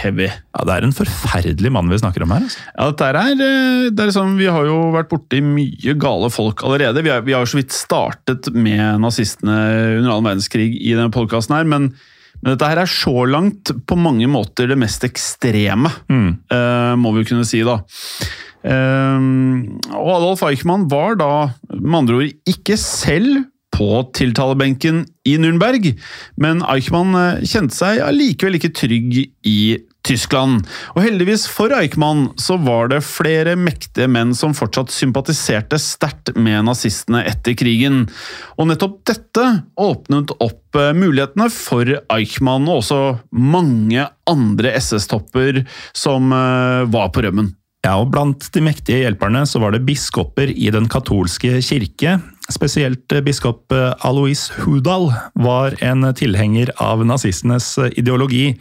heavy. 0.00 0.28
Ja, 0.28 0.64
Det 0.64 0.74
er 0.74 0.84
en 0.86 0.96
forferdelig 0.96 1.72
mann 1.72 1.90
vi 1.92 1.98
snakker 2.00 2.24
om 2.24 2.32
her. 2.32 2.46
Altså. 2.46 2.62
Ja, 2.72 2.86
dette 2.90 3.08
er, 3.08 3.32
eh, 3.32 3.90
det 3.90 4.04
er 4.06 4.12
sånn, 4.12 4.38
Vi 4.38 4.46
har 4.46 4.64
jo 4.64 4.92
vært 4.92 5.10
borti 5.10 5.42
mye 5.42 5.94
gale 5.98 6.30
folk 6.30 6.62
allerede. 6.64 7.02
Vi 7.02 7.10
har, 7.10 7.20
vi 7.20 7.32
har 7.32 7.44
jo 7.44 7.52
så 7.52 7.60
vidt 7.60 7.72
startet 7.72 8.52
med 8.54 9.00
nazistene 9.00 9.98
under 9.98 10.12
annen 10.12 10.24
verdenskrig 10.24 10.80
i 10.80 10.94
denne 10.94 11.12
podkasten 11.12 11.56
her, 11.56 11.64
men, 11.64 11.92
men 12.42 12.54
dette 12.54 12.68
her 12.70 12.82
er 12.82 12.90
så 12.90 13.24
langt 13.28 13.72
på 13.88 13.98
mange 13.98 14.28
måter 14.30 14.70
det 14.70 14.78
mest 14.78 15.04
ekstreme, 15.06 15.90
eh, 16.54 16.94
må 17.00 17.14
vi 17.16 17.26
kunne 17.28 17.46
si, 17.48 17.64
da. 17.66 17.80
Uh, 18.58 19.22
og 19.94 20.08
Adolf 20.16 20.42
Eichmann 20.48 20.88
var 20.90 21.14
da 21.16 21.30
med 21.78 21.98
andre 22.00 22.16
ord 22.18 22.50
ikke 22.50 22.74
selv 22.80 23.44
på 23.74 24.02
tiltalebenken 24.16 25.04
i 25.28 25.36
Nürnberg, 25.38 25.92
men 26.40 26.64
Eichmann 26.66 27.14
eh, 27.14 27.44
kjente 27.46 27.76
seg 27.76 28.00
allikevel 28.02 28.58
ikke 28.58 28.74
trygg 28.74 29.18
i 29.46 29.58
Tyskland. 30.08 30.64
Og 30.94 31.02
heldigvis 31.04 31.44
for 31.50 31.72
Eichmann 31.76 32.28
så 32.40 32.56
var 32.62 32.88
det 32.92 33.02
flere 33.06 33.56
mektige 33.60 34.08
menn 34.10 34.34
som 34.36 34.56
fortsatt 34.56 34.92
sympatiserte 34.94 35.78
sterkt 35.82 36.32
med 36.36 36.64
nazistene 36.68 37.24
etter 37.28 37.56
krigen. 37.58 38.06
Og 38.56 38.70
nettopp 38.70 39.02
dette 39.08 39.44
åpnet 39.80 40.32
opp 40.38 40.78
eh, 40.78 40.94
mulighetene 40.96 41.50
for 41.52 41.98
Eichmann 42.14 42.68
og 42.68 42.82
også 42.82 43.02
mange 43.32 44.08
andre 44.28 44.74
SS-topper 44.80 45.62
som 45.96 46.32
eh, 46.32 46.88
var 46.88 47.12
på 47.12 47.24
rømmen. 47.26 47.52
Ja, 47.86 47.94
og 48.00 48.10
Blant 48.10 48.48
de 48.52 48.64
mektige 48.64 49.04
hjelperne 49.04 49.44
så 49.46 49.60
var 49.62 49.72
det 49.72 49.84
biskoper 49.86 50.50
i 50.50 50.72
den 50.74 50.88
katolske 50.90 51.60
kirke, 51.64 52.18
spesielt 52.50 53.12
eh, 53.14 53.24
biskop 53.24 53.76
Alois 54.06 54.48
Hudal, 54.64 55.10
var 55.38 55.78
en 55.84 56.08
tilhenger 56.16 56.72
av 56.82 57.04
nazistenes 57.06 57.74
ideologi. 57.92 58.54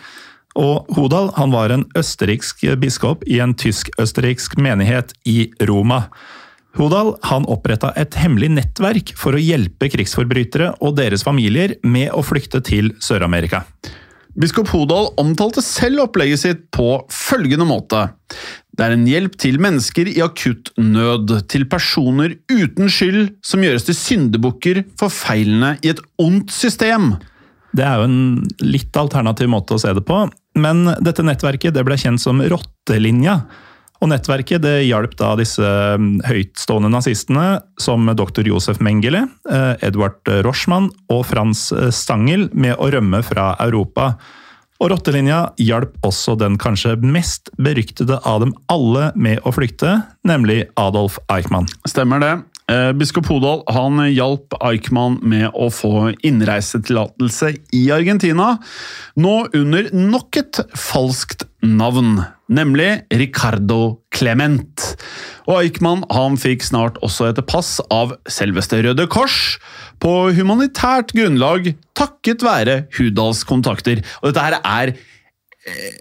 Og 0.58 0.90
Hodal 0.98 1.30
han 1.38 1.54
var 1.54 1.74
en 1.74 1.86
østerriksk 1.98 2.66
biskop 2.82 3.24
i 3.30 3.40
en 3.44 3.54
tysk-østerriksk 3.58 4.58
menighet 4.62 5.14
i 5.30 5.52
Roma. 5.70 6.08
Hodal 6.78 7.16
han 7.26 7.46
oppretta 7.50 7.92
et 7.98 8.18
hemmelig 8.22 8.52
nettverk 8.54 9.14
for 9.18 9.38
å 9.38 9.42
hjelpe 9.42 9.90
krigsforbrytere 9.94 10.74
og 10.82 10.98
deres 11.00 11.26
familier 11.26 11.78
med 11.86 12.12
å 12.14 12.26
flykte 12.26 12.62
til 12.66 12.92
Sør-Amerika. 13.02 13.64
Biskop 14.38 14.70
Hodal 14.70 15.10
omtalte 15.18 15.64
selv 15.66 16.04
opplegget 16.04 16.44
sitt 16.44 16.60
på 16.74 17.00
følgende 17.10 17.66
måte. 17.66 18.04
Det 18.78 18.86
er 18.86 18.94
en 18.94 19.08
hjelp 19.10 19.34
til 19.42 19.58
mennesker 19.62 20.12
i 20.12 20.20
akutt 20.22 20.70
nød, 20.78 21.34
til 21.50 21.66
personer 21.70 22.36
uten 22.52 22.92
skyld 22.94 23.32
som 23.46 23.66
gjøres 23.66 23.88
til 23.88 23.98
syndebukker 23.98 24.84
for 25.02 25.14
feilene 25.14 25.74
i 25.82 25.90
et 25.96 26.04
ondt 26.22 26.54
system. 26.54 27.16
Det 27.74 27.86
er 27.86 27.98
jo 27.98 28.06
en 28.06 28.20
litt 28.62 28.94
alternativ 28.98 29.50
måte 29.50 29.74
å 29.74 29.82
se 29.82 29.96
det 29.98 30.06
på, 30.06 30.28
men 30.58 30.86
dette 31.04 31.26
nettverket 31.26 31.76
det 31.76 31.86
ble 31.88 31.98
kjent 32.00 32.22
som 32.22 32.42
Rottelinja. 32.42 33.42
Og 33.98 34.12
nettverket 34.12 34.62
det 34.62 34.76
hjalp 34.86 35.16
da 35.18 35.32
disse 35.40 35.66
mm, 35.98 36.20
høytstående 36.28 36.92
nazistene, 36.94 37.46
som 37.82 38.06
dr. 38.18 38.46
Josef 38.46 38.82
Mengele, 38.84 39.24
eh, 39.50 39.74
Edvard 39.88 40.22
Rochmann 40.46 40.92
og 41.14 41.24
Frans 41.32 41.72
eh, 41.74 41.90
Stangel, 41.94 42.46
med 42.54 42.78
å 42.78 42.92
rømme 42.94 43.24
fra 43.26 43.56
Europa. 43.64 44.12
Og 44.78 44.92
Rottelinja 44.94 45.40
hjalp 45.58 45.96
også 46.06 46.36
den 46.38 46.60
kanskje 46.62 46.94
mest 47.02 47.50
beryktede 47.58 48.20
av 48.30 48.44
dem 48.46 48.54
alle 48.70 49.10
med 49.18 49.42
å 49.42 49.54
flykte, 49.56 49.96
nemlig 50.28 50.68
Adolf 50.78 51.18
Eichmann. 51.34 51.66
Stemmer 51.90 52.22
det. 52.22 52.36
Eh, 52.68 52.90
Biskop 53.00 53.30
Hodal 53.32 53.62
han 53.72 54.02
hjalp 54.12 54.52
Eichmann 54.60 55.22
med 55.24 55.54
å 55.56 55.70
få 55.72 56.10
innreisetillatelse 56.28 57.54
i 57.78 57.86
Argentina, 57.96 58.58
nå 59.16 59.36
under 59.56 59.88
nok 59.96 60.36
et 60.42 60.60
falskt 60.76 61.46
navn, 61.64 62.26
nemlig 62.52 62.90
Ricardo 63.16 64.02
Clement. 64.12 64.84
Og 65.48 65.62
Eichmann 65.62 66.04
han 66.12 66.36
fikk 66.36 66.66
snart 66.68 67.00
også 67.00 67.30
et 67.32 67.40
pass 67.48 67.78
av 67.88 68.18
selveste 68.28 68.82
Røde 68.84 69.08
Kors, 69.16 69.56
på 70.04 70.12
humanitært 70.36 71.16
grunnlag 71.16 71.72
takket 71.98 72.44
være 72.46 72.82
Hudals 73.00 73.46
kontakter. 73.48 74.04
Og 74.20 74.30
dette 74.34 74.44
her 74.44 74.60
er 74.60 74.92
eh, 74.92 75.96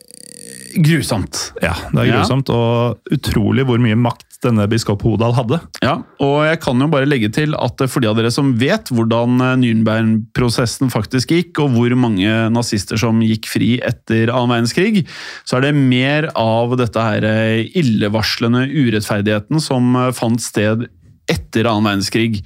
grusomt. 0.82 1.52
Ja, 1.62 1.72
det 1.94 2.02
er 2.02 2.10
Ja. 2.10 2.18
grusomt, 2.18 2.50
og 2.50 2.98
utrolig 3.14 3.64
hvor 3.64 3.78
mye 3.80 3.96
makt 3.96 4.25
denne 4.44 4.66
biskop 4.70 5.04
Hodal 5.06 5.34
hadde. 5.36 5.60
Ja, 5.84 5.98
og 6.22 6.36
jeg 6.46 6.60
kan 6.64 6.80
jo 6.82 6.88
bare 6.92 7.08
legge 7.08 7.30
til 7.34 7.56
at 7.58 7.82
for 7.90 8.02
de 8.02 8.10
av 8.10 8.18
dere 8.18 8.32
som 8.34 8.54
vet 8.60 8.90
hvordan 8.92 9.40
eh, 9.40 9.54
Nürnberg-prosessen 9.62 10.92
faktisk 10.92 11.34
gikk, 11.34 11.62
og 11.64 11.76
hvor 11.76 11.96
mange 11.98 12.34
nazister 12.52 13.00
som 13.00 13.22
gikk 13.24 13.48
fri 13.50 13.76
etter 13.84 14.32
annen 14.32 14.54
verdenskrig, 14.56 15.06
så 15.46 15.58
er 15.58 15.68
det 15.68 15.76
mer 15.78 16.30
av 16.38 16.76
dette 16.80 17.08
her 17.08 17.26
eh, 17.26 17.66
illevarslende 17.78 18.66
urettferdigheten 18.70 19.62
som 19.62 19.94
eh, 19.96 20.12
fant 20.16 20.42
sted 20.42 20.88
etter 21.30 21.66
annen 21.66 21.88
verdenskrig. 21.88 22.42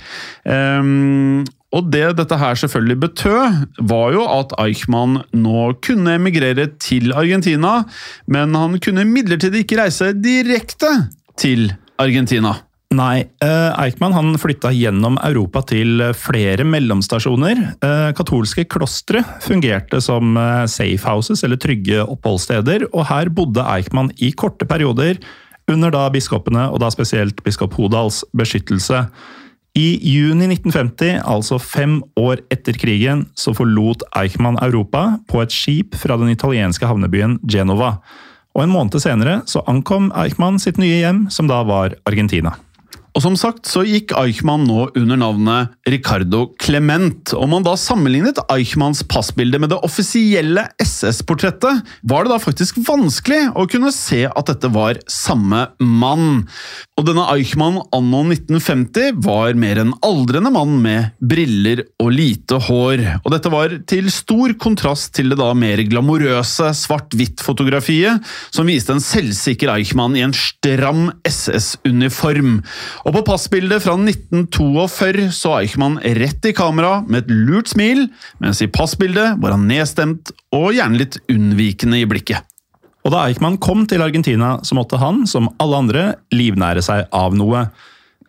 Um, 0.49 1.43
og 1.71 1.87
det 1.93 2.17
dette 2.19 2.39
her 2.41 2.59
selvfølgelig 2.59 2.99
betød, 3.05 3.59
var 3.87 4.15
jo 4.17 4.25
at 4.27 4.55
Eichmann 4.59 5.21
nå 5.37 5.69
kunne 5.85 6.17
emigrere 6.19 6.67
til 6.83 7.15
Argentina, 7.15 7.85
men 8.27 8.57
han 8.59 8.75
kunne 8.83 9.05
imidlertid 9.07 9.55
ikke 9.61 9.79
reise 9.79 10.11
direkte 10.19 10.91
til 11.41 11.71
Argentina. 12.01 12.55
Nei, 12.91 13.21
eh, 13.39 13.71
Eichmann 13.79 14.17
han 14.17 14.35
flytta 14.41 14.73
gjennom 14.75 15.15
Europa 15.23 15.63
til 15.71 16.03
flere 16.19 16.65
mellomstasjoner. 16.67 17.61
Eh, 17.87 18.09
katolske 18.19 18.65
klostre 18.67 19.23
fungerte 19.45 20.01
som 20.03 20.35
safehouses, 20.35 20.75
safe 20.75 21.07
houses, 21.07 21.45
eller 21.47 21.57
trygge 21.57 22.03
oppholdssteder, 22.03 22.89
og 22.93 23.07
her 23.07 23.31
bodde 23.31 23.63
Eichmann 23.63 24.11
i 24.19 24.33
korte 24.33 24.67
perioder, 24.67 25.23
under 25.71 25.93
da 25.95 26.09
biskopene, 26.11 26.67
og 26.73 26.81
da 26.83 26.91
spesielt 26.91 27.45
biskop 27.45 27.77
Hodals, 27.79 28.25
beskyttelse. 28.35 29.05
I 29.79 30.01
juni 30.03 30.49
1950, 30.51 31.21
altså 31.23 31.61
fem 31.63 32.01
år 32.19 32.43
etter 32.51 32.75
krigen, 32.75 33.29
så 33.39 33.55
forlot 33.55 34.03
Eichmann 34.19 34.59
Europa 34.59 35.21
på 35.31 35.45
et 35.45 35.55
skip 35.55 35.95
fra 35.95 36.19
den 36.19 36.33
italienske 36.35 36.91
havnebyen 36.91 37.39
Genova. 37.47 38.01
Og 38.57 38.65
en 38.65 38.73
måned 38.73 38.99
senere 39.03 39.41
så 39.47 39.63
ankom 39.71 40.11
Eichmann 40.19 40.59
sitt 40.63 40.81
nye 40.81 40.99
hjem, 41.03 41.29
som 41.31 41.51
da 41.51 41.63
var 41.67 41.95
Argentina. 42.09 42.57
Og 43.17 43.25
som 43.25 43.35
sagt 43.39 43.67
så 43.67 43.83
gikk 43.87 44.13
Eichmann 44.19 44.67
nå 44.69 44.85
under 44.99 45.19
navnet 45.19 45.73
Ricardo 45.91 46.45
Clement. 46.63 47.33
Om 47.35 47.51
man 47.57 47.67
da 47.67 47.75
sammenlignet 47.79 48.39
Eichmanns 48.53 49.03
passbilde 49.11 49.59
med 49.59 49.73
det 49.73 49.81
offisielle 49.87 50.69
SS-portrettet, 50.83 51.83
var 52.07 52.27
det 52.27 52.33
da 52.35 52.39
faktisk 52.43 52.79
vanskelig 52.87 53.49
å 53.59 53.67
kunne 53.71 53.91
se 53.95 54.23
at 54.29 54.51
dette 54.53 54.71
var 54.71 55.01
samme 55.11 55.67
mann. 55.83 56.45
Og 57.01 57.09
denne 57.09 57.27
Eichmann 57.33 57.81
anno 57.97 58.23
1950 58.29 59.19
var 59.27 59.59
mer 59.59 59.83
en 59.83 59.95
aldrende 60.07 60.53
mann 60.55 60.79
med 60.85 61.17
briller 61.19 61.83
og 62.03 62.13
lite 62.15 62.61
hår. 62.69 63.05
Og 63.25 63.31
dette 63.35 63.51
var 63.53 63.75
til 63.91 64.11
stor 64.15 64.55
kontrast 64.61 65.15
til 65.19 65.33
det 65.33 65.41
da 65.41 65.51
mer 65.57 65.83
glamorøse 65.91 66.71
svart-hvitt-fotografiet, 66.79 68.23
som 68.55 68.71
viste 68.71 68.95
en 68.95 69.03
selvsikker 69.03 69.73
Eichmann 69.75 70.15
i 70.19 70.25
en 70.27 70.37
stram 70.37 71.09
SS-uniform. 71.27 72.61
Og 73.07 73.15
på 73.17 73.23
passbildet 73.25 73.85
fra 73.85 73.95
1942 73.97 75.31
så 75.33 75.55
Eichmann 75.61 75.99
rett 76.19 76.49
i 76.49 76.55
kamera 76.57 77.01
med 77.07 77.25
et 77.25 77.33
lurt 77.33 77.73
smil, 77.73 78.07
mens 78.43 78.61
i 78.61 78.69
passbildet 78.71 79.39
var 79.41 79.57
han 79.57 79.69
nedstemt 79.71 80.35
og 80.57 80.73
gjerne 80.77 81.01
litt 81.01 81.21
unnvikende 81.33 82.03
i 82.03 82.09
blikket. 82.09 82.45
Og 83.07 83.15
da 83.15 83.25
Eichmann 83.25 83.57
kom 83.63 83.87
til 83.89 84.05
Argentina, 84.05 84.59
så 84.67 84.77
måtte 84.77 85.01
han, 85.01 85.25
som 85.29 85.49
alle 85.63 85.85
andre, 85.85 86.03
livnære 86.37 86.85
seg 86.85 87.07
av 87.17 87.37
noe. 87.39 87.71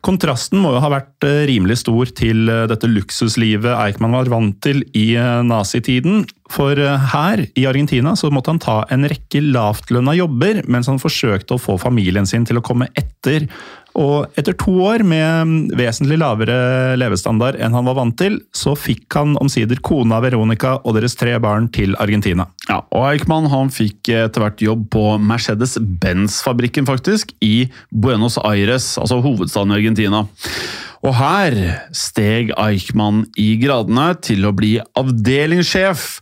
Kontrasten 0.01 0.57
må 0.63 0.71
jo 0.73 0.79
ha 0.81 0.89
vært 0.89 1.25
eh, 1.27 1.43
rimelig 1.45 1.83
stor 1.83 2.09
til 2.17 2.49
eh, 2.49 2.63
dette 2.69 2.89
luksuslivet 2.89 3.69
Eichmann 3.75 4.15
var 4.15 4.31
vant 4.33 4.55
til 4.63 4.81
i 4.97 5.11
eh, 5.13 5.43
nazitiden. 5.45 6.23
For 6.51 6.75
her 7.13 7.43
i 7.53 7.67
Argentina 7.69 8.15
så 8.17 8.31
måtte 8.33 8.51
han 8.51 8.61
ta 8.63 8.79
en 8.91 9.05
rekke 9.07 9.43
lavtlønna 9.45 10.15
jobber, 10.17 10.63
mens 10.71 10.89
han 10.89 10.99
forsøkte 10.99 11.55
å 11.55 11.61
få 11.61 11.77
familien 11.79 12.25
sin 12.27 12.47
til 12.49 12.59
å 12.59 12.65
komme 12.65 12.89
etter. 12.97 13.45
Og 13.99 14.39
etter 14.39 14.55
to 14.55 14.73
år 14.87 15.03
med 15.07 15.73
vesentlig 15.77 16.17
lavere 16.21 16.95
levestandard 16.99 17.57
enn 17.59 17.75
han 17.75 17.87
var 17.87 17.97
vant 17.97 18.15
til, 18.19 18.39
så 18.55 18.75
fikk 18.79 19.17
han 19.17 19.35
omsider 19.41 19.81
kona 19.83 20.21
Veronica 20.23 20.77
og 20.79 20.95
deres 20.97 21.17
tre 21.19 21.35
barn 21.43 21.67
til 21.75 21.97
Argentina. 21.99 22.47
Ja, 22.69 22.81
og 22.87 23.09
Eichmann 23.09 23.49
han 23.51 23.73
fikk 23.73 24.13
etter 24.13 24.45
hvert 24.45 24.63
jobb 24.63 24.87
på 24.95 25.05
Mercedes-Benz-fabrikken 25.19 26.87
faktisk, 26.87 27.35
i 27.43 27.67
Buenos 27.91 28.39
Aires, 28.39 28.93
altså 29.01 29.19
hovedstaden 29.23 29.75
i 29.75 29.81
Argentina. 29.81 30.23
Og 31.01 31.15
her 31.17 31.57
steg 31.97 32.53
Eichmann 32.61 33.25
i 33.39 33.55
gradene 33.61 34.11
til 34.21 34.45
å 34.45 34.53
bli 34.55 34.75
avdelingssjef. 34.99 36.19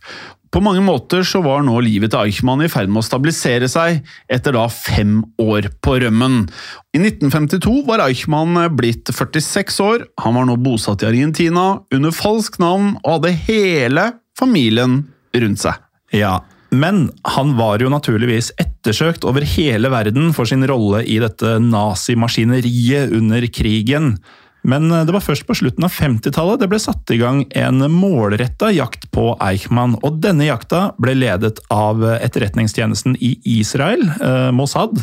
På 0.50 0.58
mange 0.64 0.82
måter 0.82 1.22
så 1.26 1.38
var 1.44 1.62
nå 1.62 1.76
livet 1.86 2.10
til 2.10 2.24
Eichmann 2.24 2.64
i 2.64 2.70
ferd 2.70 2.90
med 2.90 3.04
å 3.04 3.06
stabilisere 3.06 3.68
seg, 3.70 4.00
etter 4.26 4.56
da 4.56 4.64
fem 4.72 5.20
år 5.38 5.68
på 5.78 5.94
rømmen. 6.02 6.42
I 6.90 7.02
1952 7.04 7.84
var 7.86 8.02
Eichmann 8.02 8.58
blitt 8.74 9.12
46 9.14 9.78
år, 9.86 10.08
han 10.24 10.34
var 10.34 10.48
nå 10.48 10.58
bosatt 10.58 11.04
i 11.04 11.10
Argentina 11.12 11.66
under 11.94 12.14
falskt 12.14 12.58
navn 12.62 12.96
og 13.04 13.20
hadde 13.20 13.36
hele 13.46 14.08
familien 14.40 15.04
rundt 15.38 15.62
seg. 15.62 15.78
Ja, 16.18 16.40
men 16.74 17.08
han 17.36 17.54
var 17.58 17.82
jo 17.82 17.90
naturligvis 17.90 18.50
ettersøkt 18.58 19.26
over 19.26 19.46
hele 19.46 19.90
verden 19.90 20.34
for 20.34 20.50
sin 20.50 20.66
rolle 20.66 21.04
i 21.06 21.18
dette 21.22 21.58
nazimaskineriet 21.62 23.14
under 23.14 23.46
krigen. 23.54 24.16
Men 24.62 24.90
det 24.90 25.14
var 25.14 25.24
først 25.24 25.46
på 25.48 25.56
slutten 25.56 25.86
av 25.86 25.94
50-tallet 25.94 26.60
det 26.60 26.68
ble 26.68 26.80
satt 26.82 27.10
i 27.14 27.18
gang 27.20 27.46
en 27.56 27.80
målretta 27.92 28.68
jakt 28.74 29.08
på 29.14 29.32
Eichmann. 29.40 29.96
Og 30.04 30.20
denne 30.20 30.48
jakta 30.50 30.90
ble 31.00 31.14
ledet 31.16 31.62
av 31.72 32.04
etterretningstjenesten 32.04 33.16
i 33.24 33.34
Israel, 33.58 34.04
eh, 34.20 34.50
Mossad. 34.52 35.00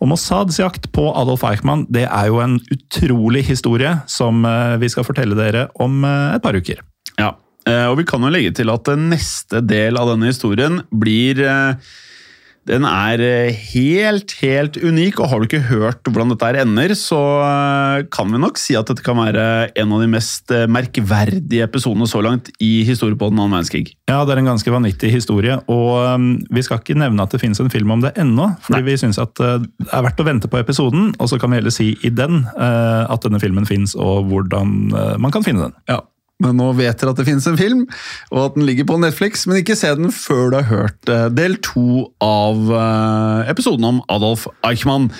Og 0.00 0.08
Mossads 0.08 0.58
jakt 0.60 0.88
på 0.96 1.04
Adolf 1.12 1.44
Eichmann 1.44 1.84
det 1.92 2.06
er 2.08 2.30
jo 2.30 2.40
en 2.40 2.56
utrolig 2.72 3.44
historie 3.50 3.98
som 4.08 4.44
eh, 4.48 4.76
vi 4.80 4.88
skal 4.92 5.04
fortelle 5.06 5.36
dere 5.36 5.68
om 5.80 6.00
eh, 6.08 6.36
et 6.36 6.44
par 6.44 6.56
uker. 6.56 6.80
Ja, 7.20 7.34
eh, 7.68 7.86
og 7.90 7.98
vi 8.00 8.06
kan 8.08 8.24
jo 8.24 8.32
legge 8.32 8.54
til 8.56 8.72
at 8.72 8.88
eh, 8.88 9.00
neste 9.12 9.60
del 9.60 10.00
av 10.00 10.14
denne 10.14 10.32
historien 10.32 10.80
blir 10.88 11.42
eh, 11.44 11.90
Den 12.68 12.84
er 12.84 13.20
eh, 13.24 13.60
helt, 13.72 14.34
helt 14.42 14.76
unik, 14.76 15.20
og 15.20 15.30
har 15.30 15.40
du 15.40 15.46
ikke 15.48 15.62
hørt 15.70 16.04
hvordan 16.04 16.34
dette 16.34 16.50
her 16.50 16.58
ender, 16.60 16.92
så 16.98 17.18
eh, 17.40 18.02
kan 18.12 18.28
vi 18.28 18.40
nok 18.42 18.60
si 18.60 18.76
at 18.76 18.90
dette 18.90 19.04
kan 19.04 19.16
være 19.16 19.70
en 19.80 19.94
av 19.96 20.04
de 20.04 20.08
mest 20.12 20.52
eh, 20.52 20.66
merkverdige 20.68 21.64
episodene 21.64 22.08
så 22.10 22.20
langt 22.24 22.52
i 22.60 22.82
historien 22.86 23.16
på 23.18 23.30
den 23.32 23.40
annen 23.40 23.56
verdenskrig. 23.56 23.94
Ja, 24.10 24.20
det 24.28 24.36
er 24.36 24.42
en 24.42 24.52
ganske 24.52 24.74
vanvittig 24.74 25.12
historie, 25.14 25.56
og 25.72 26.20
um, 26.20 26.28
vi 26.52 26.64
skal 26.66 26.82
ikke 26.82 26.98
nevne 27.00 27.24
at 27.24 27.32
det 27.32 27.40
finnes 27.40 27.62
en 27.62 27.72
film 27.72 27.94
om 27.96 28.04
det 28.04 28.12
ennå, 28.20 28.50
fordi 28.66 28.82
Nei. 28.82 28.88
vi 28.90 29.00
syns 29.00 29.20
at 29.22 29.32
det 29.40 29.88
er 29.88 30.04
verdt 30.04 30.20
å 30.20 30.28
vente 30.28 30.50
på 30.50 30.60
episoden, 30.60 31.14
og 31.16 31.32
så 31.32 31.40
kan 31.40 31.52
vi 31.52 31.62
heller 31.62 31.74
si 31.74 31.92
i 32.04 32.12
den 32.12 32.42
at 32.50 33.22
denne 33.24 33.40
filmen 33.42 33.68
fins, 33.68 33.94
og 33.94 34.28
hvordan 34.28 34.90
man 35.22 35.32
kan 35.32 35.46
finne 35.46 35.68
den. 35.68 35.76
Ja. 35.90 36.00
Men 36.40 36.56
nå 36.60 36.70
vet 36.78 37.00
dere 37.00 37.12
at 37.12 37.20
det 37.20 37.26
finnes 37.28 37.46
en 37.48 37.58
film, 37.58 37.84
og 38.32 38.40
at 38.42 38.56
den 38.56 38.66
ligger 38.68 38.88
på 38.88 38.98
Netflix, 39.00 39.44
men 39.48 39.60
ikke 39.60 39.76
se 39.78 39.92
den 39.96 40.12
før 40.14 40.50
du 40.50 40.56
har 40.58 40.68
hørt 40.70 41.12
eh, 41.12 41.26
del 41.36 41.58
to 41.64 42.06
av 42.24 42.70
eh, 42.72 43.50
episoden 43.52 43.86
om 43.86 44.00
Adolf 44.12 44.46
Eichmann. 44.66 45.10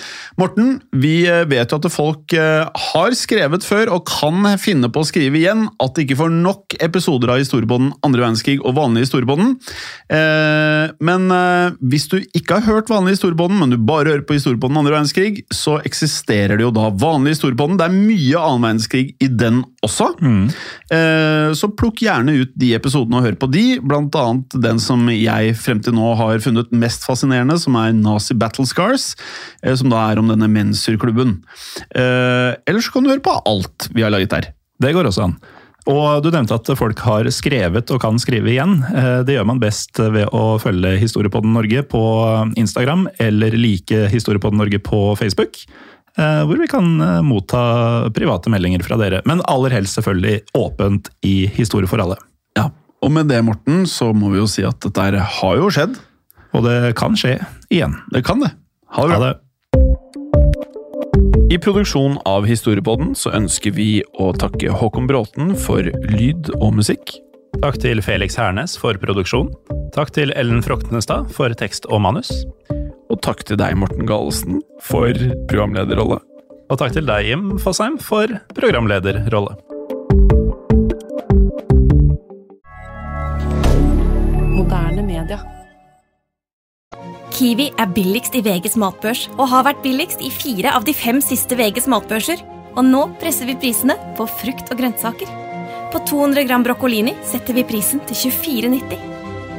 Morten, 0.41 0.79
vi 0.91 1.21
eh, 1.29 1.43
vet 1.49 1.71
jo 1.71 1.79
at 1.81 1.89
folk 1.93 2.33
har 2.33 3.15
skrevet 3.17 3.65
før, 3.65 3.91
og 3.95 4.07
kan 4.09 4.45
finne 4.61 4.89
på 4.91 5.03
å 5.03 5.07
skrive 5.07 5.37
igjen, 5.37 5.67
at 5.83 5.95
de 5.95 6.05
ikke 6.05 6.19
får 6.23 6.33
nok 6.33 6.77
episoder 6.81 7.33
av 7.33 7.41
Historiebånden 7.41 7.93
andre 8.05 8.23
verdenskrig 8.23 8.57
og 8.61 8.75
vanlig 8.77 9.05
Historiebånden. 9.05 9.57
Men 11.01 11.25
hvis 11.91 12.07
du 12.11 12.17
ikke 12.37 12.59
har 12.59 12.65
hørt 12.67 12.91
vanlig 12.91 13.15
Historiebånden, 13.17 13.59
men 13.61 13.73
du 13.73 13.77
bare 13.77 14.13
hører 14.13 14.25
på 14.27 14.37
Historiebånden 14.37 14.81
andre 14.81 14.95
verdenskrig, 14.95 15.43
så 15.53 15.77
eksisterer 15.87 16.57
det 16.57 16.65
jo 16.65 16.73
da 16.75 16.89
vanlig 17.01 17.35
Historiebånden. 17.35 17.79
Det 17.81 17.87
er 17.87 17.97
mye 17.97 18.41
annen 18.41 18.65
verdenskrig 18.67 19.05
i 19.21 19.29
den 19.29 19.63
også. 19.85 20.09
Eh, 20.91 21.53
Så 21.57 21.69
plukk 21.77 22.01
gjerne 22.03 22.35
ut 22.41 22.51
de 22.55 22.73
episodene 22.77 23.19
og 23.19 23.25
hør 23.25 23.37
på 23.41 23.49
de, 23.51 23.79
blant 23.81 24.13
annet 24.15 24.57
den 24.61 24.79
som 24.79 25.07
jeg 25.09 25.55
frem 25.57 25.81
til 25.83 25.95
nå 25.97 26.13
har 26.19 26.39
funnet 26.43 26.71
mest 26.71 27.05
fascinerende, 27.07 27.57
som 27.59 27.75
er 27.75 27.93
Nazi 27.97 28.33
Battle 28.37 28.65
Scars, 28.69 29.15
eh, 29.63 29.73
som 29.75 29.89
da 29.89 30.03
er 30.11 30.19
om 30.21 30.29
denne 30.31 30.49
Mensur-klubben. 30.51 31.41
Eh, 31.95 32.55
Ellers 32.67 32.89
kan 32.93 33.03
du 33.03 33.09
høre 33.09 33.23
på 33.25 33.39
alt 33.45 33.89
vi 33.93 34.03
har 34.05 34.13
laget 34.13 34.29
der. 34.29 34.53
Det 34.81 34.93
går 34.93 35.09
også 35.09 35.29
an. 35.29 35.37
Og 35.89 36.21
du 36.21 36.29
nevnte 36.29 36.53
at 36.53 36.67
folk 36.77 36.99
har 37.01 37.25
skrevet 37.33 37.89
og 37.89 37.99
kan 38.03 38.19
skrive 38.21 38.51
igjen. 38.53 38.75
Det 39.25 39.33
gjør 39.33 39.47
man 39.49 39.59
best 39.59 39.97
ved 39.97 40.29
å 40.29 40.59
følge 40.61 40.91
Historiepodden 41.01 41.55
Norge 41.57 41.81
på 41.89 42.01
Instagram, 42.55 43.07
eller 43.17 43.57
like 43.57 44.03
Historiepodden 44.13 44.61
Norge 44.61 44.77
på 44.77 45.17
Facebook. 45.17 45.57
Eh, 46.17 46.41
Hvor 46.47 46.59
vi 46.59 46.67
kan 46.71 47.01
eh, 47.01 47.21
motta 47.25 48.09
private 48.15 48.51
meldinger 48.53 48.83
fra 48.85 48.97
dere. 49.01 49.21
Men 49.29 49.43
aller 49.49 49.75
helst 49.77 49.99
selvfølgelig 49.99 50.41
åpent 50.57 51.09
i 51.27 51.45
Historie 51.55 51.89
for 51.89 52.01
alle. 52.03 52.17
Ja. 52.57 52.69
Og 53.01 53.11
med 53.11 53.31
det, 53.31 53.41
Morten, 53.45 53.85
så 53.89 54.11
må 54.13 54.29
vi 54.33 54.41
jo 54.41 54.49
si 54.49 54.65
at 54.67 54.79
dette 54.83 55.21
har 55.39 55.55
jo 55.57 55.71
skjedd. 55.73 55.97
Og 56.53 56.65
det 56.67 56.95
kan 56.99 57.15
skje 57.17 57.37
igjen. 57.71 57.95
Det 58.11 58.25
kan 58.27 58.43
det. 58.43 58.51
Ha 58.91 59.07
det 59.07 59.15
Ha 59.15 59.19
bra. 59.21 59.31
det. 59.31 59.37
I 61.51 61.57
produksjonen 61.59 62.17
av 62.27 62.45
Historiepodden 62.47 63.15
så 63.15 63.33
ønsker 63.35 63.73
vi 63.75 64.03
å 64.19 64.31
takke 64.31 64.71
Håkon 64.71 65.07
Bråten 65.09 65.51
for 65.59 65.83
lyd 66.07 66.51
og 66.61 66.75
musikk. 66.79 67.17
Takk 67.59 67.81
til 67.83 67.99
Felix 68.05 68.37
Hernes 68.39 68.77
for 68.79 68.95
produksjon. 69.01 69.51
Takk 69.91 70.13
til 70.15 70.31
Ellen 70.39 70.61
Froktenestad 70.63 71.33
for 71.35 71.51
tekst 71.59 71.83
og 71.91 71.99
manus. 72.05 72.29
Og 73.11 73.17
takk 73.25 73.41
til 73.43 73.57
deg, 73.59 73.75
Morten 73.75 74.07
Galesen, 74.07 74.61
for 74.79 75.11
programlederrolle. 75.51 76.21
Og 76.71 76.79
takk 76.79 76.95
til 76.95 77.03
deg, 77.09 77.27
Jim 77.27 77.57
Fosheim, 77.59 77.97
for 77.99 78.31
programlederrolle. 78.55 79.57
Moderne 84.55 85.03
media. 85.03 85.41
Kiwi 87.35 87.67
er 87.75 87.91
billigst 87.91 88.39
i 88.39 88.45
VGs 88.47 88.79
matbørs 88.79 89.27
og 89.35 89.49
har 89.51 89.67
vært 89.67 89.83
billigst 89.83 90.23
i 90.23 90.31
fire 90.31 90.71
av 90.71 90.87
de 90.87 90.95
fem 90.95 91.19
siste 91.19 91.59
VGs 91.59 91.91
matbørser. 91.91 92.39
Og 92.79 92.87
nå 92.87 93.09
presser 93.19 93.51
vi 93.51 93.59
prisene 93.59 93.99
på 94.15 94.23
frukt 94.39 94.71
og 94.71 94.79
grønnsaker. 94.79 95.39
På 95.91 95.99
200 96.07 96.47
gram 96.47 96.63
broccolini 96.63 97.17
setter 97.27 97.59
vi 97.59 97.67
prisen 97.67 97.99
til 98.07 98.31
24,90. 98.31 99.10